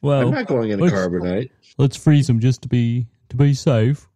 Well, 0.00 0.22
I'm 0.28 0.34
not 0.34 0.46
going 0.46 0.70
into 0.70 0.84
let's- 0.84 0.94
carbonite. 0.96 1.50
let's 1.78 1.96
freeze 1.96 2.28
him 2.28 2.40
just 2.40 2.62
to 2.62 2.68
be 2.68 3.06
to 3.28 3.36
be 3.36 3.54
safe. 3.54 4.08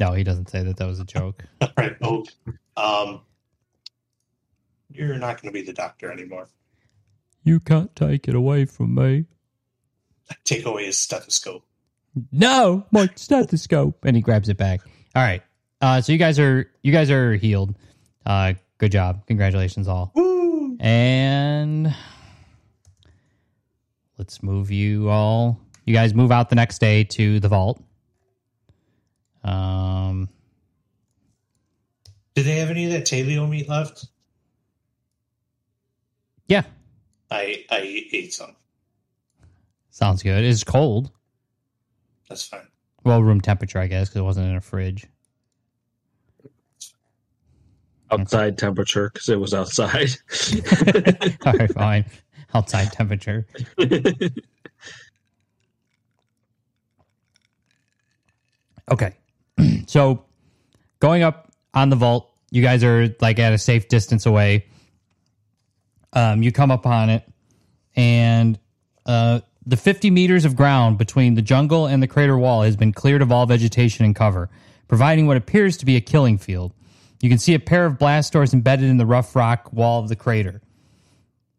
No, 0.00 0.12
he 0.12 0.22
doesn't 0.24 0.48
say 0.50 0.62
that. 0.62 0.76
That 0.76 0.86
was 0.86 1.00
a 1.00 1.04
joke. 1.04 1.44
All 1.60 1.68
right, 1.76 1.96
oh, 2.02 2.24
um, 2.76 3.20
you're 4.90 5.16
not 5.18 5.40
going 5.40 5.52
to 5.52 5.58
be 5.58 5.64
the 5.64 5.72
doctor 5.72 6.10
anymore. 6.12 6.48
You 7.44 7.60
can't 7.60 7.94
take 7.96 8.28
it 8.28 8.34
away 8.34 8.64
from 8.64 8.94
me. 8.94 9.24
Take 10.44 10.66
away 10.66 10.86
his 10.86 10.98
stethoscope. 10.98 11.64
No, 12.32 12.86
my 12.90 13.08
stethoscope. 13.16 14.04
And 14.04 14.16
he 14.16 14.22
grabs 14.22 14.48
it 14.48 14.56
back. 14.56 14.80
All 15.14 15.22
right. 15.22 15.42
Uh, 15.80 16.00
so 16.00 16.12
you 16.12 16.18
guys 16.18 16.38
are 16.38 16.70
you 16.82 16.92
guys 16.92 17.10
are 17.10 17.34
healed. 17.34 17.74
Uh, 18.26 18.54
good 18.78 18.92
job. 18.92 19.26
Congratulations 19.26 19.86
all. 19.88 20.10
Woo! 20.14 20.76
And 20.80 21.94
let's 24.18 24.42
move 24.42 24.70
you 24.70 25.08
all. 25.08 25.60
You 25.86 25.94
guys 25.94 26.14
move 26.14 26.32
out 26.32 26.50
the 26.50 26.56
next 26.56 26.80
day 26.80 27.04
to 27.04 27.40
the 27.40 27.48
vault. 27.48 27.82
Um, 29.44 30.28
Did 32.34 32.44
they 32.44 32.56
have 32.56 32.70
any 32.70 32.84
of 32.86 32.90
that 32.92 33.06
Talio 33.06 33.48
meat 33.48 33.68
left? 33.68 34.06
yeah, 36.48 36.62
I 37.30 37.64
I 37.70 38.08
ate 38.12 38.32
some. 38.34 38.54
sounds 39.90 40.22
good. 40.22 40.44
It's 40.44 40.64
cold. 40.64 41.10
That's 42.28 42.46
fine. 42.46 42.68
Well, 43.04 43.22
room 43.22 43.40
temperature, 43.40 43.78
I 43.78 43.86
guess, 43.86 44.08
because 44.08 44.20
it 44.20 44.24
wasn't 44.24 44.50
in 44.50 44.56
a 44.56 44.60
fridge. 44.60 45.06
Outside 48.10 48.56
temperature 48.56 49.10
because 49.12 49.28
it 49.28 49.38
was 49.38 49.52
outside. 49.54 50.10
all 51.46 51.52
right, 51.52 51.72
fine. 51.72 52.04
Outside 52.54 52.90
temperature. 52.92 53.46
Okay. 58.90 59.12
so 59.86 60.24
going 61.00 61.22
up 61.22 61.52
on 61.74 61.90
the 61.90 61.96
vault, 61.96 62.32
you 62.50 62.62
guys 62.62 62.82
are 62.82 63.14
like 63.20 63.38
at 63.38 63.52
a 63.52 63.58
safe 63.58 63.88
distance 63.88 64.26
away. 64.26 64.66
Um, 66.14 66.42
you 66.42 66.52
come 66.52 66.70
upon 66.70 67.10
it, 67.10 67.22
and 67.94 68.58
uh, 69.04 69.40
the 69.68 69.76
50 69.76 70.10
meters 70.10 70.46
of 70.46 70.56
ground 70.56 70.96
between 70.96 71.34
the 71.34 71.42
jungle 71.42 71.84
and 71.84 72.02
the 72.02 72.06
crater 72.06 72.38
wall 72.38 72.62
has 72.62 72.74
been 72.74 72.90
cleared 72.90 73.20
of 73.20 73.30
all 73.30 73.44
vegetation 73.44 74.02
and 74.02 74.16
cover, 74.16 74.48
providing 74.88 75.26
what 75.26 75.36
appears 75.36 75.76
to 75.76 75.84
be 75.84 75.94
a 75.94 76.00
killing 76.00 76.38
field. 76.38 76.72
You 77.20 77.28
can 77.28 77.36
see 77.36 77.52
a 77.52 77.60
pair 77.60 77.84
of 77.84 77.98
blast 77.98 78.32
doors 78.32 78.54
embedded 78.54 78.88
in 78.88 78.96
the 78.96 79.04
rough 79.04 79.36
rock 79.36 79.70
wall 79.70 80.00
of 80.00 80.08
the 80.08 80.16
crater. 80.16 80.62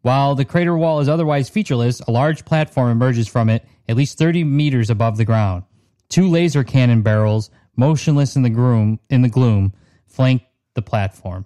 While 0.02 0.34
the 0.34 0.44
crater 0.44 0.76
wall 0.76 0.98
is 0.98 1.08
otherwise 1.08 1.48
featureless, 1.48 2.00
a 2.00 2.10
large 2.10 2.44
platform 2.44 2.90
emerges 2.90 3.28
from 3.28 3.48
it 3.48 3.64
at 3.88 3.96
least 3.96 4.18
30 4.18 4.42
meters 4.42 4.90
above 4.90 5.16
the 5.16 5.24
ground. 5.24 5.62
Two 6.08 6.26
laser 6.26 6.64
cannon 6.64 7.02
barrels, 7.02 7.48
motionless 7.76 8.34
in 8.34 8.42
the 8.42 8.50
gloom, 8.50 8.98
in 9.08 9.22
the 9.22 9.28
gloom, 9.28 9.72
flank 10.08 10.42
the 10.74 10.82
platform. 10.82 11.44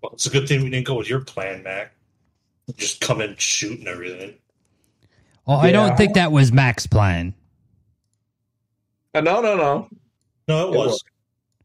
Well, 0.00 0.12
it's 0.12 0.26
a 0.26 0.30
good 0.30 0.46
thing 0.46 0.62
we 0.62 0.70
didn't 0.70 0.86
go 0.86 0.94
with 0.94 1.08
your 1.08 1.22
plan, 1.22 1.64
Mack. 1.64 1.95
Just 2.76 3.00
come 3.00 3.20
in 3.20 3.36
shooting 3.36 3.86
everything. 3.86 4.34
Oh, 5.46 5.54
I 5.54 5.66
Yeah. 5.66 5.72
don't 5.72 5.96
think 5.96 6.14
that 6.14 6.32
was 6.32 6.50
Mack's 6.52 6.86
plan. 6.86 7.34
Uh, 9.14 9.20
no, 9.20 9.40
no, 9.40 9.56
no. 9.56 9.88
No, 10.48 10.68
it 10.68 10.74
It 10.74 10.76
was. 10.78 10.86
was. 10.88 11.04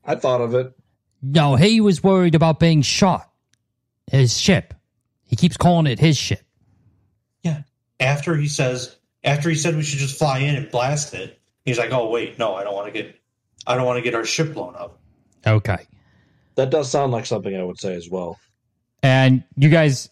I 0.06 0.16
thought 0.16 0.42
of 0.42 0.54
it. 0.54 0.74
No, 1.22 1.56
he 1.56 1.82
was 1.82 2.04
worried 2.04 2.36
about 2.36 2.60
being 2.60 2.82
shot. 2.82 3.30
His 4.08 4.38
ship. 4.40 4.74
He 5.24 5.36
keeps 5.36 5.58
calling 5.58 5.88
it 5.88 6.00
his 6.00 6.18
ship. 6.18 6.42
Yeah. 7.44 7.62
After 8.00 8.36
he 8.36 8.48
says, 8.48 8.98
after 9.24 9.50
he 9.50 9.56
said 9.56 9.76
we 9.76 9.84
should 9.84 10.00
just 10.00 10.18
fly 10.18 10.40
in 10.40 10.56
and 10.56 10.70
blast 10.72 11.14
it, 11.14 11.40
he's 11.66 11.78
like, 11.78 11.92
"Oh 11.92 12.10
wait, 12.10 12.38
no, 12.40 12.56
I 12.56 12.64
don't 12.64 12.74
want 12.76 12.88
to 12.88 12.92
get, 12.92 13.16
I 13.68 13.76
don't 13.76 13.86
want 13.86 13.98
to 13.98 14.02
get 14.02 14.16
our 14.16 14.26
ship 14.26 14.54
blown 14.54 14.76
up." 14.76 15.00
Okay. 15.46 15.88
That 16.56 16.70
does 16.72 16.90
sound 16.92 17.12
like 17.12 17.26
something 17.26 17.56
I 17.56 17.64
would 17.64 17.80
say 17.80 17.96
as 17.96 18.10
well. 18.10 18.38
and 19.04 19.44
you 19.58 19.70
guys 19.70 20.10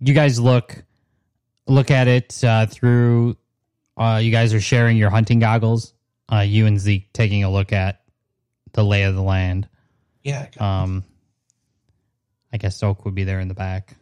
you 0.00 0.14
guys 0.14 0.38
look 0.38 0.82
look 1.66 1.90
at 1.90 2.08
it 2.08 2.42
uh, 2.44 2.66
through 2.66 3.36
uh, 3.96 4.20
you 4.22 4.30
guys 4.30 4.54
are 4.54 4.60
sharing 4.60 4.96
your 4.96 5.10
hunting 5.10 5.38
goggles 5.38 5.94
uh, 6.32 6.40
you 6.40 6.66
and 6.66 6.78
zeke 6.78 7.12
taking 7.12 7.44
a 7.44 7.50
look 7.50 7.72
at 7.72 8.02
the 8.72 8.84
lay 8.84 9.04
of 9.04 9.14
the 9.14 9.22
land. 9.22 9.68
Yeah. 10.22 10.46
I 10.60 10.82
um 10.82 11.04
i 12.52 12.56
guess 12.56 12.80
Oake 12.82 13.04
would 13.04 13.14
be 13.14 13.24
there 13.24 13.40
in 13.40 13.48
the 13.48 13.54
back. 13.54 13.96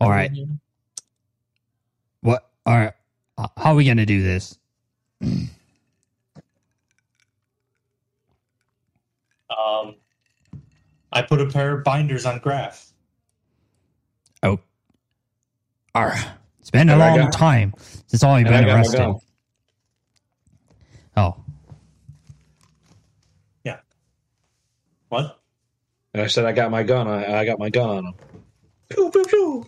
All 0.00 0.08
right. 0.08 0.32
what 2.22 2.50
all 2.64 2.76
right. 2.76 2.94
Uh, 3.36 3.48
how 3.56 3.72
are 3.72 3.76
we 3.76 3.86
gonna 3.86 4.06
do 4.06 4.22
this? 4.22 4.58
Um, 9.50 9.96
I 11.12 11.22
put 11.22 11.40
a 11.40 11.46
pair 11.46 11.76
of 11.76 11.84
binders 11.84 12.24
on 12.24 12.38
Graf. 12.38 12.89
Oh 14.42 14.58
all 15.94 16.04
right 16.06 16.28
it's 16.60 16.70
been 16.70 16.88
a 16.88 16.92
And 16.92 17.00
long 17.00 17.16
got- 17.18 17.32
time 17.32 17.74
since 18.06 18.22
i've 18.22 18.46
And 18.46 18.66
been 18.66 18.68
arrested 18.76 19.14
Oh. 21.16 21.36
Yeah. 23.64 23.80
What? 25.08 25.40
And 26.14 26.22
I 26.22 26.28
said 26.28 26.44
I 26.44 26.52
got 26.52 26.70
my 26.70 26.84
gun. 26.84 27.08
I, 27.08 27.40
I 27.40 27.44
got 27.44 27.58
my 27.58 27.68
gun 27.68 27.90
on 27.90 28.06
him. 28.06 28.14
Pew, 28.88 29.10
pew, 29.10 29.24
pew. 29.24 29.66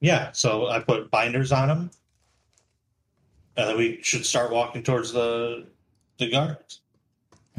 Yeah. 0.00 0.32
So 0.32 0.66
I 0.68 0.80
put 0.80 1.10
binders 1.10 1.52
on 1.52 1.68
him, 1.70 1.90
and 3.56 3.68
then 3.68 3.76
we 3.76 4.00
should 4.02 4.24
start 4.24 4.50
walking 4.50 4.82
towards 4.82 5.12
the 5.12 5.66
the 6.18 6.30
guards. 6.30 6.80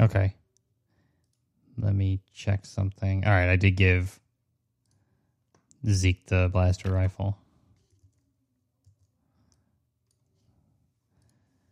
Okay. 0.00 0.34
Let 1.78 1.94
me 1.94 2.20
check 2.34 2.66
something. 2.66 3.24
All 3.24 3.30
right, 3.32 3.48
I 3.48 3.56
did 3.56 3.76
give 3.76 4.18
Zeke 5.86 6.26
the 6.26 6.48
blaster 6.52 6.90
rifle. 6.90 7.36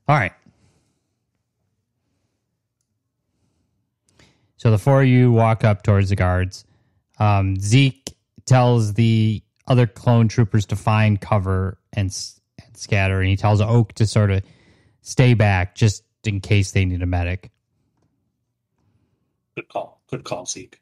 All 0.09 0.17
right. 0.17 0.33
So 4.57 4.71
the 4.71 4.79
four 4.79 5.03
of 5.03 5.09
you 5.09 5.33
walk 5.33 5.65
up 5.65 5.83
towards 5.83 6.09
the 6.09 6.17
guards. 6.17 6.65
Um, 7.19 7.59
Zeke 7.59 8.17
tells 8.47 8.95
the 8.95 9.43
other 9.67 9.87
clone 9.87 10.29
troopers 10.29 10.67
to 10.67 10.77
find 10.77 11.21
cover 11.21 11.79
and, 11.93 12.07
and 12.65 12.77
scatter, 12.77 13.21
and 13.21 13.29
he 13.29 13.37
tells 13.37 13.61
Oake 13.61 13.93
to 13.93 14.07
sort 14.07 14.31
of 14.31 14.43
stay 15.03 15.35
back 15.35 15.75
just 15.75 16.05
in 16.25 16.41
case 16.41 16.73
they 16.73 16.85
need 16.85 17.03
a 17.03 17.07
medic. 17.07 17.51
Good 19.57 19.69
call. 19.69 20.03
Good 20.09 20.25
call, 20.25 20.47
Zeke. 20.47 20.81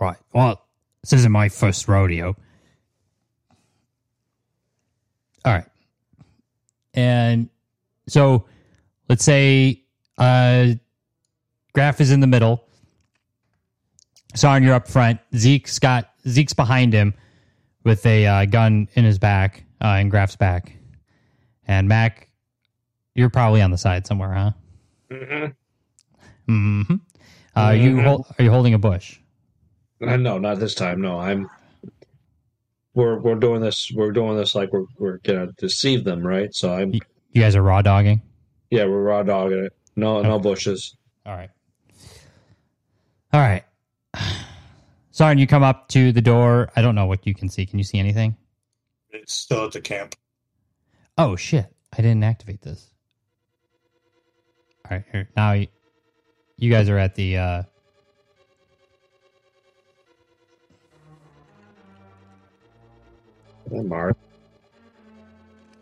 Right. 0.00 0.16
Well, 0.32 0.67
this 1.02 1.12
isn't 1.12 1.32
my 1.32 1.48
first 1.48 1.88
rodeo. 1.88 2.36
All 5.44 5.52
right. 5.52 5.66
And 6.94 7.48
so 8.08 8.46
let's 9.08 9.24
say 9.24 9.82
uh 10.18 10.74
Graf 11.74 12.00
is 12.00 12.10
in 12.10 12.20
the 12.20 12.26
middle. 12.26 12.64
Sarn, 14.34 14.62
you're 14.62 14.74
up 14.74 14.88
front. 14.88 15.20
Zeke's 15.36 15.78
got 15.78 16.10
Zeke's 16.26 16.52
behind 16.52 16.92
him 16.92 17.14
with 17.84 18.04
a 18.04 18.26
uh, 18.26 18.44
gun 18.46 18.88
in 18.94 19.04
his 19.04 19.18
back, 19.18 19.64
uh, 19.80 19.98
in 20.00 20.08
Graf's 20.08 20.36
back. 20.36 20.76
And 21.66 21.88
Mack, 21.88 22.28
you're 23.14 23.30
probably 23.30 23.62
on 23.62 23.70
the 23.70 23.78
side 23.78 24.06
somewhere, 24.06 24.32
huh? 24.32 24.50
Mm-hmm. 25.10 26.52
Mm-hmm. 26.52 26.94
Uh, 26.94 26.96
are 27.60 27.74
you 27.74 28.00
hol- 28.02 28.26
are 28.38 28.44
you 28.44 28.50
holding 28.50 28.74
a 28.74 28.78
bush? 28.78 29.17
Uh, 30.00 30.16
no, 30.16 30.38
not 30.38 30.58
this 30.60 30.74
time. 30.74 31.00
No, 31.00 31.18
I'm. 31.18 31.48
We're 32.94 33.18
we're 33.18 33.34
doing 33.36 33.60
this. 33.60 33.90
We're 33.94 34.12
doing 34.12 34.36
this 34.36 34.54
like 34.54 34.72
we're 34.72 34.86
we're 34.98 35.18
gonna 35.18 35.48
deceive 35.58 36.04
them, 36.04 36.26
right? 36.26 36.54
So 36.54 36.72
I'm. 36.72 36.92
You 36.94 37.42
guys 37.42 37.54
are 37.56 37.62
raw 37.62 37.82
dogging. 37.82 38.22
Yeah, 38.70 38.84
we're 38.86 39.02
raw 39.02 39.22
dogging 39.22 39.64
it. 39.64 39.72
No, 39.96 40.22
no 40.22 40.38
bushes. 40.38 40.96
All 41.26 41.34
right. 41.34 41.50
All 43.32 43.40
right. 43.40 43.64
Sarn, 45.10 45.38
you 45.38 45.46
come 45.46 45.62
up 45.62 45.88
to 45.88 46.12
the 46.12 46.20
door. 46.22 46.70
I 46.76 46.82
don't 46.82 46.94
know 46.94 47.06
what 47.06 47.26
you 47.26 47.34
can 47.34 47.48
see. 47.48 47.66
Can 47.66 47.78
you 47.78 47.84
see 47.84 47.98
anything? 47.98 48.36
It's 49.10 49.34
still 49.34 49.64
at 49.66 49.72
the 49.72 49.80
camp. 49.80 50.14
Oh 51.16 51.34
shit! 51.34 51.66
I 51.92 51.96
didn't 51.96 52.22
activate 52.22 52.62
this. 52.62 52.90
All 54.84 54.96
right, 54.96 55.04
here 55.12 55.28
now. 55.36 55.52
You, 55.52 55.66
you 56.56 56.70
guys 56.70 56.88
are 56.88 56.98
at 56.98 57.14
the. 57.16 57.36
uh 57.36 57.62
Hey, 63.70 63.80
Mark. 63.82 64.16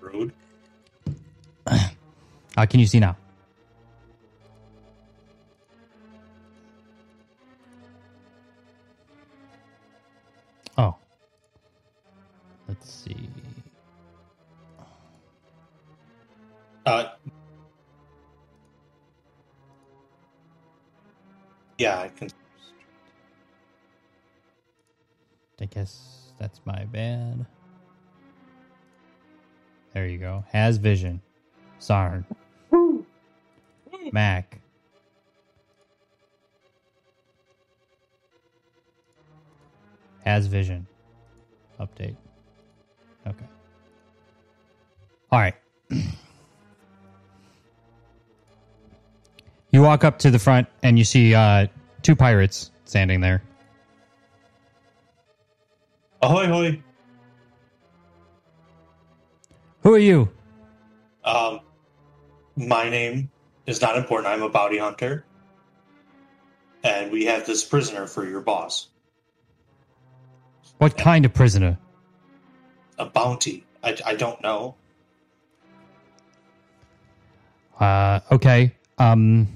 Road. 0.00 0.32
uh, 1.66 2.66
Can 2.66 2.80
you 2.80 2.86
see 2.86 3.00
now? 3.00 3.16
Oh. 10.78 10.96
Let's 12.68 12.90
see. 12.92 13.28
Uh, 16.84 17.08
yeah, 21.78 22.00
I 22.00 22.08
can. 22.08 22.28
I 25.60 25.64
guess 25.66 26.32
that's 26.38 26.60
my 26.64 26.84
bad. 26.84 27.46
There 29.96 30.06
you 30.06 30.18
go. 30.18 30.44
Has 30.52 30.76
vision. 30.76 31.22
Sarn. 31.78 32.26
Mack. 34.12 34.60
Has 40.22 40.48
vision. 40.48 40.86
Update. 41.80 42.14
Okay. 43.26 43.46
All 45.32 45.38
right. 45.38 45.54
you 49.70 49.80
walk 49.80 50.04
up 50.04 50.18
to 50.18 50.30
the 50.30 50.38
front 50.38 50.68
and 50.82 50.98
you 50.98 51.06
see 51.06 51.34
uh, 51.34 51.68
two 52.02 52.14
pirates 52.14 52.70
standing 52.84 53.22
there. 53.22 53.42
Ahoy, 56.20 56.48
hoy. 56.48 56.82
Who 59.86 59.94
are 59.94 59.98
you? 59.98 60.28
Um, 61.22 61.60
my 62.56 62.90
name 62.90 63.30
is 63.66 63.80
not 63.80 63.96
important. 63.96 64.26
I'm 64.26 64.42
a 64.42 64.48
bounty 64.48 64.78
hunter, 64.78 65.24
and 66.82 67.12
we 67.12 67.26
have 67.26 67.46
this 67.46 67.64
prisoner 67.64 68.08
for 68.08 68.28
your 68.28 68.40
boss. 68.40 68.88
What 70.78 70.98
kind 70.98 71.24
of 71.24 71.32
prisoner? 71.32 71.78
A 72.98 73.06
bounty. 73.06 73.64
I, 73.84 73.96
I 74.04 74.16
don't 74.16 74.42
know. 74.42 74.74
Uh, 77.78 78.18
okay. 78.32 78.74
Um, 78.98 79.46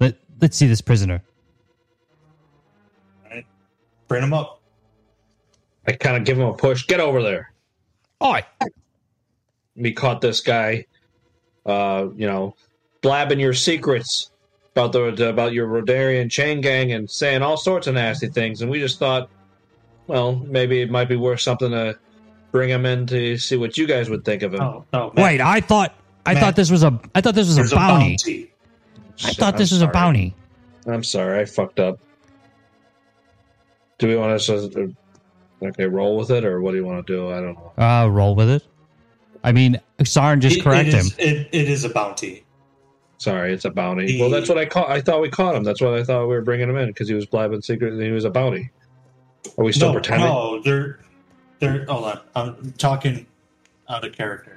let 0.00 0.16
let's 0.40 0.56
see 0.56 0.66
this 0.66 0.80
prisoner. 0.80 1.22
Bring 4.08 4.22
him 4.22 4.32
up. 4.32 4.62
I 5.86 5.92
kind 5.92 6.16
of 6.16 6.24
give 6.24 6.38
him 6.38 6.46
a 6.46 6.54
push. 6.54 6.86
Get 6.86 7.00
over 7.00 7.22
there. 7.22 7.51
Oi! 8.22 8.42
We 9.76 9.92
caught 9.92 10.20
this 10.20 10.40
guy. 10.40 10.86
Uh, 11.64 12.08
you 12.16 12.26
know, 12.26 12.56
blabbing 13.02 13.38
your 13.40 13.54
secrets 13.54 14.30
about 14.72 14.92
the 14.92 15.28
about 15.28 15.52
your 15.52 15.68
Radarian 15.68 16.30
chain 16.30 16.60
gang 16.60 16.92
and 16.92 17.08
saying 17.10 17.42
all 17.42 17.56
sorts 17.56 17.86
of 17.86 17.94
nasty 17.94 18.28
things, 18.28 18.62
and 18.62 18.70
we 18.70 18.80
just 18.80 18.98
thought, 18.98 19.30
well, 20.06 20.34
maybe 20.36 20.80
it 20.82 20.90
might 20.90 21.08
be 21.08 21.16
worth 21.16 21.40
something 21.40 21.70
to 21.70 21.98
bring 22.50 22.68
him 22.68 22.84
in 22.84 23.06
to 23.06 23.38
see 23.38 23.56
what 23.56 23.78
you 23.78 23.86
guys 23.86 24.10
would 24.10 24.24
think 24.24 24.42
of 24.42 24.54
him. 24.54 24.60
Oh 24.60 24.84
no! 24.92 25.12
Matt, 25.14 25.24
Wait, 25.24 25.40
I 25.40 25.60
thought 25.60 25.94
I 26.26 26.34
Matt. 26.34 26.42
thought 26.42 26.56
this 26.56 26.70
was 26.70 26.82
a 26.82 27.00
I 27.14 27.20
thought 27.20 27.34
this 27.34 27.46
was 27.46 27.56
there's 27.56 27.72
a 27.72 27.76
a 27.76 27.78
bounty. 27.78 28.16
bounty. 28.16 28.52
I 29.24 29.32
thought 29.34 29.56
this 29.56 29.70
I'm 29.72 29.76
was 29.76 29.82
a 29.82 29.88
bounty. 29.88 30.34
I'm 30.86 31.04
sorry, 31.04 31.40
I 31.40 31.44
fucked 31.44 31.78
up. 31.78 31.98
Do 33.98 34.08
we 34.08 34.16
want 34.16 34.38
to 34.40 34.94
okay 35.68 35.86
roll 35.86 36.16
with 36.16 36.30
it, 36.30 36.44
or 36.44 36.60
what 36.60 36.72
do 36.72 36.76
you 36.78 36.84
want 36.84 37.06
to 37.06 37.12
do? 37.12 37.30
I 37.30 37.40
don't 37.40 37.54
know. 37.54 37.72
Uh, 37.84 38.08
roll 38.08 38.34
with 38.34 38.50
it. 38.50 38.64
I 39.44 39.52
mean, 39.52 39.80
Sarn 40.04 40.40
just 40.40 40.58
It- 40.58 40.62
correct 40.64 40.88
it 40.88 40.94
him. 40.94 41.06
It, 41.18 41.48
it 41.52 41.68
is 41.68 41.84
a 41.84 41.88
bounty. 41.88 42.44
Sorry, 43.18 43.52
it's 43.52 43.64
a 43.64 43.70
bounty. 43.70 44.06
The- 44.06 44.20
Well, 44.20 44.30
that's 44.30 44.48
what 44.48 44.58
I 44.58 44.66
caught. 44.66 44.90
I 44.90 45.00
thought 45.00 45.20
we 45.20 45.28
caught 45.30 45.54
him. 45.54 45.64
That's 45.64 45.80
what 45.80 45.94
I 45.94 46.02
thought 46.04 46.22
we 46.22 46.34
were 46.34 46.42
bringing 46.42 46.68
him 46.68 46.76
in 46.76 46.88
because 46.88 47.08
he 47.08 47.14
was 47.14 47.26
blabbing 47.26 47.62
secret 47.62 47.92
and 47.92 48.02
he 48.02 48.10
was 48.10 48.24
a 48.24 48.30
bounty. 48.30 48.70
Are 49.58 49.64
we 49.64 49.72
still 49.72 49.88
no, 49.88 49.94
pretending? 49.94 50.28
no, 50.28 50.60
they're 50.62 51.00
they're. 51.58 51.84
Hold 51.86 52.04
on, 52.04 52.20
I'm 52.34 52.72
talking 52.78 53.26
out 53.88 54.04
of 54.04 54.12
character. 54.12 54.56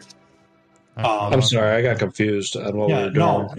Um, 0.97 1.33
I'm 1.33 1.41
sorry, 1.41 1.71
I 1.75 1.81
got 1.81 1.99
confused 1.99 2.55
on 2.55 2.77
what 2.77 2.87
we 2.87 2.93
yeah, 2.93 3.03
were 3.05 3.09
doing. 3.09 3.15
no. 3.25 3.55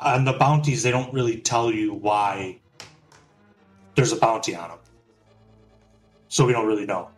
On 0.00 0.24
the 0.24 0.32
bounties, 0.34 0.82
they 0.82 0.90
don't 0.90 1.12
really 1.14 1.38
tell 1.38 1.70
you 1.72 1.92
why 1.94 2.58
there's 3.94 4.12
a 4.12 4.16
bounty 4.16 4.54
on 4.54 4.68
them, 4.70 4.78
so 6.28 6.46
we 6.46 6.52
don't 6.52 6.66
really 6.66 6.86
know. 6.86 7.08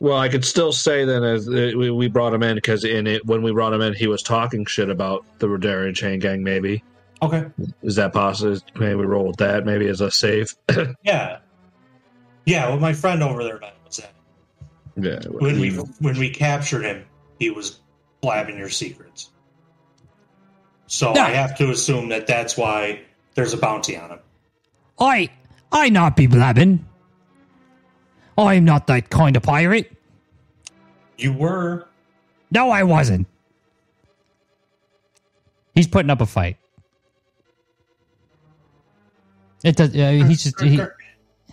Well, 0.00 0.16
I 0.16 0.28
could 0.28 0.44
still 0.44 0.72
say 0.72 1.04
that 1.04 1.22
as 1.24 1.48
uh, 1.48 1.72
we, 1.76 1.90
we 1.90 2.08
brought 2.08 2.32
him 2.32 2.42
in 2.44 2.54
because 2.54 2.84
in 2.84 3.06
it 3.08 3.26
when 3.26 3.42
we 3.42 3.50
brought 3.52 3.72
him 3.72 3.80
in, 3.80 3.94
he 3.94 4.06
was 4.06 4.22
talking 4.22 4.64
shit 4.64 4.90
about 4.90 5.24
the 5.40 5.48
Radarian 5.48 5.94
chain 5.94 6.20
gang. 6.20 6.44
Maybe 6.44 6.84
Okay. 7.20 7.46
is 7.82 7.96
that 7.96 8.12
possible? 8.12 8.58
Maybe 8.76 8.94
we 8.94 9.06
roll 9.06 9.26
with 9.26 9.38
that. 9.38 9.66
Maybe 9.66 9.88
as 9.88 10.00
a 10.00 10.10
save. 10.10 10.54
Yeah. 11.02 11.38
Yeah. 12.46 12.68
Well, 12.68 12.78
my 12.78 12.92
friend 12.92 13.22
over 13.22 13.42
there 13.42 13.58
man, 13.58 13.72
was 13.84 13.96
that 13.96 14.12
yeah. 14.96 15.18
when 15.28 15.58
we 15.60 15.70
when 15.74 16.16
we 16.18 16.30
captured 16.30 16.82
him, 16.84 17.04
he 17.40 17.50
was 17.50 17.80
blabbing 18.20 18.56
your 18.56 18.68
secrets. 18.70 19.30
So 20.86 21.12
No. 21.12 21.22
I 21.22 21.30
have 21.30 21.58
to 21.58 21.70
assume 21.70 22.08
that 22.10 22.26
that's 22.28 22.56
why 22.56 23.02
there's 23.34 23.52
a 23.52 23.58
bounty 23.58 23.96
on 23.96 24.10
him. 24.10 24.18
I 24.98 25.28
I 25.72 25.88
not 25.88 26.14
be 26.16 26.28
blabbing. 26.28 26.84
I'm 28.38 28.64
not 28.64 28.86
that 28.86 29.10
kind 29.10 29.36
of 29.36 29.42
pirate. 29.42 29.92
You 31.16 31.32
were 31.32 31.88
No, 32.50 32.70
I 32.70 32.84
wasn't. 32.84 33.26
He's 35.74 35.88
putting 35.88 36.10
up 36.10 36.20
a 36.20 36.26
fight. 36.26 36.56
It 39.64 39.76
does. 39.76 39.94
Uh, 39.94 40.24
he's 40.26 40.44
just 40.44 40.60
he, 40.60 40.80
uh, 40.80 40.86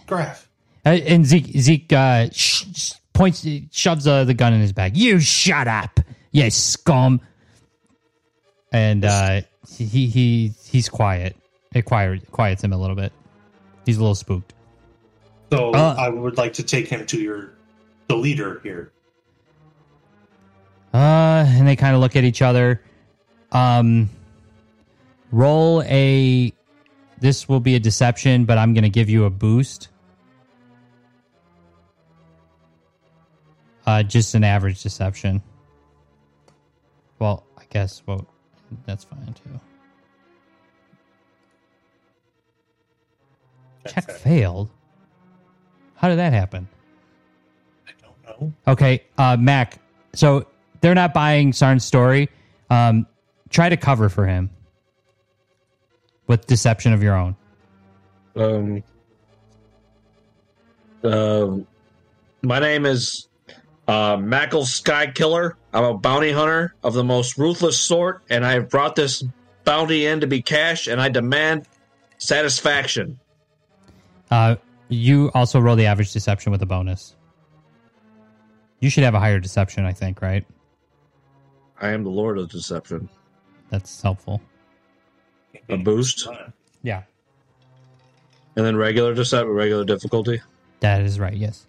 Graf. 0.05 0.47
and 0.83 1.25
Zeke 1.25 1.47
Zeke 1.57 1.91
uh, 1.91 2.29
sh- 2.31 2.65
sh- 2.75 2.93
points 3.13 3.45
shoves 3.71 4.07
uh, 4.07 4.23
the 4.23 4.33
gun 4.33 4.53
in 4.53 4.61
his 4.61 4.73
back. 4.73 4.91
You 4.95 5.19
shut 5.19 5.67
up, 5.67 5.99
you 6.31 6.49
scum. 6.51 7.21
And 8.71 9.05
uh, 9.05 9.41
he 9.67 10.05
he 10.07 10.53
he's 10.65 10.89
quiet. 10.89 11.35
It 11.73 11.83
quiet 11.85 12.31
quiets 12.31 12.63
him 12.63 12.73
a 12.73 12.77
little 12.77 12.95
bit. 12.95 13.11
He's 13.85 13.97
a 13.97 14.01
little 14.01 14.15
spooked. 14.15 14.53
So 15.51 15.71
Uh. 15.73 15.95
I 15.97 16.09
would 16.09 16.37
like 16.37 16.53
to 16.53 16.63
take 16.63 16.87
him 16.87 17.05
to 17.07 17.19
your 17.19 17.51
the 18.07 18.15
leader 18.15 18.59
here. 18.63 18.91
Uh, 20.93 21.43
and 21.47 21.67
they 21.67 21.75
kind 21.75 21.93
of 21.95 22.01
look 22.01 22.15
at 22.15 22.23
each 22.23 22.41
other. 22.41 22.81
Um, 23.51 24.09
roll 25.31 25.81
a. 25.83 26.53
This 27.19 27.49
will 27.49 27.59
be 27.59 27.75
a 27.75 27.79
deception, 27.79 28.45
but 28.45 28.57
I'm 28.57 28.73
going 28.73 28.83
to 28.83 28.89
give 28.89 29.09
you 29.09 29.25
a 29.25 29.29
boost. 29.29 29.89
Uh, 33.85 34.03
just 34.03 34.35
an 34.35 34.43
average 34.43 34.81
deception. 34.81 35.41
Well, 37.19 37.45
I 37.57 37.63
guess 37.69 38.01
well, 38.05 38.27
that's 38.85 39.03
fine 39.03 39.33
too. 39.33 39.59
Check 43.87 44.09
failed. 44.11 44.69
How 45.95 46.09
did 46.09 46.17
that 46.17 46.33
happen? 46.33 46.67
I 47.87 47.91
don't 48.01 48.41
know. 48.41 48.53
Okay, 48.67 49.03
uh, 49.17 49.37
Mack. 49.39 49.79
So 50.13 50.45
they're 50.81 50.95
not 50.95 51.13
buying 51.13 51.53
Sarn's 51.53 51.85
story. 51.85 52.29
Um, 52.69 53.07
try 53.49 53.69
to 53.69 53.77
cover 53.77 54.09
for 54.09 54.25
him 54.25 54.49
with 56.27 56.47
deception 56.47 56.93
of 56.93 57.03
your 57.03 57.15
own. 57.15 57.35
Um, 58.35 58.83
um, 61.03 61.67
my 62.41 62.59
name 62.59 62.85
is 62.85 63.27
uh, 63.87 64.17
Mackle 64.17 64.65
Sky 64.65 65.07
Killer. 65.07 65.55
I'm 65.73 65.83
a 65.83 65.97
bounty 65.97 66.31
hunter 66.31 66.73
of 66.83 66.93
the 66.93 67.03
most 67.03 67.37
ruthless 67.37 67.79
sort, 67.79 68.23
and 68.29 68.45
I 68.45 68.53
have 68.53 68.69
brought 68.69 68.95
this 68.95 69.23
bounty 69.63 70.05
in 70.05 70.21
to 70.21 70.27
be 70.27 70.41
cashed, 70.41 70.87
and 70.87 70.99
I 70.99 71.09
demand 71.09 71.67
satisfaction. 72.17 73.19
Uh, 74.31 74.55
you 74.89 75.31
also 75.33 75.59
roll 75.59 75.75
the 75.75 75.85
average 75.85 76.11
deception 76.13 76.51
with 76.51 76.61
a 76.61 76.65
bonus. 76.65 77.15
You 78.79 78.89
should 78.89 79.03
have 79.03 79.15
a 79.15 79.19
higher 79.19 79.39
deception, 79.39 79.85
I 79.85 79.93
think, 79.93 80.21
right? 80.21 80.45
I 81.81 81.89
am 81.89 82.03
the 82.03 82.09
Lord 82.09 82.37
of 82.37 82.49
Deception. 82.49 83.09
That's 83.69 84.01
helpful. 84.01 84.41
A 85.69 85.77
boost, 85.77 86.27
Yeah, 86.83 87.03
and 88.55 88.65
then 88.65 88.75
regular 88.75 89.13
deception, 89.15 89.49
regular 89.49 89.83
difficulty. 89.83 90.41
that 90.81 91.01
is 91.01 91.19
right. 91.19 91.33
Yes. 91.35 91.65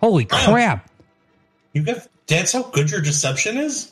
Holy 0.00 0.24
crap! 0.26 0.88
You 1.72 1.82
got 1.82 2.06
that's 2.26 2.52
how 2.52 2.62
good 2.64 2.90
your 2.90 3.00
deception 3.00 3.56
is? 3.56 3.90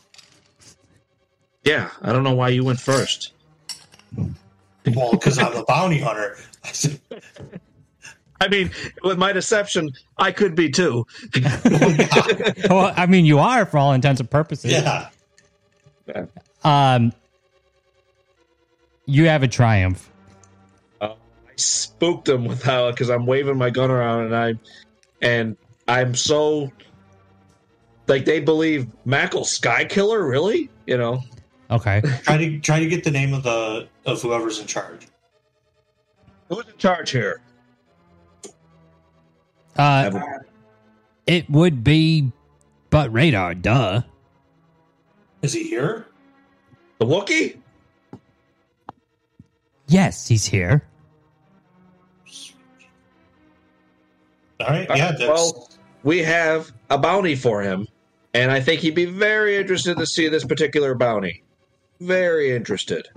Yeah, 1.65 1.91
I 2.03 2.13
don't 2.13 2.23
know 2.23 2.35
why 2.35 2.51
you 2.51 2.63
went 2.63 2.79
first. 2.79 3.33
Well, 4.17 5.11
because 5.13 5.39
I'm 5.39 5.55
a 5.57 5.65
bounty 5.65 5.99
hunter. 5.99 6.37
I 8.41 8.49
mean, 8.49 8.71
with 9.03 9.17
my 9.17 9.33
deception, 9.33 9.91
I 10.19 10.33
could 10.33 10.55
be 10.55 10.71
too. 10.71 11.07
well, 12.69 12.93
I 12.97 13.07
mean, 13.07 13.25
you 13.25 13.39
are 13.39 13.65
for 13.65 13.79
all 13.79 13.93
intents 13.93 14.21
and 14.21 14.31
purposes. 14.31 14.73
yeah. 14.73 15.09
Um, 16.63 17.13
you 19.07 19.27
have 19.27 19.43
a 19.43 19.49
triumph. 19.49 20.11
I 21.01 21.15
spooked 21.57 22.27
them 22.27 22.45
with 22.45 22.63
how 22.63 22.91
because 22.91 23.11
I'm 23.11 23.27
waving 23.27 23.57
my 23.57 23.71
gun 23.71 23.91
around 23.91 24.25
and 24.25 24.37
I 24.37 24.55
and 25.23 25.57
I'm 25.87 26.15
so 26.15 26.73
like 28.09 28.25
they 28.25 28.41
believe 28.41 28.89
Mackle 29.05 29.45
Sky 29.45 29.85
Killer 29.85 30.27
really 30.27 30.69
you 30.87 30.97
know 30.97 31.23
Okay. 31.71 32.03
Try 32.23 32.37
to 32.37 32.61
try 32.61 32.79
to 32.81 32.87
get 32.87 33.05
the 33.05 33.11
name 33.11 33.33
of 33.35 33.43
the 33.43 33.89
of 34.07 34.21
whoever's 34.23 34.59
in 34.61 34.67
charge. 34.67 35.07
Who's 36.49 36.67
in 36.67 36.77
charge 36.77 37.11
here? 37.11 37.41
Uh, 39.77 40.21
it 41.27 41.49
would 41.51 41.83
be, 41.83 42.31
but 42.91 43.13
radar. 43.13 43.55
Duh. 43.55 44.03
Is 45.43 45.53
he 45.53 45.65
here? 45.65 46.07
The 46.99 47.07
Wookiee? 47.07 47.59
Yes, 49.87 50.29
he's 50.29 50.47
here. 50.47 50.87
All 54.61 54.69
right. 54.69 54.89
Yeah. 54.95 55.13
That's, 55.13 55.21
well, 55.21 55.69
we 56.05 56.23
have 56.23 56.73
a 56.89 56.97
bounty 56.97 57.35
for 57.35 57.63
him, 57.63 57.89
and 58.33 58.51
I 58.51 58.61
think 58.61 58.81
he'd 58.81 58.95
be 58.95 59.07
very 59.07 59.57
interested 59.57 59.99
to 59.99 60.07
see 60.07 60.29
this 60.29 60.45
particular 60.45 60.95
bounty. 60.95 61.43
Very 62.01 62.55
interested. 62.55 63.09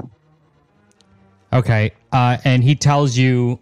Okay. 1.53 1.91
Uh, 2.11 2.37
and 2.43 2.63
he 2.63 2.75
tells 2.75 3.17
you, 3.17 3.59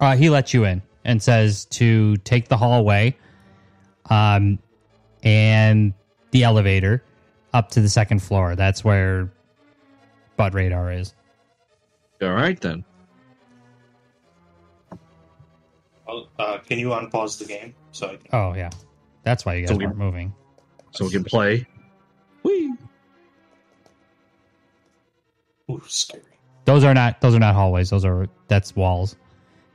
uh, 0.00 0.16
he 0.16 0.30
lets 0.30 0.52
you 0.54 0.64
in 0.64 0.82
and 1.04 1.22
says 1.22 1.64
to 1.66 2.16
take 2.18 2.48
the 2.48 2.56
hallway, 2.56 3.16
um, 4.10 4.58
and 5.22 5.94
the 6.30 6.44
elevator 6.44 7.02
up 7.52 7.70
to 7.70 7.80
the 7.80 7.88
second 7.88 8.22
floor. 8.22 8.56
That's 8.56 8.84
where 8.84 9.30
butt 10.36 10.54
Radar 10.54 10.92
is. 10.92 11.14
All 12.22 12.30
right 12.30 12.60
then. 12.60 12.84
uh, 16.38 16.58
can 16.66 16.78
you 16.78 16.88
unpause 16.88 17.38
the 17.38 17.44
game? 17.44 17.74
So 17.92 18.06
I 18.08 18.16
can, 18.16 18.26
Oh 18.32 18.54
yeah, 18.54 18.70
that's 19.22 19.44
why 19.44 19.54
you 19.54 19.62
guys 19.62 19.70
So 19.70 19.76
we- 19.76 19.86
weren't 19.86 19.98
moving. 19.98 20.34
So 20.92 21.04
we 21.06 21.10
can 21.10 21.24
play. 21.24 21.66
Whee! 22.44 22.72
ooh, 25.70 25.82
scary. 25.88 26.22
Those 26.64 26.84
are 26.84 26.94
not 26.94 27.20
those 27.20 27.34
are 27.34 27.38
not 27.38 27.54
hallways. 27.54 27.90
Those 27.90 28.04
are 28.04 28.28
that's 28.48 28.74
walls. 28.74 29.16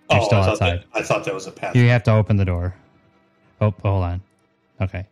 You're 0.10 0.22
oh, 0.22 0.26
still 0.26 0.40
I 0.40 0.42
thought, 0.42 0.52
outside. 0.52 0.80
that, 0.80 0.86
I 0.94 1.04
thought 1.04 1.26
that 1.26 1.34
was 1.34 1.48
a 1.48 1.52
path. 1.52 1.76
You 1.76 1.88
have 1.90 2.04
to 2.04 2.12
open 2.14 2.38
the 2.38 2.46
door. 2.46 2.76
Oh, 3.62 3.74
hold 3.82 4.04
on. 4.04 4.22
Okay, 4.82 5.06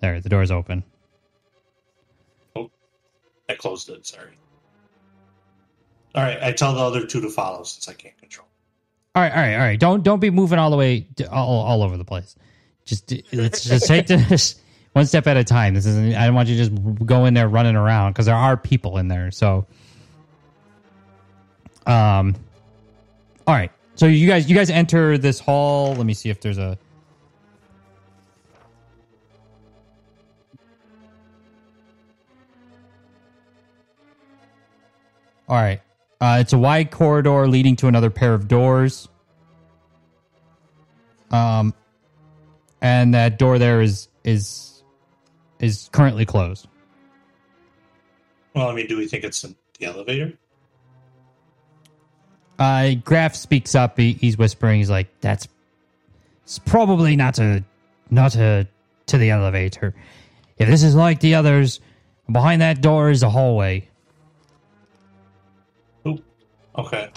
there. 0.00 0.20
The 0.20 0.28
door's 0.28 0.50
open. 0.50 0.82
Oh, 2.56 2.70
I 3.48 3.54
closed 3.54 3.88
it. 3.88 4.06
Sorry. 4.06 4.32
All 6.14 6.22
right. 6.22 6.42
I 6.42 6.52
tell 6.52 6.72
the 6.74 6.80
other 6.80 7.06
two 7.06 7.20
to 7.20 7.28
follow 7.28 7.62
since 7.62 7.88
I 7.88 7.92
can't 7.92 8.16
control. 8.18 8.46
All 9.14 9.22
right, 9.22 9.32
all 9.32 9.38
right, 9.38 9.54
all 9.54 9.60
right. 9.60 9.80
Don't 9.80 10.02
don't 10.02 10.20
be 10.20 10.30
moving 10.30 10.58
all 10.58 10.70
the 10.70 10.76
way 10.76 11.06
all, 11.30 11.62
all 11.62 11.82
over 11.82 11.96
the 11.96 12.04
place. 12.04 12.36
Just 12.84 13.12
let's 13.32 13.64
just 13.64 13.86
take 13.86 14.06
this 14.08 14.60
one 14.92 15.06
step 15.06 15.26
at 15.26 15.36
a 15.36 15.44
time. 15.44 15.74
This 15.74 15.86
isn't. 15.86 16.14
I 16.14 16.26
don't 16.26 16.34
want 16.34 16.48
you 16.48 16.56
to 16.56 16.68
just 16.68 17.06
go 17.06 17.24
in 17.24 17.34
there 17.34 17.48
running 17.48 17.76
around 17.76 18.12
because 18.12 18.26
there 18.26 18.34
are 18.34 18.56
people 18.56 18.98
in 18.98 19.08
there. 19.08 19.30
So, 19.30 19.66
um, 21.86 22.34
all 23.46 23.54
right. 23.54 23.70
So 23.94 24.06
you 24.06 24.28
guys, 24.28 24.48
you 24.48 24.54
guys 24.54 24.70
enter 24.70 25.16
this 25.16 25.40
hall. 25.40 25.94
Let 25.94 26.04
me 26.04 26.14
see 26.14 26.28
if 26.28 26.40
there's 26.40 26.58
a. 26.58 26.78
All 35.48 35.56
right. 35.56 35.80
Uh, 36.20 36.38
it's 36.40 36.52
a 36.52 36.58
wide 36.58 36.90
corridor 36.90 37.46
leading 37.46 37.76
to 37.76 37.86
another 37.86 38.10
pair 38.10 38.34
of 38.34 38.48
doors. 38.48 39.08
Um, 41.30 41.74
and 42.80 43.14
that 43.14 43.38
door 43.38 43.58
there 43.58 43.80
is 43.80 44.08
is 44.24 44.82
is 45.60 45.88
currently 45.92 46.24
closed. 46.24 46.68
Well, 48.54 48.68
I 48.68 48.74
mean, 48.74 48.86
do 48.86 48.96
we 48.96 49.06
think 49.06 49.24
it's 49.24 49.44
in 49.44 49.54
the 49.78 49.86
elevator? 49.86 50.32
Uh, 52.58 52.94
Graf 53.04 53.34
speaks 53.34 53.74
up. 53.74 53.98
He, 53.98 54.12
he's 54.12 54.38
whispering. 54.38 54.78
He's 54.78 54.90
like, 54.90 55.08
"That's 55.20 55.48
it's 56.44 56.58
probably 56.58 57.16
not 57.16 57.38
a 57.38 57.62
not 58.10 58.36
a 58.36 58.66
to 59.06 59.18
the 59.18 59.30
elevator. 59.30 59.94
If 60.58 60.68
this 60.68 60.82
is 60.82 60.94
like 60.94 61.20
the 61.20 61.34
others, 61.34 61.80
behind 62.30 62.62
that 62.62 62.80
door 62.80 63.10
is 63.10 63.22
a 63.22 63.30
hallway." 63.30 63.88
Oop. 66.06 66.24
Okay. 66.78 67.10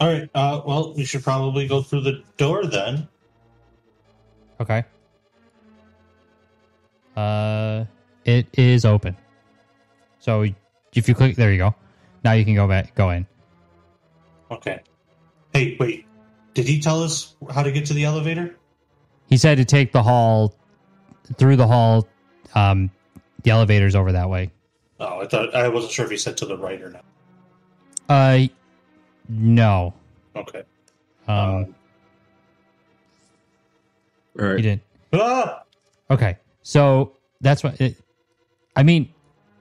All 0.00 0.12
right. 0.12 0.28
Uh, 0.34 0.60
well, 0.66 0.92
we 0.94 1.04
should 1.04 1.22
probably 1.22 1.66
go 1.66 1.80
through 1.80 2.02
the 2.02 2.22
door 2.36 2.66
then. 2.66 3.08
Okay. 4.60 4.84
Uh, 7.16 7.84
it 8.24 8.46
is 8.54 8.84
open. 8.84 9.16
So 10.18 10.46
if 10.94 11.08
you 11.08 11.14
click, 11.14 11.36
there 11.36 11.52
you 11.52 11.58
go. 11.58 11.74
Now 12.24 12.32
you 12.32 12.44
can 12.44 12.54
go 12.54 12.66
back, 12.66 12.94
go 12.94 13.10
in. 13.10 13.26
Okay. 14.50 14.80
Hey, 15.52 15.76
wait. 15.78 16.06
Did 16.54 16.66
he 16.66 16.80
tell 16.80 17.02
us 17.02 17.34
how 17.52 17.62
to 17.62 17.70
get 17.72 17.86
to 17.86 17.94
the 17.94 18.04
elevator? 18.04 18.56
He 19.28 19.36
said 19.36 19.58
to 19.58 19.64
take 19.64 19.92
the 19.92 20.02
hall 20.02 20.54
through 21.36 21.56
the 21.56 21.66
hall. 21.66 22.06
Um, 22.54 22.90
the 23.42 23.50
elevator's 23.50 23.94
over 23.94 24.12
that 24.12 24.28
way. 24.30 24.50
Oh, 25.00 25.20
I 25.20 25.26
thought 25.26 25.54
I 25.54 25.68
wasn't 25.68 25.92
sure 25.92 26.04
if 26.04 26.10
he 26.10 26.16
said 26.16 26.36
to 26.38 26.46
the 26.46 26.56
right 26.56 26.80
or 26.80 26.90
not. 26.90 27.04
Uh, 28.08 28.46
no. 29.28 29.92
Okay. 30.36 30.62
Um, 31.26 31.38
Um, 31.38 31.74
All 34.40 34.56
he 34.56 34.62
didn't. 34.62 34.82
ah! 35.12 35.62
Okay, 36.10 36.36
so 36.62 37.16
that's 37.40 37.64
what. 37.64 37.80
It, 37.80 37.96
I 38.76 38.82
mean, 38.82 39.12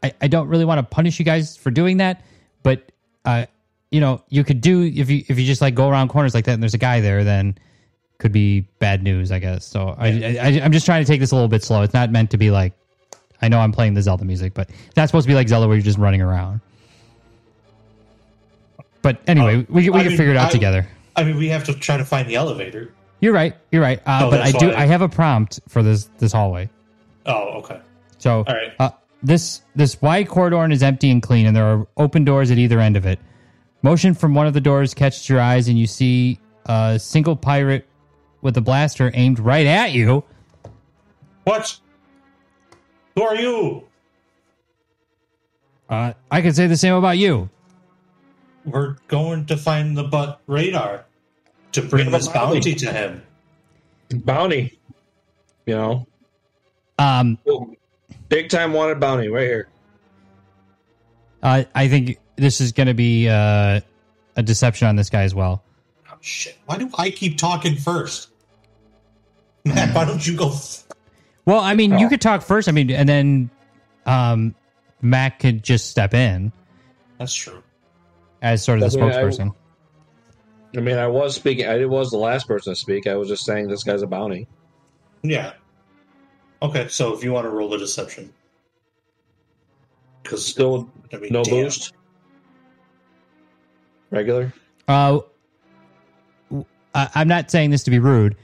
I, 0.04 0.14
I 0.22 0.28
don't 0.28 0.48
really 0.50 0.66
want 0.66 0.80
to 0.80 0.84
punish 0.84 1.18
you 1.20 1.26
guys 1.26 1.56
for 1.56 1.72
doing 1.72 1.98
that, 1.98 2.24
but 2.64 2.92
uh, 3.26 3.46
you 3.92 4.00
know, 4.02 4.24
you 4.30 4.44
could 4.44 4.60
do 4.62 4.82
if 4.84 5.10
you 5.10 5.24
if 5.28 5.38
you 5.40 5.46
just 5.46 5.62
like 5.62 5.76
go 5.76 5.88
around 5.90 6.08
corners 6.08 6.34
like 6.34 6.46
that 6.46 6.54
and 6.54 6.64
there's 6.64 6.74
a 6.74 6.78
guy 6.80 7.00
there, 7.00 7.24
then 7.24 7.58
could 8.18 8.32
be 8.32 8.62
bad 8.80 9.04
news, 9.04 9.32
I 9.32 9.40
guess. 9.40 9.66
So 9.66 9.96
I, 9.98 10.08
I 10.42 10.62
I'm 10.64 10.72
just 10.72 10.86
trying 10.86 11.04
to 11.04 11.08
take 11.08 11.20
this 11.20 11.32
a 11.32 11.36
little 11.36 11.48
bit 11.50 11.64
slow. 11.64 11.82
It's 11.84 11.94
not 11.94 12.10
meant 12.12 12.32
to 12.32 12.38
be 12.38 12.50
like 12.52 12.74
I 13.42 13.50
know 13.50 13.60
I'm 13.60 13.72
playing 13.72 13.94
the 13.94 14.02
Zelda 14.02 14.26
music, 14.26 14.54
but 14.54 14.70
that's 14.96 15.10
supposed 15.12 15.26
to 15.26 15.28
be 15.28 15.36
like 15.36 15.48
Zelda 15.50 15.68
where 15.68 15.76
you're 15.76 15.84
just 15.84 15.98
running 16.00 16.22
around. 16.22 16.62
But 19.02 19.20
anyway, 19.28 19.60
Uh, 19.60 19.64
we, 19.70 19.90
we 19.90 20.00
I 20.00 20.04
can 20.04 20.08
mean, 20.10 20.18
figure 20.18 20.32
it 20.32 20.38
out 20.38 20.48
I- 20.50 20.52
together. 20.52 20.88
I 21.16 21.24
mean, 21.24 21.38
we 21.38 21.48
have 21.50 21.64
to 21.66 21.74
try 21.76 21.98
to 21.98 22.06
find 22.06 22.28
the 22.28 22.36
elevator. 22.36 22.92
You're 23.20 23.34
right. 23.34 23.56
You're 23.72 23.82
right. 23.84 24.00
Uh, 24.08 24.22
Oh, 24.24 24.32
but 24.32 24.42
I 24.42 24.52
do. 24.52 24.70
why- 24.70 24.76
I 24.76 24.86
have 24.86 25.02
a 25.04 25.10
prompt 25.10 25.60
for 25.68 25.84
this 25.84 26.06
this 26.18 26.32
hallway. 26.32 26.70
Oh, 27.26 27.60
okay. 27.60 27.80
So 28.18 28.38
All 28.48 28.54
right. 28.56 28.74
uh, 28.80 28.90
this 29.24 29.62
this 29.76 30.02
wide 30.02 30.28
corridor 30.28 30.70
is 30.72 30.84
empty 30.84 31.10
and 31.10 31.22
clean, 31.24 31.46
and 31.46 31.56
there 31.56 31.66
are 31.66 31.88
open 31.98 32.24
doors 32.26 32.52
at 32.52 32.58
either 32.58 32.80
end 32.80 32.98
of 32.98 33.06
it. 33.06 33.20
Motion 33.82 34.14
from 34.14 34.34
one 34.36 34.48
of 34.48 34.54
the 34.54 34.62
doors 34.62 34.94
catches 34.94 35.28
your 35.30 35.40
eyes, 35.40 35.68
and 35.68 35.78
you 35.80 35.88
see 35.88 36.40
a 36.66 36.98
single 37.00 37.36
pirate 37.36 37.88
with 38.42 38.56
a 38.58 38.62
blaster 38.62 39.12
aimed 39.14 39.40
right 39.40 39.66
at 39.66 39.92
you. 39.94 40.24
What? 41.46 41.78
Who 43.16 43.24
are 43.24 43.36
you? 43.36 43.84
Uh, 45.90 46.14
I 46.32 46.42
could 46.42 46.56
say 46.56 46.68
the 46.68 46.78
same 46.78 46.94
about 46.94 47.18
you. 47.18 47.50
We're 48.66 48.96
going 49.08 49.46
to 49.48 49.58
find 49.58 49.96
the 49.98 50.04
butt 50.04 50.40
radar 50.48 51.06
to 51.74 51.82
bring 51.82 52.12
this 52.12 52.28
but 52.28 52.34
Bobby- 52.36 52.54
bounty 52.56 52.76
to 52.76 52.92
him. 52.92 53.24
Bounty. 54.24 54.80
You 55.66 55.76
know, 55.76 56.08
Um, 56.98 57.38
big 58.34 58.50
time 58.50 58.74
wanted 58.74 59.00
bounty 59.00 59.28
right 59.28 59.46
here. 59.48 59.68
uh, 61.42 61.64
I 61.76 61.88
think 61.88 62.18
this 62.36 62.62
is 62.62 62.72
going 62.72 62.88
to 62.88 62.94
be 62.94 63.30
uh, 63.30 63.80
a 64.36 64.44
deception 64.44 64.88
on 64.88 64.96
this 64.96 65.10
guy 65.10 65.24
as 65.24 65.36
well. 65.36 65.64
Oh, 66.12 66.16
shit. 66.22 66.58
Why 66.66 66.78
do 66.78 66.90
I 66.98 67.10
keep 67.12 67.38
talking 67.38 67.76
first? 67.76 68.30
Matt, 69.66 69.94
why 69.96 70.06
don't 70.06 70.26
you 70.26 70.36
go? 70.36 70.50
F- 70.50 70.84
Well, 71.46 71.60
I 71.60 71.74
mean, 71.76 71.98
you 72.00 72.08
Oh. 72.08 72.10
could 72.10 72.22
talk 72.22 72.42
first. 72.42 72.68
I 72.68 72.72
mean, 72.72 72.90
and 72.92 73.08
then 73.08 73.50
um, 74.06 74.56
Mack 75.02 75.40
could 75.40 75.64
just 75.64 75.90
step 75.90 76.14
in 76.14 76.52
That's 77.20 77.34
true. 77.34 77.62
as 78.42 78.64
sort 78.64 78.82
of 78.82 78.92
the 78.92 79.00
I 79.00 79.02
mean, 79.04 79.12
I- 79.12 79.16
spokesperson. 79.22 79.56
I 80.76 80.80
mean, 80.82 80.98
I 80.98 81.06
was 81.08 81.36
speaking. 81.36 81.68
I 81.68 81.86
was 81.86 82.10
the 82.10 82.18
last 82.18 82.48
person 82.48 82.74
to 82.74 82.76
speak. 82.80 83.06
I 83.06 83.16
was 83.16 83.28
just 83.28 83.46
saying 83.46 83.68
this 83.68 83.84
guy's 83.84 84.02
a 84.02 84.08
bounty. 84.08 84.48
Yeah. 85.22 85.54
Okay, 86.64 86.88
so 86.88 87.14
if 87.14 87.24
you 87.24 87.34
want 87.34 87.46
to 87.46 87.50
roll 87.50 87.70
the 87.70 87.78
deception. 87.78 88.34
Because, 90.24 90.46
Still 90.46 90.90
I 91.12 91.18
mean, 91.18 91.34
no 91.34 91.44
damn. 91.44 91.66
boost. 91.66 91.94
Regular. 94.12 94.54
Uh, 94.88 95.20
w- 96.50 96.66
I- 96.96 97.10
I'm 97.16 97.28
not 97.28 97.52
saying 97.52 97.72
this 97.72 97.84
to 97.84 97.92
be 97.92 98.00
rude. 98.00 98.38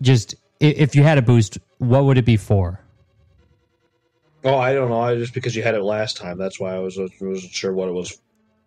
Just 0.00 0.34
if 0.58 0.96
you 0.96 1.04
had 1.04 1.18
a 1.18 1.22
boost, 1.22 1.58
what 1.78 2.04
would 2.04 2.18
it 2.18 2.24
be 2.24 2.36
for? 2.36 2.80
Oh, 4.44 4.56
I 4.56 4.74
don't 4.74 4.88
know. 4.88 5.00
I 5.00 5.14
just 5.14 5.32
because 5.32 5.54
you 5.54 5.62
had 5.62 5.76
it 5.76 5.82
last 5.82 6.16
time. 6.16 6.38
That's 6.38 6.58
why 6.58 6.74
I 6.74 6.80
was 6.80 6.98
wasn't 6.98 7.52
sure 7.52 7.72
what 7.72 7.88
it 7.88 7.92
was. 7.92 8.18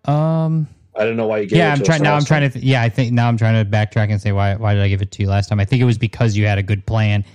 Um, 0.05 0.69
I 0.95 1.01
didn't 1.01 1.17
know 1.17 1.27
why 1.27 1.39
you 1.39 1.47
gave 1.47 1.57
yeah, 1.57 1.69
it 1.69 1.71
I'm 1.73 1.77
to 1.79 1.83
trying 1.83 2.03
now. 2.03 2.11
I'm 2.11 2.19
last 2.19 2.27
trying 2.27 2.43
to. 2.43 2.49
Th- 2.49 2.63
yeah, 2.63 2.81
I 2.81 2.87
think 2.87 3.11
now 3.11 3.27
I'm 3.27 3.35
trying 3.35 3.61
to 3.61 3.69
backtrack 3.69 4.09
and 4.09 4.21
say 4.21 4.31
why. 4.31 4.55
Why 4.55 4.73
did 4.73 4.83
I 4.83 4.87
give 4.87 5.01
it 5.01 5.11
to 5.11 5.21
you 5.21 5.27
last 5.27 5.49
time? 5.49 5.59
I 5.59 5.65
think 5.65 5.81
it 5.81 5.85
was 5.85 5.97
because 5.97 6.37
you 6.37 6.45
had 6.45 6.57
a 6.57 6.63
good 6.63 6.85
plan 6.85 7.25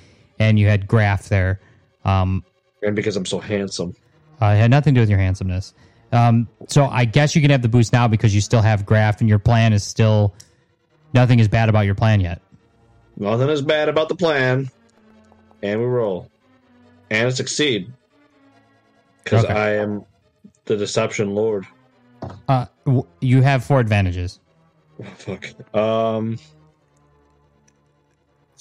and 0.41 0.59
you 0.59 0.67
had 0.67 0.89
Graf 0.89 1.29
there. 1.29 1.61
Um, 2.05 2.43
and 2.83 2.97
because 2.97 3.17
I'm 3.17 3.27
so 3.27 3.39
handsome. 3.39 3.95
uh, 4.43 4.47
it 4.47 4.57
had 4.57 4.71
nothing 4.71 4.95
to 4.95 4.99
do 4.99 5.03
with 5.03 5.11
your 5.11 5.19
handsomeness. 5.21 5.75
Um, 6.13 6.49
so 6.67 6.87
I 6.87 7.05
guess 7.05 7.37
you 7.37 7.43
can 7.43 7.51
have 7.53 7.63
the 7.63 7.69
boost 7.69 7.93
now 7.93 8.09
because 8.09 8.35
you 8.35 8.41
still 8.41 8.63
have 8.63 8.85
Graf 8.85 9.21
and 9.21 9.29
your 9.29 9.39
plan 9.39 9.73
is 9.73 9.85
still. 9.85 10.35
Nothing 11.15 11.39
is 11.41 11.47
bad 11.49 11.69
about 11.69 11.83
your 11.87 11.95
plan 11.95 12.21
yet. 12.21 12.41
Nothing 13.17 13.49
is 13.51 13.63
bad 13.63 13.89
about 13.89 14.09
the 14.09 14.15
plan, 14.17 14.71
and 15.63 15.79
we 15.81 15.87
roll, 15.87 16.31
and 17.11 17.33
succeed 17.35 17.93
because 19.23 19.45
Okay. 19.45 19.53
I 19.53 19.75
am 19.75 20.05
the 20.65 20.77
deception 20.77 21.35
lord. 21.35 21.67
Uh, 22.49 22.67
w- 22.87 23.07
you 23.21 23.43
have 23.43 23.65
four 23.65 23.79
advantages. 23.81 24.41
Fuck. 25.17 25.49
Um. 25.75 26.39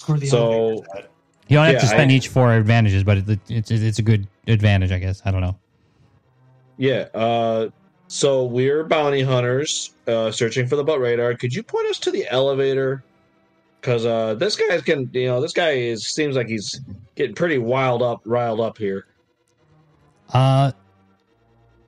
The 0.08 0.26
So- 0.28 0.52
elevator's 0.52 0.88
at. 0.98 1.10
You 1.50 1.56
don't 1.58 1.66
have 1.66 1.74
Yeah, 1.74 1.80
to 1.80 1.88
spend 1.88 2.12
I- 2.12 2.14
each 2.14 2.28
four 2.30 2.54
advantages, 2.54 3.04
but 3.04 3.18
it, 3.28 3.40
it's 3.50 3.72
it's 3.72 4.00
a 4.00 4.04
good 4.04 4.28
advantage, 4.48 4.92
I 4.92 5.00
guess. 5.00 5.22
I 5.26 5.32
don't 5.32 5.42
know. 5.42 5.58
Yeah. 6.78 7.08
Uh. 7.14 7.70
So 8.12 8.46
we're 8.46 8.84
bounty 8.86 9.22
hunters, 9.22 9.92
uh, 10.08 10.32
searching 10.32 10.66
for 10.68 10.76
the 10.76 10.84
butt 10.84 11.00
radar. 11.00 11.36
Could 11.36 11.54
you 11.54 11.62
point 11.62 11.88
us 11.90 12.00
to 12.00 12.12
the 12.12 12.28
elevator? 12.30 13.04
Because 13.82 14.04
uh, 14.06 14.34
this 14.36 14.56
guy's 14.56 14.82
can 14.82 15.10
you 15.14 15.28
know 15.28 15.42
this 15.42 15.54
guy 15.54 15.72
is 15.72 16.08
seems 16.08 16.36
like 16.36 16.48
he's 16.48 16.82
getting 17.16 17.36
pretty 17.36 17.58
wild 17.60 18.02
up, 18.02 18.22
riled 18.26 18.60
up 18.62 18.78
here. 18.78 19.06
Uh, 20.34 20.72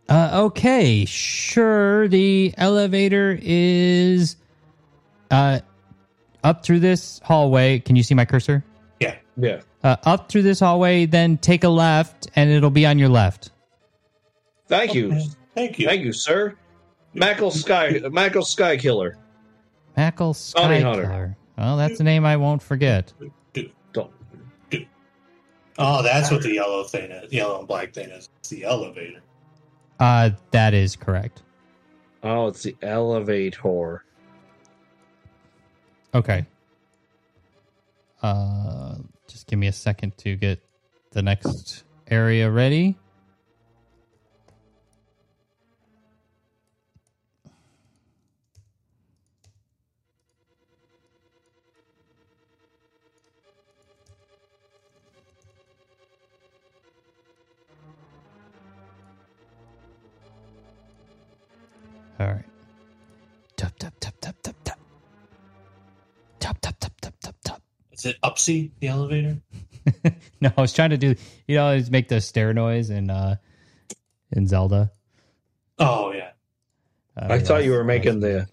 uh, 0.10 0.30
okay, 0.46 1.06
sure. 1.06 2.08
The 2.08 2.54
elevator 2.58 3.38
is 3.42 4.36
uh 5.30 5.60
up 6.44 6.64
through 6.64 6.80
this 6.80 7.20
hallway. 7.24 7.80
Can 7.80 7.96
you 7.96 8.04
see 8.04 8.16
my 8.16 8.26
cursor? 8.26 8.64
Yeah. 9.38 9.48
Yeah. 9.48 9.62
Uh, 9.84 9.96
up 10.04 10.30
through 10.30 10.44
this 10.44 10.60
hallway, 10.60 11.06
then 11.06 11.38
take 11.38 11.64
a 11.64 11.70
left, 11.70 12.28
and 12.36 12.50
it'll 12.52 12.70
be 12.70 12.86
on 12.86 13.00
your 13.00 13.10
left. 13.10 13.52
Thank 14.68 14.94
you, 14.94 15.08
Okay, 15.12 15.26
Thank 15.56 15.80
you. 15.80 15.88
thank 15.88 16.02
you, 16.04 16.14
sir. 16.14 16.56
Mackle 17.14 17.52
Sky, 17.52 18.00
Mackle 18.12 18.46
Sky 18.46 18.78
Killer. 18.78 19.18
Mackle 19.98 20.34
Sky 20.34 20.62
Bounty 20.62 20.82
hunter. 20.82 21.02
Killer. 21.04 21.38
Well, 21.58 21.78
that's 21.78 22.00
a 22.00 22.04
name 22.04 22.26
I 22.26 22.38
won't 22.38 22.62
forget. 22.62 23.12
Oh, 25.78 26.04
that's 26.04 26.30
what 26.30 26.44
the 26.44 26.54
yellow 26.54 26.84
thing 26.84 27.10
is. 27.12 27.32
Yellow 27.34 27.60
and 27.60 27.68
black 27.68 27.94
thing 27.94 28.10
is. 28.10 28.30
It's 28.40 28.50
the 28.50 28.64
elevator. 28.66 29.22
Uh, 30.00 30.32
that 30.52 30.74
is 30.74 30.96
correct. 30.96 31.44
Oh, 32.24 32.48
it's 32.48 32.64
the 32.64 32.76
elevator. 32.82 34.04
Okay. 36.14 36.46
Uh, 38.22 38.96
just 39.32 39.48
give 39.48 39.58
me 39.58 39.68
a 39.68 39.72
second 39.72 40.18
to 40.18 40.36
get 40.36 40.60
the 41.12 41.22
next 41.22 41.84
area 42.10 42.50
ready. 42.52 42.98
All 62.20 62.28
right. 62.28 62.46
Tap 63.56 63.80
tap 63.80 63.94
tap 64.00 64.14
tap 64.22 64.36
tap 64.44 64.51
Is 68.02 68.08
it 68.08 68.18
Upsy, 68.24 68.72
the 68.80 68.88
elevator? 68.88 69.38
no, 70.42 70.52
I 70.58 70.60
was 70.60 70.74
trying 70.74 70.90
to 70.90 70.98
do 70.98 71.14
you 71.48 71.56
know, 71.56 71.66
always 71.66 71.92
make 71.92 72.08
the 72.08 72.20
stair 72.20 72.52
noise 72.52 72.90
in 72.90 73.12
uh 73.12 73.36
in 74.32 74.48
Zelda. 74.48 74.90
Oh, 75.78 76.12
yeah. 76.12 76.32
Uh, 77.16 77.28
I 77.30 77.40
thought 77.40 77.64
you 77.64 77.74
were 77.74 77.84
making 77.84 78.22
that's- 78.22 78.48
the. 78.48 78.52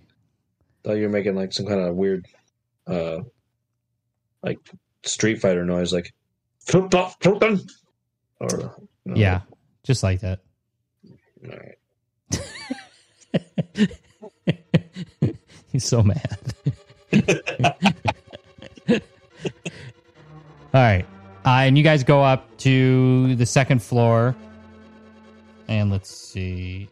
Thought 0.84 0.96
you 0.98 1.04
were 1.04 1.08
making 1.08 1.34
like 1.34 1.54
some 1.54 1.64
kind 1.64 1.80
of 1.80 1.96
weird, 1.96 2.26
uh, 2.86 3.20
like 4.42 4.58
Street 5.02 5.40
Fighter 5.40 5.64
noise, 5.64 5.94
like. 5.94 6.12
Or 8.40 8.76
no. 9.06 9.14
Yeah, 9.14 9.40
just 9.82 10.02
like 10.02 10.20
that. 10.20 10.40
All 11.50 11.56
right. 11.56 11.78
He's 15.72 15.84
so 15.84 16.02
mad. 16.02 16.38
All 20.78 20.84
right. 20.84 21.04
Uh, 21.44 21.66
and 21.66 21.76
you 21.76 21.82
guys 21.82 22.04
go 22.04 22.22
up 22.22 22.56
to 22.58 23.34
the 23.34 23.46
second 23.46 23.82
floor. 23.82 24.36
And 25.66 25.90
let's 25.90 26.08
see. 26.08 26.88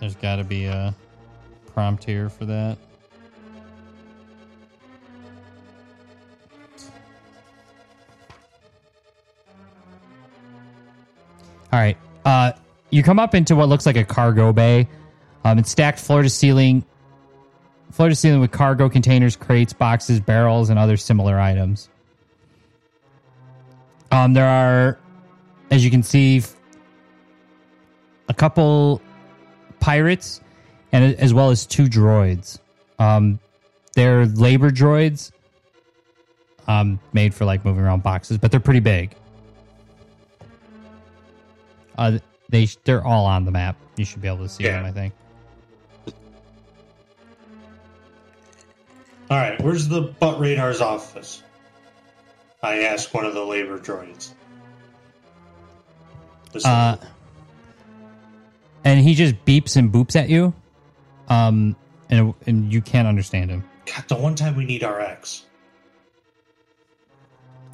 There's 0.00 0.16
got 0.16 0.36
to 0.36 0.44
be 0.44 0.64
a 0.64 0.92
prompt 1.72 2.02
here 2.02 2.28
for 2.28 2.44
that. 2.46 2.76
All 11.72 11.78
right. 11.78 11.96
Uh, 12.24 12.50
you 12.90 13.04
come 13.04 13.20
up 13.20 13.36
into 13.36 13.54
what 13.54 13.68
looks 13.68 13.86
like 13.86 13.96
a 13.96 14.02
cargo 14.02 14.52
bay. 14.52 14.88
Um, 15.44 15.60
it's 15.60 15.70
stacked 15.70 16.00
floor 16.00 16.22
to 16.22 16.28
ceiling, 16.28 16.84
floor 17.92 18.08
to 18.08 18.16
ceiling 18.16 18.40
with 18.40 18.50
cargo 18.50 18.88
containers, 18.88 19.36
crates, 19.36 19.72
boxes, 19.72 20.18
barrels, 20.18 20.68
and 20.68 20.80
other 20.80 20.96
similar 20.96 21.38
items. 21.38 21.88
Um, 24.14 24.32
there 24.32 24.46
are, 24.46 24.96
as 25.72 25.84
you 25.84 25.90
can 25.90 26.04
see, 26.04 26.40
a 28.28 28.34
couple 28.34 29.02
pirates, 29.80 30.40
and 30.92 31.16
as 31.16 31.34
well 31.34 31.50
as 31.50 31.66
two 31.66 31.86
droids. 31.86 32.60
Um, 33.00 33.40
they're 33.94 34.26
labor 34.26 34.70
droids, 34.70 35.32
um, 36.68 37.00
made 37.12 37.34
for 37.34 37.44
like 37.44 37.64
moving 37.64 37.82
around 37.82 38.04
boxes, 38.04 38.38
but 38.38 38.52
they're 38.52 38.60
pretty 38.60 38.78
big. 38.78 39.16
Uh, 41.98 42.18
they 42.50 42.68
they're 42.84 43.04
all 43.04 43.26
on 43.26 43.44
the 43.44 43.50
map. 43.50 43.76
You 43.96 44.04
should 44.04 44.22
be 44.22 44.28
able 44.28 44.44
to 44.44 44.48
see 44.48 44.62
Yeah. 44.62 44.76
them. 44.76 44.84
I 44.84 44.92
think. 44.92 45.12
All 49.28 49.38
right, 49.38 49.60
where's 49.60 49.88
the 49.88 50.02
butt 50.02 50.38
radar's 50.38 50.80
office? 50.80 51.42
I 52.64 52.84
asked 52.84 53.12
one 53.12 53.26
of 53.26 53.34
the 53.34 53.44
labor 53.44 53.78
droids. 53.78 54.30
Uh, 56.64 56.96
and 58.84 59.00
he 59.00 59.14
just 59.14 59.34
beeps 59.44 59.76
and 59.76 59.92
boops 59.92 60.16
at 60.16 60.30
you, 60.30 60.54
um, 61.28 61.76
and 62.08 62.32
and 62.46 62.72
you 62.72 62.80
can't 62.80 63.06
understand 63.06 63.50
him. 63.50 63.64
God, 63.84 64.08
the 64.08 64.14
one 64.14 64.34
time 64.34 64.56
we 64.56 64.64
need 64.64 64.82
RX. 64.82 65.44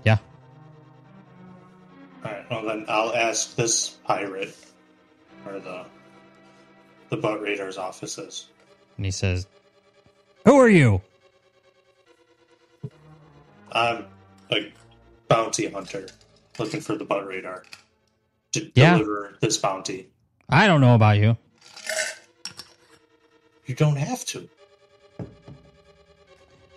Yeah. 0.05 0.17
All 2.25 2.33
right, 2.33 2.51
well 2.51 2.65
then 2.65 2.87
I'll 2.89 3.15
ask 3.15 3.55
this 3.55 3.91
pirate 3.91 4.57
or 5.47 5.61
the 5.61 5.85
the 7.11 7.17
butt 7.17 7.41
radar's 7.41 7.79
office 7.79 8.19
is. 8.19 8.49
And 8.97 9.05
he 9.05 9.13
says, 9.13 9.47
"Who 10.47 10.59
are 10.59 10.69
you?" 10.69 11.01
I'm 13.73 14.07
a 14.51 14.73
bounty 15.31 15.69
hunter 15.71 16.07
looking 16.59 16.81
for 16.83 16.97
the 16.97 17.05
butt 17.05 17.27
radar 17.27 17.63
to 18.53 18.71
Yeah. 18.75 18.95
deliver 18.99 19.37
this 19.41 19.57
bounty. 19.57 20.09
I 20.51 20.67
don't 20.67 20.81
know 20.83 20.95
about 20.95 21.17
you. 21.19 21.37
You 23.67 23.75
don't 23.77 23.97
have 23.97 24.25
to. 24.27 24.49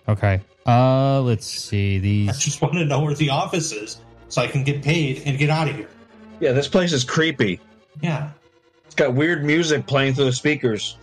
Okay. 0.08 0.40
Uh, 0.66 1.20
let's 1.22 1.44
see 1.46 1.98
these. 1.98 2.28
I 2.30 2.32
just 2.32 2.62
want 2.62 2.74
to 2.74 2.84
know 2.84 3.00
where 3.00 3.14
the 3.14 3.28
office 3.30 3.72
is 3.72 3.98
so 4.28 4.40
I 4.40 4.46
can 4.46 4.62
get 4.64 4.82
paid 4.82 5.22
and 5.26 5.36
get 5.36 5.50
out 5.50 5.68
of 5.68 5.74
here. 5.76 5.88
Yeah, 6.40 6.52
this 6.52 6.68
place 6.68 6.92
is 6.92 7.04
creepy. 7.04 7.58
Yeah. 8.00 8.30
It's 8.86 8.94
got 8.94 9.14
weird 9.14 9.44
music 9.44 9.86
playing 9.86 10.14
through 10.14 10.26
the 10.26 10.32
speakers. 10.32 10.96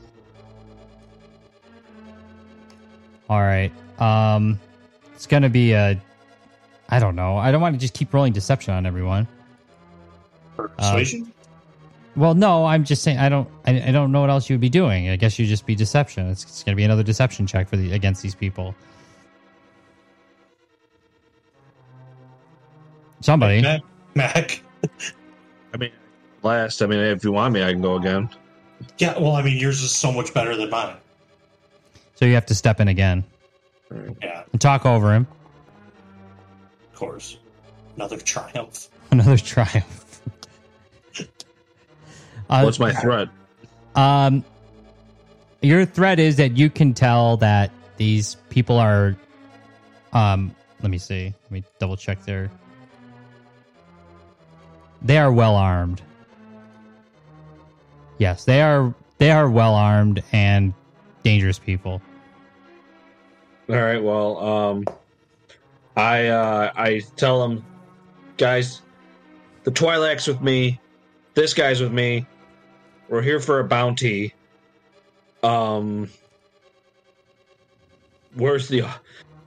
All 3.29 3.41
right. 3.41 3.71
Um, 3.99 4.59
it's 5.13 5.27
gonna 5.27 5.49
be 5.49 5.73
a. 5.73 5.99
I 6.91 6.99
don't 6.99 7.15
know. 7.15 7.37
I 7.37 7.51
don't 7.51 7.61
want 7.61 7.73
to 7.75 7.79
just 7.79 7.93
keep 7.93 8.13
rolling 8.13 8.33
deception 8.33 8.73
on 8.73 8.85
everyone. 8.85 9.27
Persuasion? 10.57 11.23
Uh, 11.23 11.41
well, 12.17 12.35
no, 12.35 12.65
I'm 12.65 12.83
just 12.83 13.03
saying 13.03 13.17
I 13.17 13.29
don't. 13.29 13.47
I, 13.65 13.81
I 13.87 13.91
don't 13.91 14.11
know 14.11 14.19
what 14.19 14.29
else 14.29 14.49
you 14.49 14.55
would 14.55 14.61
be 14.61 14.69
doing. 14.69 15.09
I 15.09 15.15
guess 15.15 15.39
you'd 15.39 15.47
just 15.47 15.65
be 15.65 15.75
deception. 15.75 16.29
It's, 16.29 16.43
it's 16.43 16.63
going 16.63 16.75
to 16.75 16.77
be 16.77 16.83
another 16.83 17.03
deception 17.03 17.47
check 17.47 17.69
for 17.69 17.77
the 17.77 17.93
against 17.93 18.21
these 18.21 18.35
people. 18.35 18.75
Somebody. 23.21 23.61
Mack, 23.61 23.81
Mack. 24.15 24.61
I 25.73 25.77
mean, 25.77 25.91
last. 26.43 26.81
I 26.81 26.87
mean, 26.87 26.99
if 26.99 27.23
you 27.23 27.31
want 27.31 27.53
me, 27.53 27.63
I 27.63 27.71
can 27.71 27.81
go 27.81 27.95
again. 27.95 28.29
Yeah, 28.97 29.17
well, 29.17 29.35
I 29.35 29.43
mean, 29.43 29.57
yours 29.57 29.81
is 29.81 29.91
so 29.91 30.11
much 30.11 30.33
better 30.33 30.57
than 30.57 30.69
mine. 30.69 30.95
So 32.15 32.25
you 32.25 32.33
have 32.33 32.45
to 32.47 32.55
step 32.55 32.79
in 32.79 32.87
again 32.87 33.23
Yeah, 34.21 34.43
and 34.51 34.59
talk 34.61 34.85
over 34.85 35.13
him. 35.13 35.27
Of 37.01 37.09
course. 37.09 37.37
Another 37.95 38.17
triumph. 38.33 38.89
Another 39.11 39.37
triumph. 39.37 40.21
uh, 42.49 42.61
What's 42.61 42.79
my 42.79 42.93
threat? 42.93 43.29
Um, 43.95 44.45
your 45.61 45.85
threat 45.85 46.19
is 46.19 46.37
that 46.37 46.57
you 46.57 46.69
can 46.69 46.93
tell 46.93 47.37
that 47.37 47.71
these 47.97 48.37
people 48.49 48.77
are. 48.77 49.15
Um, 50.13 50.55
let 50.81 50.89
me 50.89 50.97
see. 50.97 51.33
Let 51.43 51.51
me 51.51 51.63
double 51.79 51.97
check 51.97 52.23
there. 52.23 52.49
They 55.01 55.17
are 55.17 55.31
well 55.31 55.55
armed. 55.55 56.01
Yes, 58.17 58.45
they 58.45 58.61
are. 58.61 58.93
They 59.17 59.31
are 59.31 59.49
well 59.49 59.75
armed 59.75 60.23
and 60.31 60.73
dangerous 61.23 61.59
people. 61.59 62.01
All 63.69 63.75
right. 63.75 64.01
Well, 64.01 64.37
um, 64.39 64.85
I 65.95 66.27
uh, 66.27 66.71
I 66.75 67.01
tell 67.15 67.41
them, 67.47 67.65
guys, 68.37 68.81
the 69.63 69.71
Twi'lek's 69.71 70.27
with 70.27 70.41
me. 70.41 70.79
This 71.33 71.53
guy's 71.53 71.81
with 71.81 71.91
me. 71.91 72.25
We're 73.09 73.21
here 73.21 73.39
for 73.39 73.59
a 73.59 73.63
bounty. 73.63 74.33
Um, 75.43 76.09
where's 78.35 78.67
the? 78.67 78.83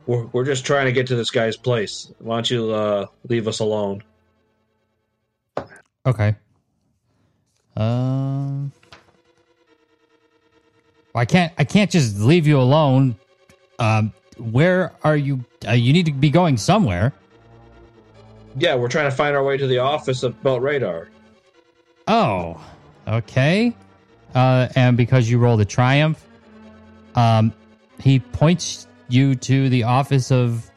We're 0.06 0.26
we're 0.26 0.44
just 0.44 0.66
trying 0.66 0.86
to 0.86 0.92
get 0.92 1.06
to 1.08 1.16
this 1.16 1.30
guy's 1.30 1.56
place. 1.56 2.12
Why 2.18 2.36
don't 2.36 2.50
you 2.50 2.70
uh, 2.70 3.06
leave 3.28 3.48
us 3.48 3.60
alone? 3.60 4.02
Okay. 6.06 6.34
Um. 7.76 8.70
I 11.14 11.24
can't. 11.24 11.52
I 11.56 11.64
can't 11.64 11.90
just 11.90 12.18
leave 12.18 12.46
you 12.46 12.60
alone. 12.60 13.16
Um. 13.78 14.12
Where 14.38 14.92
are 15.02 15.16
you? 15.16 15.44
Uh, 15.66 15.72
you 15.72 15.92
need 15.92 16.06
to 16.06 16.12
be 16.12 16.30
going 16.30 16.56
somewhere. 16.56 17.12
Yeah, 18.56 18.74
we're 18.76 18.88
trying 18.88 19.10
to 19.10 19.16
find 19.16 19.34
our 19.36 19.42
way 19.44 19.56
to 19.56 19.66
the 19.66 19.78
office 19.78 20.22
of 20.22 20.40
Belt 20.42 20.62
Radar. 20.62 21.08
Oh. 22.06 22.60
Okay. 23.06 23.74
Uh. 24.34 24.68
And 24.76 24.96
because 24.96 25.28
you 25.30 25.38
rolled 25.38 25.60
a 25.60 25.64
triumph, 25.64 26.24
um, 27.14 27.52
he 28.00 28.18
points 28.20 28.86
you 29.08 29.34
to 29.36 29.68
the 29.68 29.82
office 29.84 30.30
of 30.32 30.70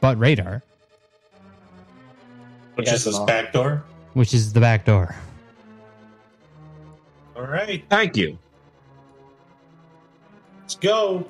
Butt 0.00 0.18
Radar, 0.18 0.62
Which 2.74 2.90
is 2.92 3.04
this 3.04 3.18
back 3.20 3.52
door. 3.52 3.82
which 4.14 4.32
is 4.34 4.52
the 4.52 4.60
back 4.60 4.84
door. 4.84 5.14
All 7.36 7.42
right, 7.46 7.82
Thank 7.88 8.16
you. 8.16 8.38
let's 10.60 10.74
go. 10.76 11.26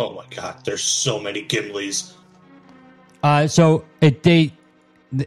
Oh 0.00 0.14
my 0.14 0.24
god, 0.34 0.56
there's 0.64 0.82
so 0.82 1.20
many 1.20 1.44
Gimlis. 1.44 2.14
Uh. 3.22 3.46
So 3.46 3.84
it 4.00 4.22
they 4.22 4.50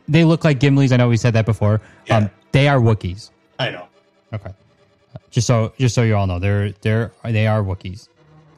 they 0.10 0.24
look 0.24 0.44
like 0.44 0.60
Gimlis. 0.60 0.92
I 0.92 0.98
know 0.98 1.08
we 1.08 1.18
said 1.18 1.34
that 1.34 1.46
before. 1.46 1.80
Yeah. 2.08 2.18
Um. 2.18 2.32
They 2.52 2.68
are 2.68 2.80
Wookiees. 2.80 3.30
I 3.60 3.70
know. 3.70 3.88
Okay. 4.34 4.52
Just 5.30 5.46
so 5.46 5.74
just 5.78 5.94
so 5.94 6.02
you 6.02 6.16
all 6.16 6.26
know, 6.26 6.40
they're 6.40 6.72
they're 6.82 7.12
they 7.24 7.46
are 7.46 7.64
Wookiees. 7.64 8.10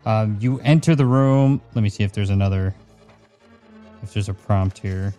Um, 0.05 0.37
you 0.39 0.59
enter 0.61 0.95
the 0.95 1.05
room. 1.05 1.61
Let 1.73 1.81
me 1.81 1.89
see 1.89 2.03
if 2.03 2.13
there's 2.13 2.29
another 2.29 2.73
if 4.01 4.13
there's 4.13 4.29
a 4.29 4.33
prompt 4.33 4.77
here. 4.77 5.13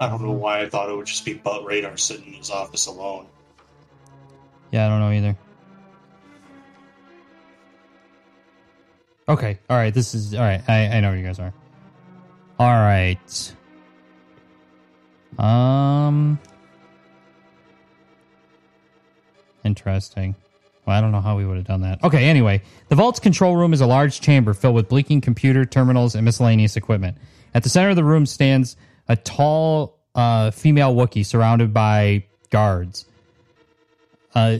I 0.00 0.08
don't 0.08 0.22
know 0.22 0.32
why 0.32 0.60
I 0.60 0.68
thought 0.68 0.88
it 0.88 0.96
would 0.96 1.06
just 1.06 1.24
be 1.24 1.34
Butt 1.34 1.64
Radar 1.64 1.96
sitting 1.96 2.26
in 2.26 2.34
his 2.34 2.50
office 2.50 2.86
alone. 2.86 3.26
Yeah, 4.70 4.86
I 4.86 4.88
don't 4.88 5.00
know 5.00 5.10
either. 5.10 5.36
Okay, 9.28 9.58
all 9.68 9.76
right. 9.76 9.92
This 9.92 10.14
is 10.14 10.34
all 10.34 10.40
right. 10.40 10.62
I 10.68 10.86
I 10.86 11.00
know 11.00 11.10
where 11.10 11.18
you 11.18 11.26
guys 11.26 11.38
are. 11.38 11.52
All 12.58 12.68
right. 12.68 13.54
Um. 15.38 16.38
Interesting. 19.64 20.34
Well, 20.86 20.96
I 20.96 21.02
don't 21.02 21.12
know 21.12 21.20
how 21.20 21.36
we 21.36 21.44
would 21.44 21.58
have 21.58 21.66
done 21.66 21.82
that. 21.82 22.02
Okay, 22.02 22.24
anyway, 22.24 22.62
the 22.88 22.94
vault's 22.94 23.20
control 23.20 23.56
room 23.56 23.74
is 23.74 23.82
a 23.82 23.86
large 23.86 24.22
chamber 24.22 24.54
filled 24.54 24.74
with 24.74 24.88
blinking 24.88 25.20
computer 25.20 25.66
terminals 25.66 26.14
and 26.14 26.24
miscellaneous 26.24 26.76
equipment. 26.76 27.18
At 27.52 27.62
the 27.62 27.68
center 27.68 27.90
of 27.90 27.96
the 27.96 28.04
room 28.04 28.24
stands 28.24 28.76
a 29.08 29.16
tall 29.16 29.98
uh, 30.14 30.50
female 30.50 30.94
Wookiee 30.94 31.24
surrounded 31.24 31.72
by 31.72 32.24
guards. 32.50 33.04
Uh, 34.34 34.58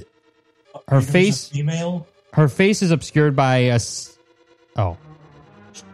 her 0.89 1.01
face 1.01 1.49
female. 1.49 2.07
her 2.33 2.49
face 2.49 2.83
is 2.83 2.91
obscured 2.91 3.37
by 3.37 3.57
a. 3.59 3.81
oh 4.77 4.97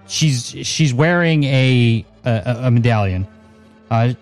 she's 0.07 0.49
she's 0.67 0.93
wearing 0.95 1.45
a 1.45 2.05
a, 2.25 2.57
a 2.65 2.71
medallion 2.71 3.27
uh 3.91 4.13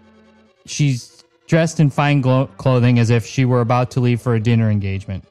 she's 0.64 1.24
dressed 1.46 1.80
in 1.80 1.90
fine 1.90 2.20
glo- 2.20 2.46
clothing 2.56 2.98
as 2.98 3.10
if 3.10 3.26
she 3.26 3.44
were 3.44 3.60
about 3.60 3.90
to 3.90 4.00
leave 4.00 4.20
for 4.20 4.34
a 4.34 4.40
dinner 4.40 4.70
engagement 4.70 5.24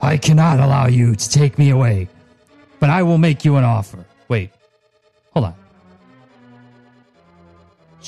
i 0.00 0.16
cannot 0.16 0.60
allow 0.60 0.86
you 0.86 1.14
to 1.14 1.28
take 1.30 1.58
me 1.58 1.70
away 1.70 2.08
but 2.80 2.88
i 2.88 3.02
will 3.02 3.18
make 3.18 3.44
you 3.44 3.56
an 3.56 3.64
offer 3.64 4.04
wait 4.28 4.50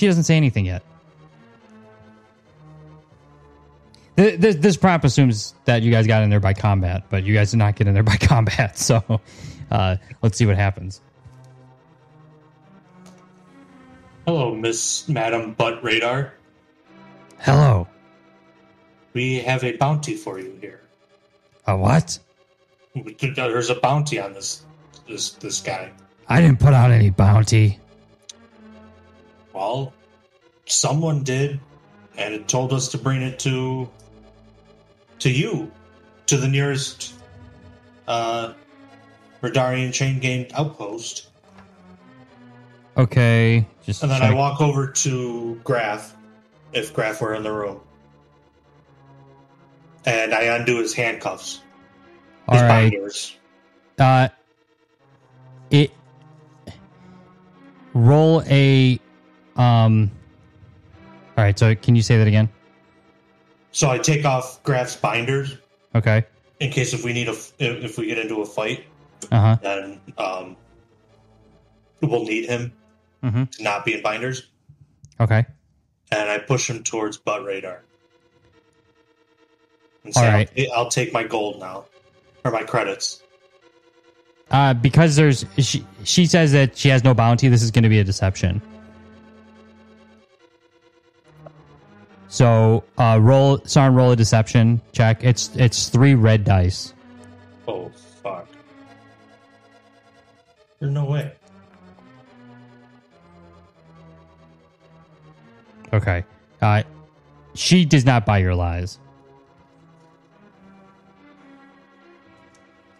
she 0.00 0.06
doesn't 0.06 0.24
say 0.24 0.36
anything 0.36 0.64
yet 0.64 0.82
This, 4.20 4.56
this 4.56 4.76
prompt 4.76 5.06
assumes 5.06 5.54
that 5.64 5.80
you 5.80 5.90
guys 5.90 6.06
got 6.06 6.22
in 6.22 6.28
there 6.28 6.40
by 6.40 6.52
combat, 6.52 7.04
but 7.08 7.24
you 7.24 7.32
guys 7.32 7.52
did 7.52 7.56
not 7.56 7.76
get 7.76 7.86
in 7.86 7.94
there 7.94 8.02
by 8.12 8.16
combat. 8.16 8.76
So 8.78 9.20
uh, 9.70 9.96
let's 10.20 10.36
see 10.36 10.44
what 10.44 10.56
happens. 10.56 11.00
Hello, 14.26 14.54
Miss 14.54 15.08
Madam 15.08 15.54
Butt 15.54 15.82
Radar. 15.82 16.34
Hello. 17.38 17.88
We 19.14 19.38
have 19.38 19.64
a 19.64 19.74
bounty 19.78 20.16
for 20.16 20.38
you 20.38 20.56
here. 20.60 20.82
A 21.66 21.74
what? 21.74 22.18
There's 22.94 23.70
a 23.70 23.74
bounty 23.76 24.20
on 24.20 24.34
this 24.34 24.66
this 25.08 25.30
this 25.30 25.62
guy. 25.62 25.90
I 26.28 26.42
didn't 26.42 26.60
put 26.60 26.74
out 26.74 26.90
any 26.90 27.08
bounty. 27.08 27.78
Well, 29.52 29.92
someone 30.66 31.22
did, 31.22 31.60
and 32.16 32.34
it 32.34 32.48
told 32.48 32.72
us 32.72 32.88
to 32.88 32.98
bring 32.98 33.22
it 33.22 33.38
to 33.40 33.88
to 35.20 35.30
you, 35.30 35.70
to 36.26 36.36
the 36.36 36.48
nearest 36.48 37.14
uh, 38.08 38.54
Radarian 39.42 39.92
chain 39.92 40.18
gang 40.18 40.46
outpost. 40.54 41.28
Okay, 42.96 43.66
just 43.84 44.02
And 44.02 44.10
then 44.10 44.22
I 44.22 44.34
walk 44.34 44.60
over 44.60 44.86
to 44.86 45.60
Graf, 45.64 46.14
if 46.72 46.92
Graf 46.92 47.20
were 47.20 47.34
in 47.34 47.42
the 47.42 47.52
room. 47.52 47.80
And 50.06 50.34
I 50.34 50.42
undo 50.42 50.78
his 50.78 50.94
handcuffs. 50.94 51.60
All 52.48 52.54
His 52.54 52.62
right. 52.62 52.90
binders. 52.90 53.36
Uh, 53.98 54.28
it 55.70 55.90
roll 57.94 58.42
a 58.46 58.98
um. 59.56 60.10
All 61.38 61.44
right, 61.44 61.58
so 61.58 61.74
can 61.74 61.96
you 61.96 62.02
say 62.02 62.18
that 62.18 62.26
again? 62.26 62.48
So 63.72 63.88
I 63.88 63.98
take 63.98 64.24
off 64.24 64.62
Graf's 64.62 64.96
binders 64.96 65.56
Okay. 65.94 66.24
in 66.58 66.70
case 66.70 66.92
if 66.92 67.04
we 67.04 67.12
need 67.12 67.28
a 67.28 67.36
if 67.58 67.96
we 67.98 68.06
get 68.06 68.18
into 68.18 68.42
a 68.42 68.46
fight, 68.46 68.84
Uh 69.30 69.40
huh. 69.40 69.56
then 69.62 70.00
um, 70.18 70.56
we'll 72.02 72.24
need 72.24 72.46
him 72.48 72.72
Mhm. 73.22 73.50
to 73.52 73.62
not 73.62 73.84
be 73.84 73.94
in 73.94 74.02
binders. 74.02 74.48
Okay. 75.20 75.44
And 76.10 76.28
I 76.28 76.38
push 76.38 76.68
him 76.68 76.82
towards 76.82 77.16
butt 77.16 77.44
radar. 77.44 77.82
And 80.04 80.16
All 80.16 80.22
say, 80.22 80.28
right. 80.32 80.50
I'll, 80.72 80.84
I'll 80.84 80.88
take 80.90 81.12
my 81.12 81.22
gold 81.22 81.60
now, 81.60 81.84
or 82.44 82.50
my 82.50 82.62
credits. 82.64 83.22
Uh, 84.50 84.74
because 84.74 85.14
there's 85.14 85.44
she 85.58 85.86
she 86.04 86.26
says 86.26 86.50
that 86.52 86.76
she 86.76 86.88
has 86.88 87.04
no 87.04 87.14
bounty. 87.14 87.48
This 87.48 87.62
is 87.62 87.70
going 87.70 87.84
to 87.84 87.88
be 87.88 88.00
a 88.00 88.04
deception. 88.04 88.60
So 92.30 92.84
uh, 92.96 93.18
roll, 93.20 93.60
Sarn, 93.64 93.94
roll 93.94 94.12
a 94.12 94.16
deception 94.16 94.80
check. 94.92 95.24
It's 95.24 95.54
it's 95.56 95.88
three 95.88 96.14
red 96.14 96.44
dice. 96.44 96.94
Oh 97.66 97.90
fuck! 98.22 98.46
There's 100.78 100.92
no 100.92 101.04
way. 101.04 101.32
Okay. 105.92 106.24
Uh, 106.62 106.84
she 107.54 107.84
does 107.84 108.06
not 108.06 108.24
buy 108.24 108.38
your 108.38 108.54
lies. 108.54 109.00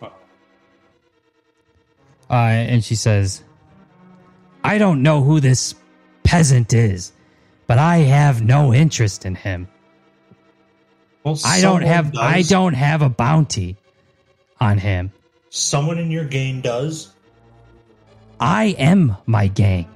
Uh, 0.03 0.09
and 2.35 2.85
she 2.85 2.95
says, 2.95 3.43
I 4.63 4.79
don't 4.79 5.03
know 5.03 5.23
who 5.23 5.41
this 5.41 5.75
peasant 6.23 6.73
is, 6.73 7.13
but 7.71 7.79
I 7.79 7.99
have 7.99 8.43
no 8.43 8.75
interest 8.75 9.25
in 9.25 9.37
him. 9.37 9.69
Well, 11.23 11.39
I 11.45 11.61
don't 11.61 11.83
have 11.83 12.17
I 12.17 12.43
don't 12.43 12.75
have 12.75 13.01
a 13.01 13.09
bounty 13.09 13.77
on 14.61 14.77
him. 14.77 15.13
Someone 15.51 15.97
in 15.97 16.11
your 16.11 16.25
gang 16.25 16.63
does. 16.63 17.13
I 18.41 18.75
am 18.77 19.17
my 19.25 19.47
gang. 19.47 19.89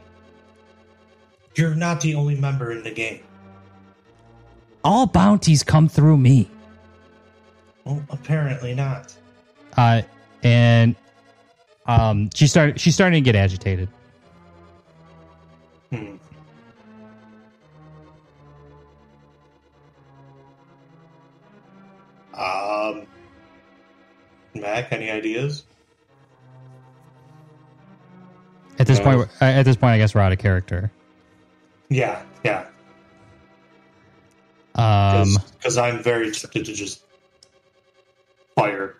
You're 1.56 1.74
not 1.74 2.00
the 2.00 2.14
only 2.14 2.36
member 2.36 2.70
in 2.70 2.84
the 2.84 2.92
gang. 2.92 3.24
All 4.84 5.06
bounties 5.06 5.64
come 5.64 5.88
through 5.88 6.18
me. 6.18 6.48
Well, 7.82 8.04
apparently 8.08 8.76
not. 8.76 9.16
Uh, 9.76 10.02
and 10.44 10.94
um, 11.86 12.30
she 12.36 12.46
started 12.46 12.80
she's 12.80 12.94
starting 12.94 13.24
to 13.24 13.32
get 13.32 13.34
agitated. 13.34 13.88
Hmm. 15.90 16.18
Um, 22.36 23.06
Mack, 24.54 24.92
any 24.92 25.10
ideas? 25.10 25.64
At 28.78 28.86
this 28.86 28.98
No. 28.98 29.04
point, 29.04 29.30
uh, 29.40 29.44
at 29.44 29.62
this 29.64 29.76
point, 29.76 29.92
I 29.92 29.98
guess 29.98 30.14
we're 30.14 30.20
out 30.20 30.32
of 30.32 30.38
character. 30.38 30.90
Yeah, 31.90 32.24
yeah. 32.44 32.66
Um, 34.74 35.36
Because 35.58 35.78
I'm 35.78 36.02
very 36.02 36.32
tempted 36.32 36.64
to 36.66 36.72
just 36.72 37.02
fire. 38.56 38.96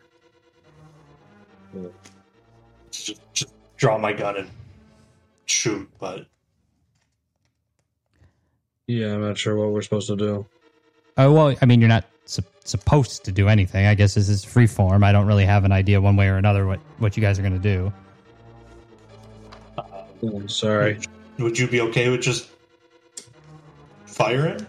Yeah. 1.74 1.88
Just, 2.92 3.20
just 3.32 3.52
draw 3.76 3.98
my 3.98 4.12
gun 4.12 4.36
and 4.36 4.50
shoot, 5.46 5.90
but 5.98 6.26
Yeah, 8.86 9.14
I'm 9.14 9.22
not 9.22 9.36
sure 9.38 9.56
what 9.56 9.70
we're 9.70 9.82
supposed 9.82 10.06
to 10.08 10.16
do. 10.16 10.46
oh 11.16 11.32
well, 11.32 11.56
I 11.60 11.66
mean, 11.66 11.80
you're 11.80 11.88
not 11.88 12.04
sup- 12.26 12.44
supposed 12.64 13.24
to 13.24 13.32
do 13.32 13.48
anything. 13.48 13.86
I 13.86 13.94
guess 13.94 14.14
this 14.14 14.28
is 14.28 14.44
free 14.44 14.66
form. 14.66 15.04
I 15.04 15.12
don't 15.12 15.26
really 15.26 15.44
have 15.44 15.64
an 15.64 15.72
idea 15.72 16.00
one 16.00 16.16
way 16.16 16.28
or 16.28 16.36
another 16.36 16.66
what 16.66 16.80
what 16.98 17.16
you 17.16 17.20
guys 17.20 17.38
are 17.38 17.42
going 17.42 17.54
to 17.54 17.58
do. 17.58 17.92
Oh, 19.78 20.06
I'm 20.22 20.48
sorry. 20.48 20.98
would 21.38 21.58
you 21.58 21.66
be 21.68 21.80
okay 21.82 22.08
with 22.08 22.22
just 22.22 22.48
firing? 24.06 24.64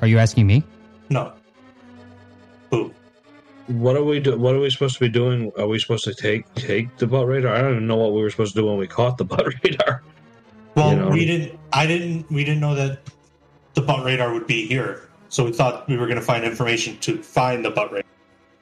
Are 0.00 0.06
you 0.06 0.18
asking 0.18 0.46
me? 0.46 0.62
No. 1.10 1.32
Who? 2.70 2.92
What 3.68 3.96
are 3.96 4.04
we 4.04 4.20
do? 4.20 4.36
What 4.38 4.54
are 4.54 4.60
we 4.60 4.68
supposed 4.70 4.94
to 4.94 5.00
be 5.00 5.08
doing? 5.08 5.50
Are 5.58 5.66
we 5.66 5.78
supposed 5.78 6.04
to 6.04 6.14
take 6.14 6.52
take 6.54 6.94
the 6.98 7.06
butt 7.06 7.26
radar? 7.26 7.54
I 7.54 7.62
don't 7.62 7.72
even 7.72 7.86
know 7.86 7.96
what 7.96 8.12
we 8.12 8.20
were 8.20 8.30
supposed 8.30 8.54
to 8.54 8.60
do 8.60 8.66
when 8.66 8.76
we 8.76 8.86
caught 8.86 9.16
the 9.18 9.24
butt 9.32 9.46
radar. 9.64 10.02
Well, 10.74 10.90
You 10.90 10.96
know? 10.96 11.08
we 11.08 11.24
didn't. 11.24 11.58
I 11.72 11.86
didn't. 11.86 12.30
We 12.30 12.44
didn't 12.44 12.60
know 12.60 12.74
that 12.74 13.00
the 13.74 13.82
butt 13.82 14.04
radar 14.04 14.32
would 14.32 14.46
be 14.46 14.66
here, 14.66 15.08
so 15.28 15.44
we 15.44 15.52
thought 15.52 15.88
we 15.88 15.96
were 15.96 16.06
going 16.06 16.18
to 16.18 16.24
find 16.24 16.44
information 16.44 16.96
to 17.00 17.22
find 17.22 17.64
the 17.64 17.70
butt 17.70 17.90
radar. 17.92 18.10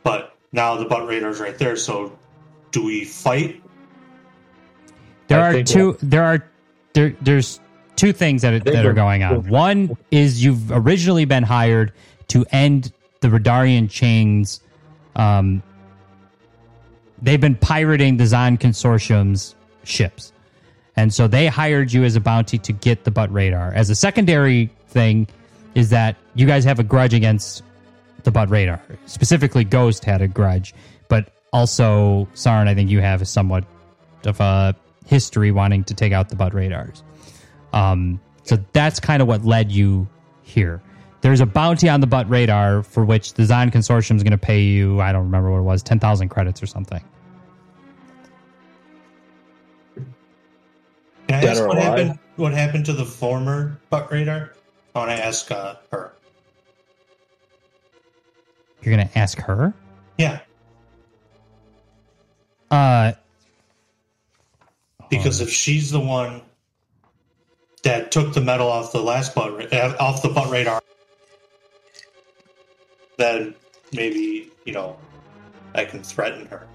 But 0.02 0.36
now 0.52 0.76
the 0.76 0.84
butt 0.86 1.06
radar's 1.06 1.40
right 1.40 1.56
there. 1.56 1.76
So, 1.76 2.18
do 2.70 2.82
we 2.84 3.04
fight? 3.04 3.62
There 5.28 5.40
I 5.40 5.48
are 5.48 5.52
think 5.52 5.68
two. 5.68 5.96
There 6.02 6.24
are 6.24 6.44
there. 6.94 7.14
There's 7.20 7.60
two 7.96 8.12
things 8.12 8.42
that 8.42 8.54
are, 8.54 8.58
that 8.60 8.74
are 8.74 8.88
we're- 8.88 8.94
going 8.94 9.22
on. 9.22 9.48
One 9.48 9.96
is 10.10 10.42
you've 10.42 10.70
originally 10.72 11.24
been 11.24 11.42
hired 11.44 11.92
to 12.28 12.44
end 12.50 12.92
the 13.20 13.28
Radarian 13.28 13.88
chains. 13.90 14.60
Um, 15.14 15.62
they've 17.20 17.40
been 17.40 17.54
pirating 17.54 18.16
the 18.16 18.26
Zann 18.26 18.58
Consortium's 18.58 19.54
ships, 19.84 20.32
and 20.96 21.12
so 21.12 21.28
they 21.28 21.46
hired 21.46 21.92
you 21.92 22.04
as 22.04 22.16
a 22.16 22.20
bounty 22.20 22.58
to 22.58 22.72
get 22.72 23.04
the 23.04 23.10
butt 23.10 23.32
radar. 23.32 23.72
As 23.74 23.90
a 23.90 23.94
secondary 23.94 24.70
thing, 24.92 25.26
is 25.74 25.90
that 25.90 26.16
you 26.34 26.46
guys 26.46 26.64
have 26.64 26.78
a 26.78 26.84
grudge 26.84 27.14
against 27.14 27.62
the 28.24 28.30
butt 28.30 28.50
radar. 28.50 28.80
Specifically, 29.06 29.64
Ghost 29.64 30.04
had 30.04 30.22
a 30.22 30.28
grudge, 30.28 30.74
but 31.08 31.32
also 31.52 32.28
Sarn, 32.34 32.68
I 32.68 32.74
think 32.74 32.90
you 32.90 33.00
have 33.00 33.20
a 33.22 33.24
somewhat 33.26 33.64
of 34.24 34.38
a 34.40 34.76
history 35.06 35.50
wanting 35.50 35.84
to 35.84 35.94
take 35.94 36.12
out 36.12 36.28
the 36.28 36.36
butt 36.36 36.54
radars. 36.54 37.02
Um, 37.72 38.20
so 38.44 38.58
that's 38.72 39.00
kind 39.00 39.22
of 39.22 39.28
what 39.28 39.44
led 39.44 39.72
you 39.72 40.06
here. 40.42 40.82
There's 41.22 41.40
a 41.40 41.46
bounty 41.46 41.88
on 41.88 42.00
the 42.00 42.06
butt 42.06 42.28
radar 42.28 42.82
for 42.82 43.04
which 43.04 43.34
the 43.34 43.44
Zann 43.44 43.70
Consortium 43.70 44.16
is 44.16 44.22
going 44.22 44.32
to 44.32 44.38
pay 44.38 44.62
you. 44.62 45.00
I 45.00 45.12
don't 45.12 45.24
remember 45.24 45.50
what 45.50 45.58
it 45.58 45.62
was, 45.62 45.82
ten 45.82 45.98
thousand 45.98 46.28
credits 46.28 46.62
or 46.62 46.66
something. 46.66 47.00
Can 51.28 51.38
I 51.38 51.40
Dead 51.40 51.50
ask 51.50 51.62
or 51.62 51.68
what 51.68 51.78
alive? 51.78 51.98
happened? 51.98 52.18
What 52.36 52.52
happened 52.52 52.86
to 52.86 52.92
the 52.92 53.04
former 53.04 53.80
butt 53.90 54.10
radar? 54.10 54.54
I 54.94 54.98
want 54.98 55.10
to 55.10 55.24
ask 55.24 55.50
uh, 55.50 55.74
her. 55.90 56.12
You're 58.82 58.96
going 58.96 59.08
to 59.08 59.18
ask 59.18 59.38
her. 59.38 59.72
Yeah, 60.18 60.40
Uh, 62.72 63.12
because 65.10 65.42
if 65.42 65.50
she's 65.50 65.90
the 65.90 66.00
one 66.00 66.40
that 67.82 68.10
took 68.10 68.32
the 68.32 68.40
metal 68.40 68.66
off 68.66 68.92
the 68.92 69.02
last 69.02 69.34
butt 69.34 69.72
uh, 69.74 69.94
off 70.00 70.22
the 70.22 70.30
butt 70.30 70.50
radar, 70.50 70.80
then 73.18 73.54
maybe 73.92 74.50
you 74.64 74.72
know 74.72 74.96
I 75.74 75.84
can 75.84 76.02
threaten 76.02 76.46
her. 76.46 76.66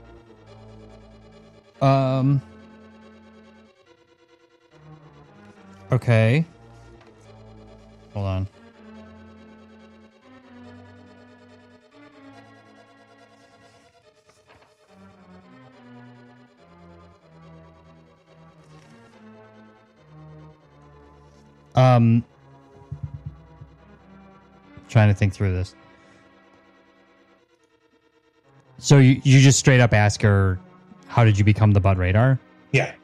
um. 1.86 2.42
Okay. 5.92 6.46
Hold 8.18 8.30
on. 8.30 8.48
Um, 21.76 22.24
trying 24.90 25.10
to 25.10 25.14
think 25.14 25.32
through 25.36 25.52
this. 25.52 25.76
So 28.80 28.98
you, 28.98 29.22
you 29.24 29.42
just 29.42 29.60
straight 29.60 29.80
up 29.80 29.94
ask 29.94 30.24
her, 30.24 30.60
how 31.06 31.24
did 31.24 31.38
you 31.38 31.44
become 31.44 31.72
the 31.72 31.80
Bud 31.80 32.00
Radar? 32.00 32.40
Yeah. 32.72 32.96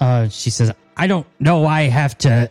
Uh, 0.00 0.28
she 0.28 0.48
says, 0.48 0.72
I 0.96 1.06
don't 1.06 1.26
know. 1.38 1.66
I 1.66 1.82
have 1.82 2.16
to 2.18 2.50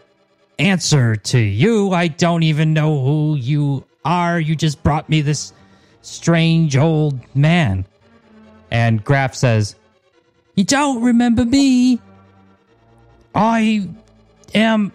answer 0.59 1.15
to 1.15 1.39
you. 1.39 1.91
I 1.91 2.07
don't 2.07 2.43
even 2.43 2.73
know 2.73 3.03
who 3.03 3.35
you 3.35 3.85
are. 4.03 4.39
You 4.39 4.55
just 4.55 4.84
brought 4.84 5.09
me 5.09 5.21
this 5.21 5.53
strange 6.01 6.77
old 6.77 7.19
man. 7.35 7.85
And 8.71 9.03
Graf 9.03 9.35
says, 9.35 9.75
You 10.55 10.63
don't 10.63 11.01
remember 11.01 11.45
me. 11.45 11.99
I 13.35 13.88
am 14.53 14.91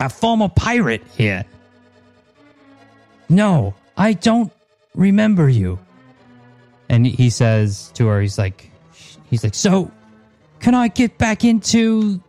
a 0.00 0.08
former 0.08 0.48
pirate 0.48 1.02
here. 1.16 1.44
No, 3.28 3.74
I 3.96 4.12
don't 4.12 4.52
remember 4.94 5.48
you. 5.48 5.78
And 6.88 7.06
he 7.06 7.30
says 7.30 7.90
to 7.94 8.06
her, 8.08 8.20
he's 8.20 8.38
like, 8.38 8.70
he's 9.30 9.42
like, 9.42 9.54
so 9.54 9.90
can 10.60 10.74
I 10.74 10.88
get 10.88 11.18
back 11.18 11.44
into 11.44 12.20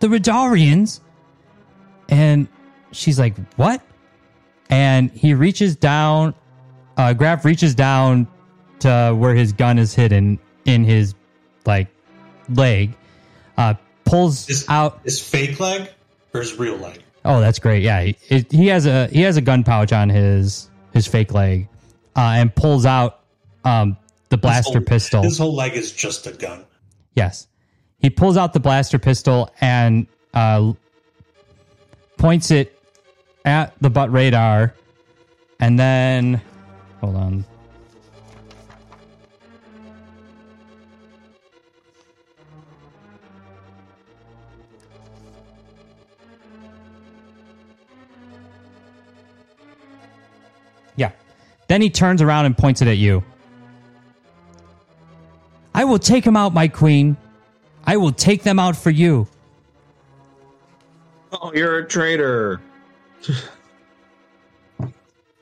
the 0.00 0.08
Radarians? 0.08 1.00
And 2.08 2.48
she's 2.92 3.18
like, 3.18 3.34
what? 3.56 3.82
And 4.70 5.10
he 5.10 5.34
reaches 5.34 5.76
down, 5.76 6.34
uh, 6.96 7.12
Graf 7.14 7.44
reaches 7.44 7.74
down 7.74 8.26
to 8.80 9.14
where 9.16 9.34
his 9.34 9.52
gun 9.52 9.78
is 9.78 9.94
hidden 9.94 10.38
in 10.64 10.84
his 10.84 11.14
like 11.66 11.88
leg, 12.48 12.94
uh, 13.56 13.74
pulls 14.04 14.46
His, 14.46 14.66
out. 14.68 15.00
his 15.04 15.20
fake 15.20 15.58
leg 15.60 15.90
or 16.34 16.40
his 16.40 16.58
real 16.58 16.76
leg? 16.76 17.02
Oh, 17.24 17.40
that's 17.40 17.58
great. 17.58 17.82
Yeah, 17.82 18.02
he, 18.02 18.46
he 18.50 18.66
has 18.68 18.86
a 18.86 19.08
he 19.08 19.22
has 19.22 19.36
a 19.36 19.40
gun 19.40 19.64
pouch 19.64 19.92
on 19.92 20.08
his 20.08 20.70
his 20.94 21.06
fake 21.06 21.32
leg, 21.34 21.68
uh, 22.16 22.20
and 22.36 22.54
pulls 22.54 22.86
out 22.86 23.20
um, 23.64 23.96
the 24.30 24.38
blaster 24.38 24.68
His 24.70 24.74
whole- 24.76 24.84
pistol. 24.86 25.22
His 25.22 25.38
whole 25.38 25.54
leg 25.54 25.74
is 25.74 25.92
just 25.92 26.26
a 26.26 26.32
gun. 26.32 26.64
Yes. 27.14 27.48
He 28.00 28.08
pulls 28.10 28.36
out 28.36 28.52
the 28.52 28.60
blaster 28.60 28.98
pistol 28.98 29.50
and 29.60 30.06
uh, 30.32 30.72
points 32.18 32.50
it 32.50 32.78
at 33.44 33.72
the 33.80 33.88
butt 33.88 34.12
radar. 34.12 34.74
And 35.60 35.78
then, 35.78 36.40
hold 37.00 37.16
on. 37.16 37.44
Yeah. 50.96 51.12
Then 51.68 51.80
he 51.80 51.90
turns 51.90 52.20
around 52.20 52.46
and 52.46 52.58
points 52.58 52.82
it 52.82 52.88
at 52.88 52.98
you. 52.98 53.24
I 55.74 55.84
will 55.84 55.98
take 55.98 56.24
him 56.24 56.36
out, 56.36 56.52
my 56.52 56.68
queen. 56.68 57.16
I 57.84 57.96
will 57.96 58.12
take 58.12 58.42
them 58.42 58.58
out 58.58 58.76
for 58.76 58.90
you. 58.90 59.28
Oh, 61.32 61.52
you're 61.54 61.78
a 61.78 61.86
traitor. 61.86 62.60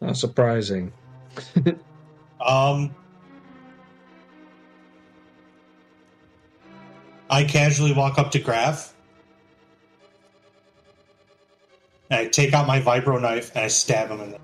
Not 0.01 0.17
surprising. 0.17 0.93
Um, 2.39 2.95
I 7.31 7.45
casually 7.45 7.93
walk 7.93 8.19
up 8.19 8.31
to 8.33 8.39
Graf. 8.39 8.95
And 12.11 12.21
I 12.21 12.27
take 12.27 12.55
out 12.55 12.67
my 12.67 12.81
vibro 12.81 13.21
knife 13.21 13.51
and 13.55 13.65
I 13.65 13.69
stab 13.69 14.11
him 14.11 14.21
in 14.21 14.31
the. 14.33 14.39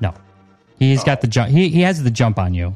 No, 0.00 0.14
he's 0.78 1.04
got 1.04 1.20
the 1.20 1.26
jump. 1.26 1.50
He 1.50 1.68
he 1.68 1.82
has 1.82 2.02
the 2.02 2.10
jump 2.10 2.38
on 2.38 2.54
you. 2.54 2.74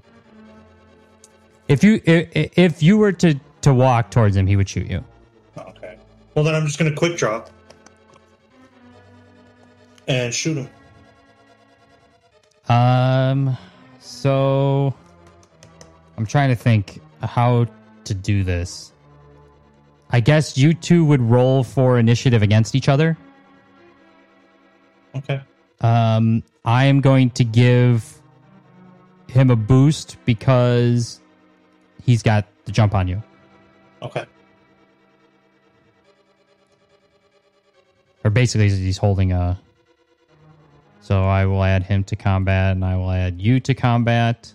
If 1.69 1.83
you 1.83 2.03
if, 2.05 2.59
if 2.59 2.83
you 2.83 2.99
were 2.99 3.13
to 3.13 3.35
to 3.63 3.73
walk 3.73 4.11
towards 4.11 4.37
him, 4.37 4.47
he 4.47 4.57
would 4.57 4.69
shoot 4.69 4.91
you. 4.91 5.03
Okay. 5.57 5.97
Well, 6.35 6.45
then 6.45 6.55
I'm 6.55 6.67
just 6.67 6.79
going 6.79 6.91
to 6.91 6.97
quick 6.97 7.17
draw 7.17 7.47
and 10.07 10.35
shoot 10.35 10.57
him. 10.57 10.69
Um, 12.69 13.57
so 14.01 14.95
I'm 16.17 16.27
trying 16.27 16.51
to 16.51 16.57
think 16.57 17.01
how 17.23 17.67
to 18.05 18.15
do 18.15 18.45
this. 18.45 18.93
I 20.11 20.21
guess 20.21 20.57
you 20.57 20.75
two 20.75 21.05
would 21.05 21.21
roll 21.21 21.65
for 21.65 21.99
initiative 21.99 22.43
against 22.43 22.75
each 22.75 22.89
other. 22.89 23.17
Okay. 25.17 25.41
Um, 25.81 26.43
I 26.65 26.85
am 26.85 27.01
going 27.01 27.31
to 27.31 27.45
give 27.45 28.21
him 29.29 29.51
a 29.51 29.57
boost 29.57 30.17
because 30.25 31.21
he's 32.03 32.23
got 32.23 32.47
the 32.65 32.73
jump 32.73 32.95
on 32.95 33.09
you. 33.09 33.23
Okay. 34.03 34.25
Or 38.23 38.31
basically, 38.31 38.71
he's 38.71 38.99
holding 38.99 39.33
a. 39.33 39.61
So 41.05 41.25
I 41.25 41.45
will 41.45 41.63
add 41.63 41.83
him 41.83 42.03
to 42.05 42.17
combat, 42.17 42.73
and 42.73 42.83
I 42.83 42.97
will 42.97 43.11
add 43.11 43.39
you 43.39 43.61
to 43.61 43.75
combat. 43.75 44.51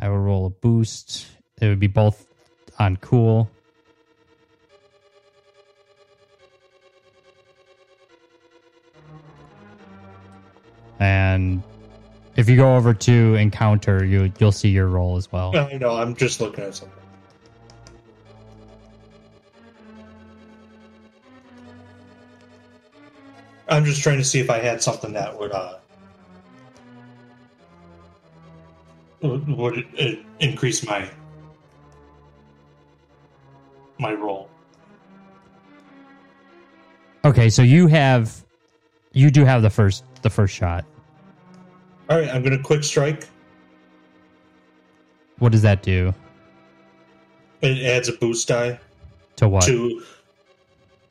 I 0.00 0.08
will 0.08 0.18
roll 0.18 0.46
a 0.46 0.50
boost. 0.50 1.28
It 1.60 1.68
would 1.68 1.78
be 1.78 1.86
both 1.86 2.26
on 2.80 2.96
cool. 2.96 3.48
And 10.98 11.62
if 12.34 12.48
you 12.48 12.56
go 12.56 12.74
over 12.74 12.92
to 12.92 13.34
encounter, 13.36 14.04
you 14.04 14.32
you'll 14.40 14.50
see 14.50 14.70
your 14.70 14.88
roll 14.88 15.16
as 15.16 15.30
well. 15.30 15.56
I 15.56 15.74
know. 15.74 15.94
I'm 15.94 16.16
just 16.16 16.40
looking 16.40 16.64
at 16.64 16.74
something. 16.74 17.07
I'm 23.68 23.84
just 23.84 24.02
trying 24.02 24.18
to 24.18 24.24
see 24.24 24.40
if 24.40 24.48
I 24.50 24.58
had 24.58 24.82
something 24.82 25.12
that 25.12 25.38
would 25.38 25.52
uh 25.52 25.74
would, 29.22 29.84
uh, 30.00 30.04
increase 30.40 30.86
my 30.86 31.08
my 33.98 34.12
roll. 34.12 34.48
Okay, 37.24 37.50
so 37.50 37.62
you 37.62 37.88
have 37.88 38.44
you 39.12 39.30
do 39.30 39.44
have 39.44 39.62
the 39.62 39.70
first 39.70 40.04
the 40.22 40.30
first 40.30 40.54
shot. 40.54 40.84
All 42.08 42.18
right, 42.18 42.28
I'm 42.28 42.42
gonna 42.42 42.62
quick 42.62 42.84
strike. 42.84 43.28
What 45.38 45.52
does 45.52 45.62
that 45.62 45.82
do? 45.82 46.14
It 47.60 47.84
adds 47.84 48.08
a 48.08 48.12
boost 48.12 48.48
die 48.48 48.78
To 49.36 49.48
what? 49.48 49.64
to 49.64 50.02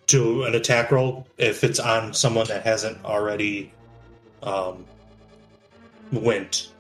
to 0.08 0.44
an 0.44 0.56
attack 0.56 0.92
roll 0.92 1.28
if 1.38 1.64
it's 1.64 1.80
on 1.80 2.14
someone 2.14 2.48
that 2.48 2.64
hasn't 2.64 3.04
already 3.04 3.72
um, 4.42 4.86
went. 6.12 6.72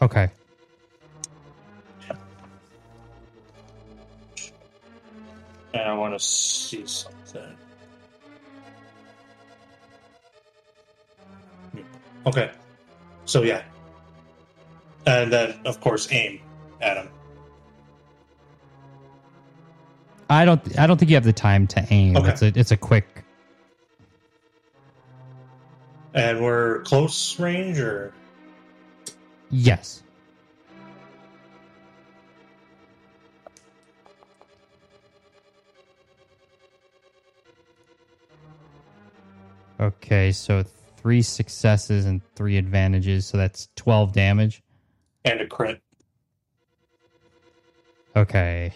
Okay. 0.00 0.30
And 5.72 5.82
I 5.82 5.94
want 5.94 6.14
to 6.14 6.18
see 6.18 6.84
something. 6.86 7.56
Okay. 12.26 12.50
So 13.24 13.42
yeah. 13.42 13.62
And 15.06 15.32
then 15.32 15.60
of 15.64 15.80
course 15.80 16.10
aim 16.10 16.40
at 16.80 16.96
him. 16.96 17.08
I 20.30 20.44
don't 20.44 20.78
I 20.78 20.86
don't 20.86 20.96
think 20.96 21.10
you 21.10 21.16
have 21.16 21.24
the 21.24 21.32
time 21.32 21.66
to 21.66 21.84
aim. 21.90 22.16
Okay. 22.16 22.30
It's 22.30 22.42
a 22.42 22.46
it's 22.58 22.70
a 22.70 22.76
quick 22.76 23.24
And 26.14 26.40
we're 26.42 26.80
close 26.82 27.38
range 27.38 27.78
or 27.78 28.14
yes. 29.50 30.02
Okay, 39.80 40.30
so 40.30 40.62
three 40.96 41.22
successes 41.22 42.04
and 42.04 42.20
three 42.34 42.58
advantages, 42.58 43.26
so 43.26 43.38
that's 43.38 43.68
twelve 43.76 44.12
damage. 44.12 44.62
and 45.24 45.40
a 45.40 45.46
crit. 45.46 45.80
Okay. 48.14 48.72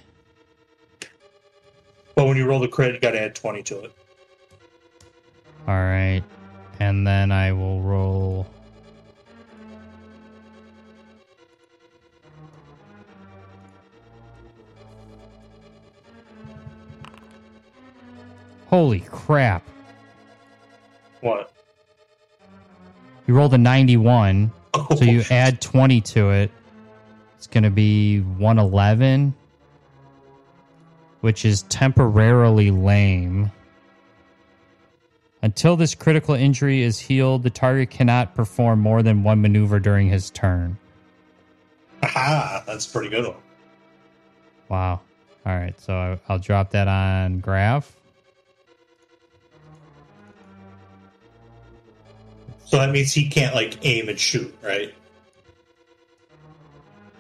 But 2.15 2.27
when 2.27 2.36
you 2.36 2.47
roll 2.47 2.61
the 2.61 2.69
crit, 2.69 2.95
you 2.95 3.01
got 3.01 3.12
to 3.12 3.20
add 3.20 3.35
20 3.35 3.62
to 3.65 3.81
it. 3.81 3.93
All 5.66 5.74
right. 5.74 6.23
And 6.81 7.07
then 7.07 7.32
I 7.32 7.53
will 7.53 7.81
roll. 7.81 8.47
Holy 18.66 19.01
crap. 19.01 19.66
What? 21.20 21.53
You 23.27 23.35
rolled 23.35 23.55
a 23.55 23.59
91, 23.59 24.51
Oh, 24.74 24.86
so 24.97 25.05
you 25.05 25.20
oh, 25.20 25.35
add 25.35 25.61
20 25.61 26.01
to 26.01 26.31
it. 26.31 26.51
It's 27.36 27.47
going 27.47 27.65
to 27.65 27.70
be 27.70 28.20
111, 28.20 29.35
which 31.24 31.46
is 31.46 31.62
temporarily 31.70 32.70
lame. 32.70 33.51
Until 35.40 35.74
this 35.74 35.94
critical 35.94 36.34
injury 36.34 36.82
is 36.82 37.01
healed, 37.01 37.44
the 37.44 37.48
target 37.48 37.88
cannot 37.88 38.34
perform 38.34 38.80
more 38.80 39.02
than 39.02 39.22
one 39.22 39.40
maneuver 39.40 39.80
during 39.80 40.10
his 40.10 40.28
turn. 40.28 40.76
Aha, 42.02 42.62
that's 42.66 42.86
a 42.86 42.92
pretty 42.92 43.09
good 43.09 43.26
one. 43.26 43.36
Wow. 44.68 45.01
All 45.46 45.56
right, 45.56 45.80
so 45.80 46.18
I'll 46.28 46.38
drop 46.38 46.72
that 46.72 46.88
on 46.88 47.40
Graf. 47.40 47.96
So 52.66 52.76
that 52.76 52.90
means 52.90 53.14
he 53.14 53.30
can't 53.30 53.55
like 53.55 53.78
aim 53.82 54.10
and 54.10 54.20
shoot, 54.20 54.55
right? 54.62 54.92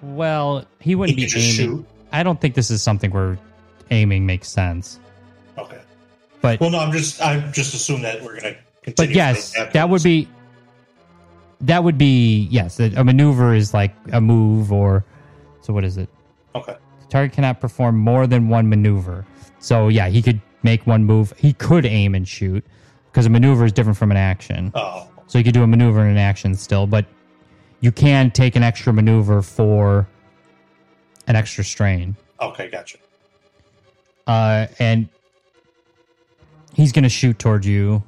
Well, 0.02 0.66
he 0.78 0.90
He 0.90 0.94
wouldn't 0.94 1.18
can 1.18 1.26
be 1.26 1.32
aiming. 1.32 1.54
shoot. 1.54 1.86
I 2.12 2.22
don't 2.22 2.38
think 2.38 2.54
this 2.54 2.70
is 2.70 2.82
something 2.82 3.10
where 3.10 3.38
aiming 3.90 4.26
makes 4.26 4.48
sense. 4.48 4.98
Okay. 5.58 5.80
But 6.40 6.60
Well, 6.60 6.70
no, 6.70 6.78
I'm 6.78 6.92
just 6.92 7.22
I'm 7.22 7.52
just 7.52 7.74
assuming 7.74 8.02
that 8.02 8.22
we're 8.22 8.40
gonna 8.40 8.56
continue. 8.82 9.08
but 9.08 9.14
yes, 9.14 9.54
that 9.72 9.88
would 9.88 10.02
be 10.02 10.28
that 11.60 11.82
would 11.84 11.96
be 11.98 12.48
yes. 12.50 12.78
A, 12.80 12.92
a 12.96 13.04
maneuver 13.04 13.54
is 13.54 13.72
like 13.72 13.94
a 14.12 14.20
move, 14.20 14.72
or 14.72 15.04
so. 15.62 15.72
What 15.72 15.84
is 15.84 15.96
it? 15.96 16.08
okay. 16.54 16.76
The 17.02 17.06
target 17.08 17.32
cannot 17.34 17.60
perform 17.60 17.96
more 17.96 18.26
than 18.26 18.48
one 18.48 18.68
maneuver. 18.68 19.24
So 19.60 19.88
yeah, 19.88 20.08
he 20.08 20.20
could 20.20 20.40
make 20.62 20.86
one 20.86 21.04
move. 21.04 21.32
He 21.38 21.52
could 21.54 21.86
aim 21.86 22.14
and 22.14 22.26
shoot 22.28 22.64
because 23.10 23.26
a 23.26 23.30
maneuver 23.30 23.64
is 23.64 23.72
different 23.72 23.96
from 23.96 24.10
an 24.10 24.16
action. 24.16 24.72
Oh, 24.74 25.08
So 25.26 25.38
you 25.38 25.44
could 25.44 25.54
do 25.54 25.62
a 25.62 25.66
maneuver 25.66 26.00
and 26.00 26.10
an 26.10 26.18
action 26.18 26.54
still, 26.54 26.86
but 26.86 27.06
you 27.80 27.92
can 27.92 28.30
take 28.30 28.56
an 28.56 28.62
extra 28.62 28.92
maneuver 28.92 29.40
for 29.42 30.06
an 31.26 31.36
extra 31.36 31.64
strain. 31.64 32.16
okay, 32.40 32.68
gotcha. 32.68 32.98
Uh, 34.26 34.66
and 34.78 35.08
he's 36.72 36.92
going 36.92 37.02
to 37.02 37.08
shoot 37.08 37.38
toward 37.38 37.64
you. 37.64 38.02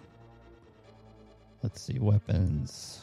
Let's 1.62 1.82
see, 1.82 1.98
weapons. 1.98 3.02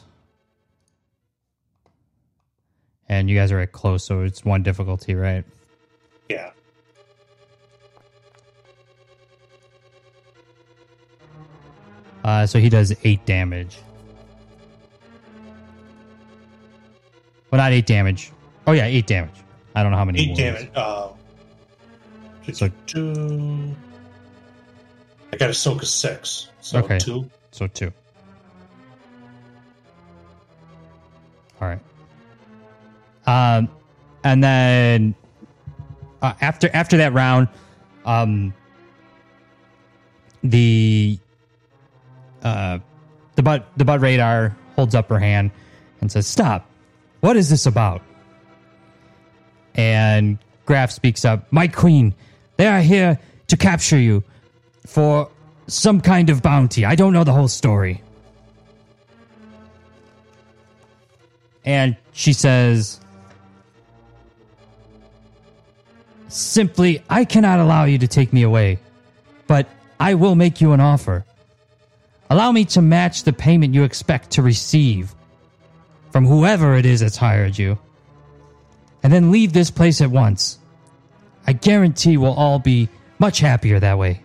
And 3.08 3.28
you 3.28 3.36
guys 3.36 3.52
are 3.52 3.60
at 3.60 3.72
close, 3.72 4.04
so 4.04 4.22
it's 4.22 4.44
one 4.44 4.62
difficulty, 4.62 5.14
right? 5.14 5.44
Yeah. 6.28 6.50
Uh, 12.24 12.46
so 12.46 12.58
he 12.58 12.70
does 12.70 12.94
eight 13.04 13.24
damage. 13.26 13.78
Well, 17.50 17.58
not 17.58 17.72
eight 17.72 17.86
damage. 17.86 18.32
Oh 18.66 18.72
yeah, 18.72 18.86
eight 18.86 19.06
damage. 19.06 19.34
I 19.74 19.82
don't 19.82 19.92
know 19.92 19.98
how 19.98 20.06
many. 20.06 20.20
Eight 20.20 20.26
wounds. 20.28 20.38
damage. 20.40 20.70
Uh, 22.48 22.52
So- 22.52 22.70
two. 22.86 23.74
I 25.32 25.36
got 25.36 25.50
a 25.50 25.54
soak 25.54 25.82
of 25.82 25.88
six. 25.88 26.48
So 26.60 26.78
Okay. 26.80 26.98
two. 26.98 27.28
So 27.50 27.66
two. 27.66 27.92
All 31.60 31.68
right. 31.68 31.80
Um, 33.26 33.68
and 34.22 34.42
then 34.44 35.14
uh, 36.22 36.34
after 36.40 36.68
after 36.74 36.96
that 36.98 37.12
round, 37.14 37.48
um, 38.04 38.52
the 40.42 41.18
uh, 42.42 42.78
the 43.36 43.42
butt 43.42 43.66
the 43.76 43.84
butt 43.84 44.00
radar 44.00 44.54
holds 44.76 44.94
up 44.94 45.08
her 45.08 45.18
hand 45.18 45.50
and 46.00 46.12
says, 46.12 46.26
"Stop! 46.26 46.68
What 47.20 47.36
is 47.36 47.48
this 47.48 47.66
about?" 47.66 48.02
And 49.74 50.38
Graf 50.66 50.90
speaks 50.90 51.24
up, 51.24 51.50
"My 51.50 51.66
queen, 51.66 52.14
they 52.56 52.66
are 52.66 52.80
here 52.80 53.18
to 53.48 53.56
capture 53.56 53.98
you 53.98 54.22
for 54.86 55.30
some 55.66 56.00
kind 56.00 56.30
of 56.30 56.42
bounty. 56.42 56.84
I 56.84 56.94
don't 56.94 57.12
know 57.12 57.24
the 57.24 57.32
whole 57.32 57.48
story." 57.48 58.02
And 61.64 61.96
she 62.12 62.32
says, 62.32 63.00
Simply, 66.28 67.02
I 67.08 67.24
cannot 67.24 67.60
allow 67.60 67.84
you 67.84 67.98
to 67.98 68.08
take 68.08 68.32
me 68.32 68.42
away, 68.42 68.80
but 69.46 69.68
I 70.00 70.14
will 70.14 70.34
make 70.34 70.60
you 70.60 70.72
an 70.72 70.80
offer. 70.80 71.24
Allow 72.28 72.50
me 72.50 72.64
to 72.66 72.82
match 72.82 73.22
the 73.22 73.32
payment 73.32 73.72
you 73.72 73.84
expect 73.84 74.32
to 74.32 74.42
receive 74.42 75.14
from 76.10 76.26
whoever 76.26 76.74
it 76.74 76.86
is 76.86 77.00
that's 77.00 77.16
hired 77.16 77.56
you, 77.56 77.78
and 79.02 79.12
then 79.12 79.30
leave 79.30 79.52
this 79.52 79.70
place 79.70 80.00
at 80.00 80.10
once. 80.10 80.58
I 81.46 81.52
guarantee 81.52 82.16
we'll 82.16 82.34
all 82.34 82.58
be 82.58 82.88
much 83.18 83.38
happier 83.38 83.78
that 83.80 83.98
way. 83.98 84.23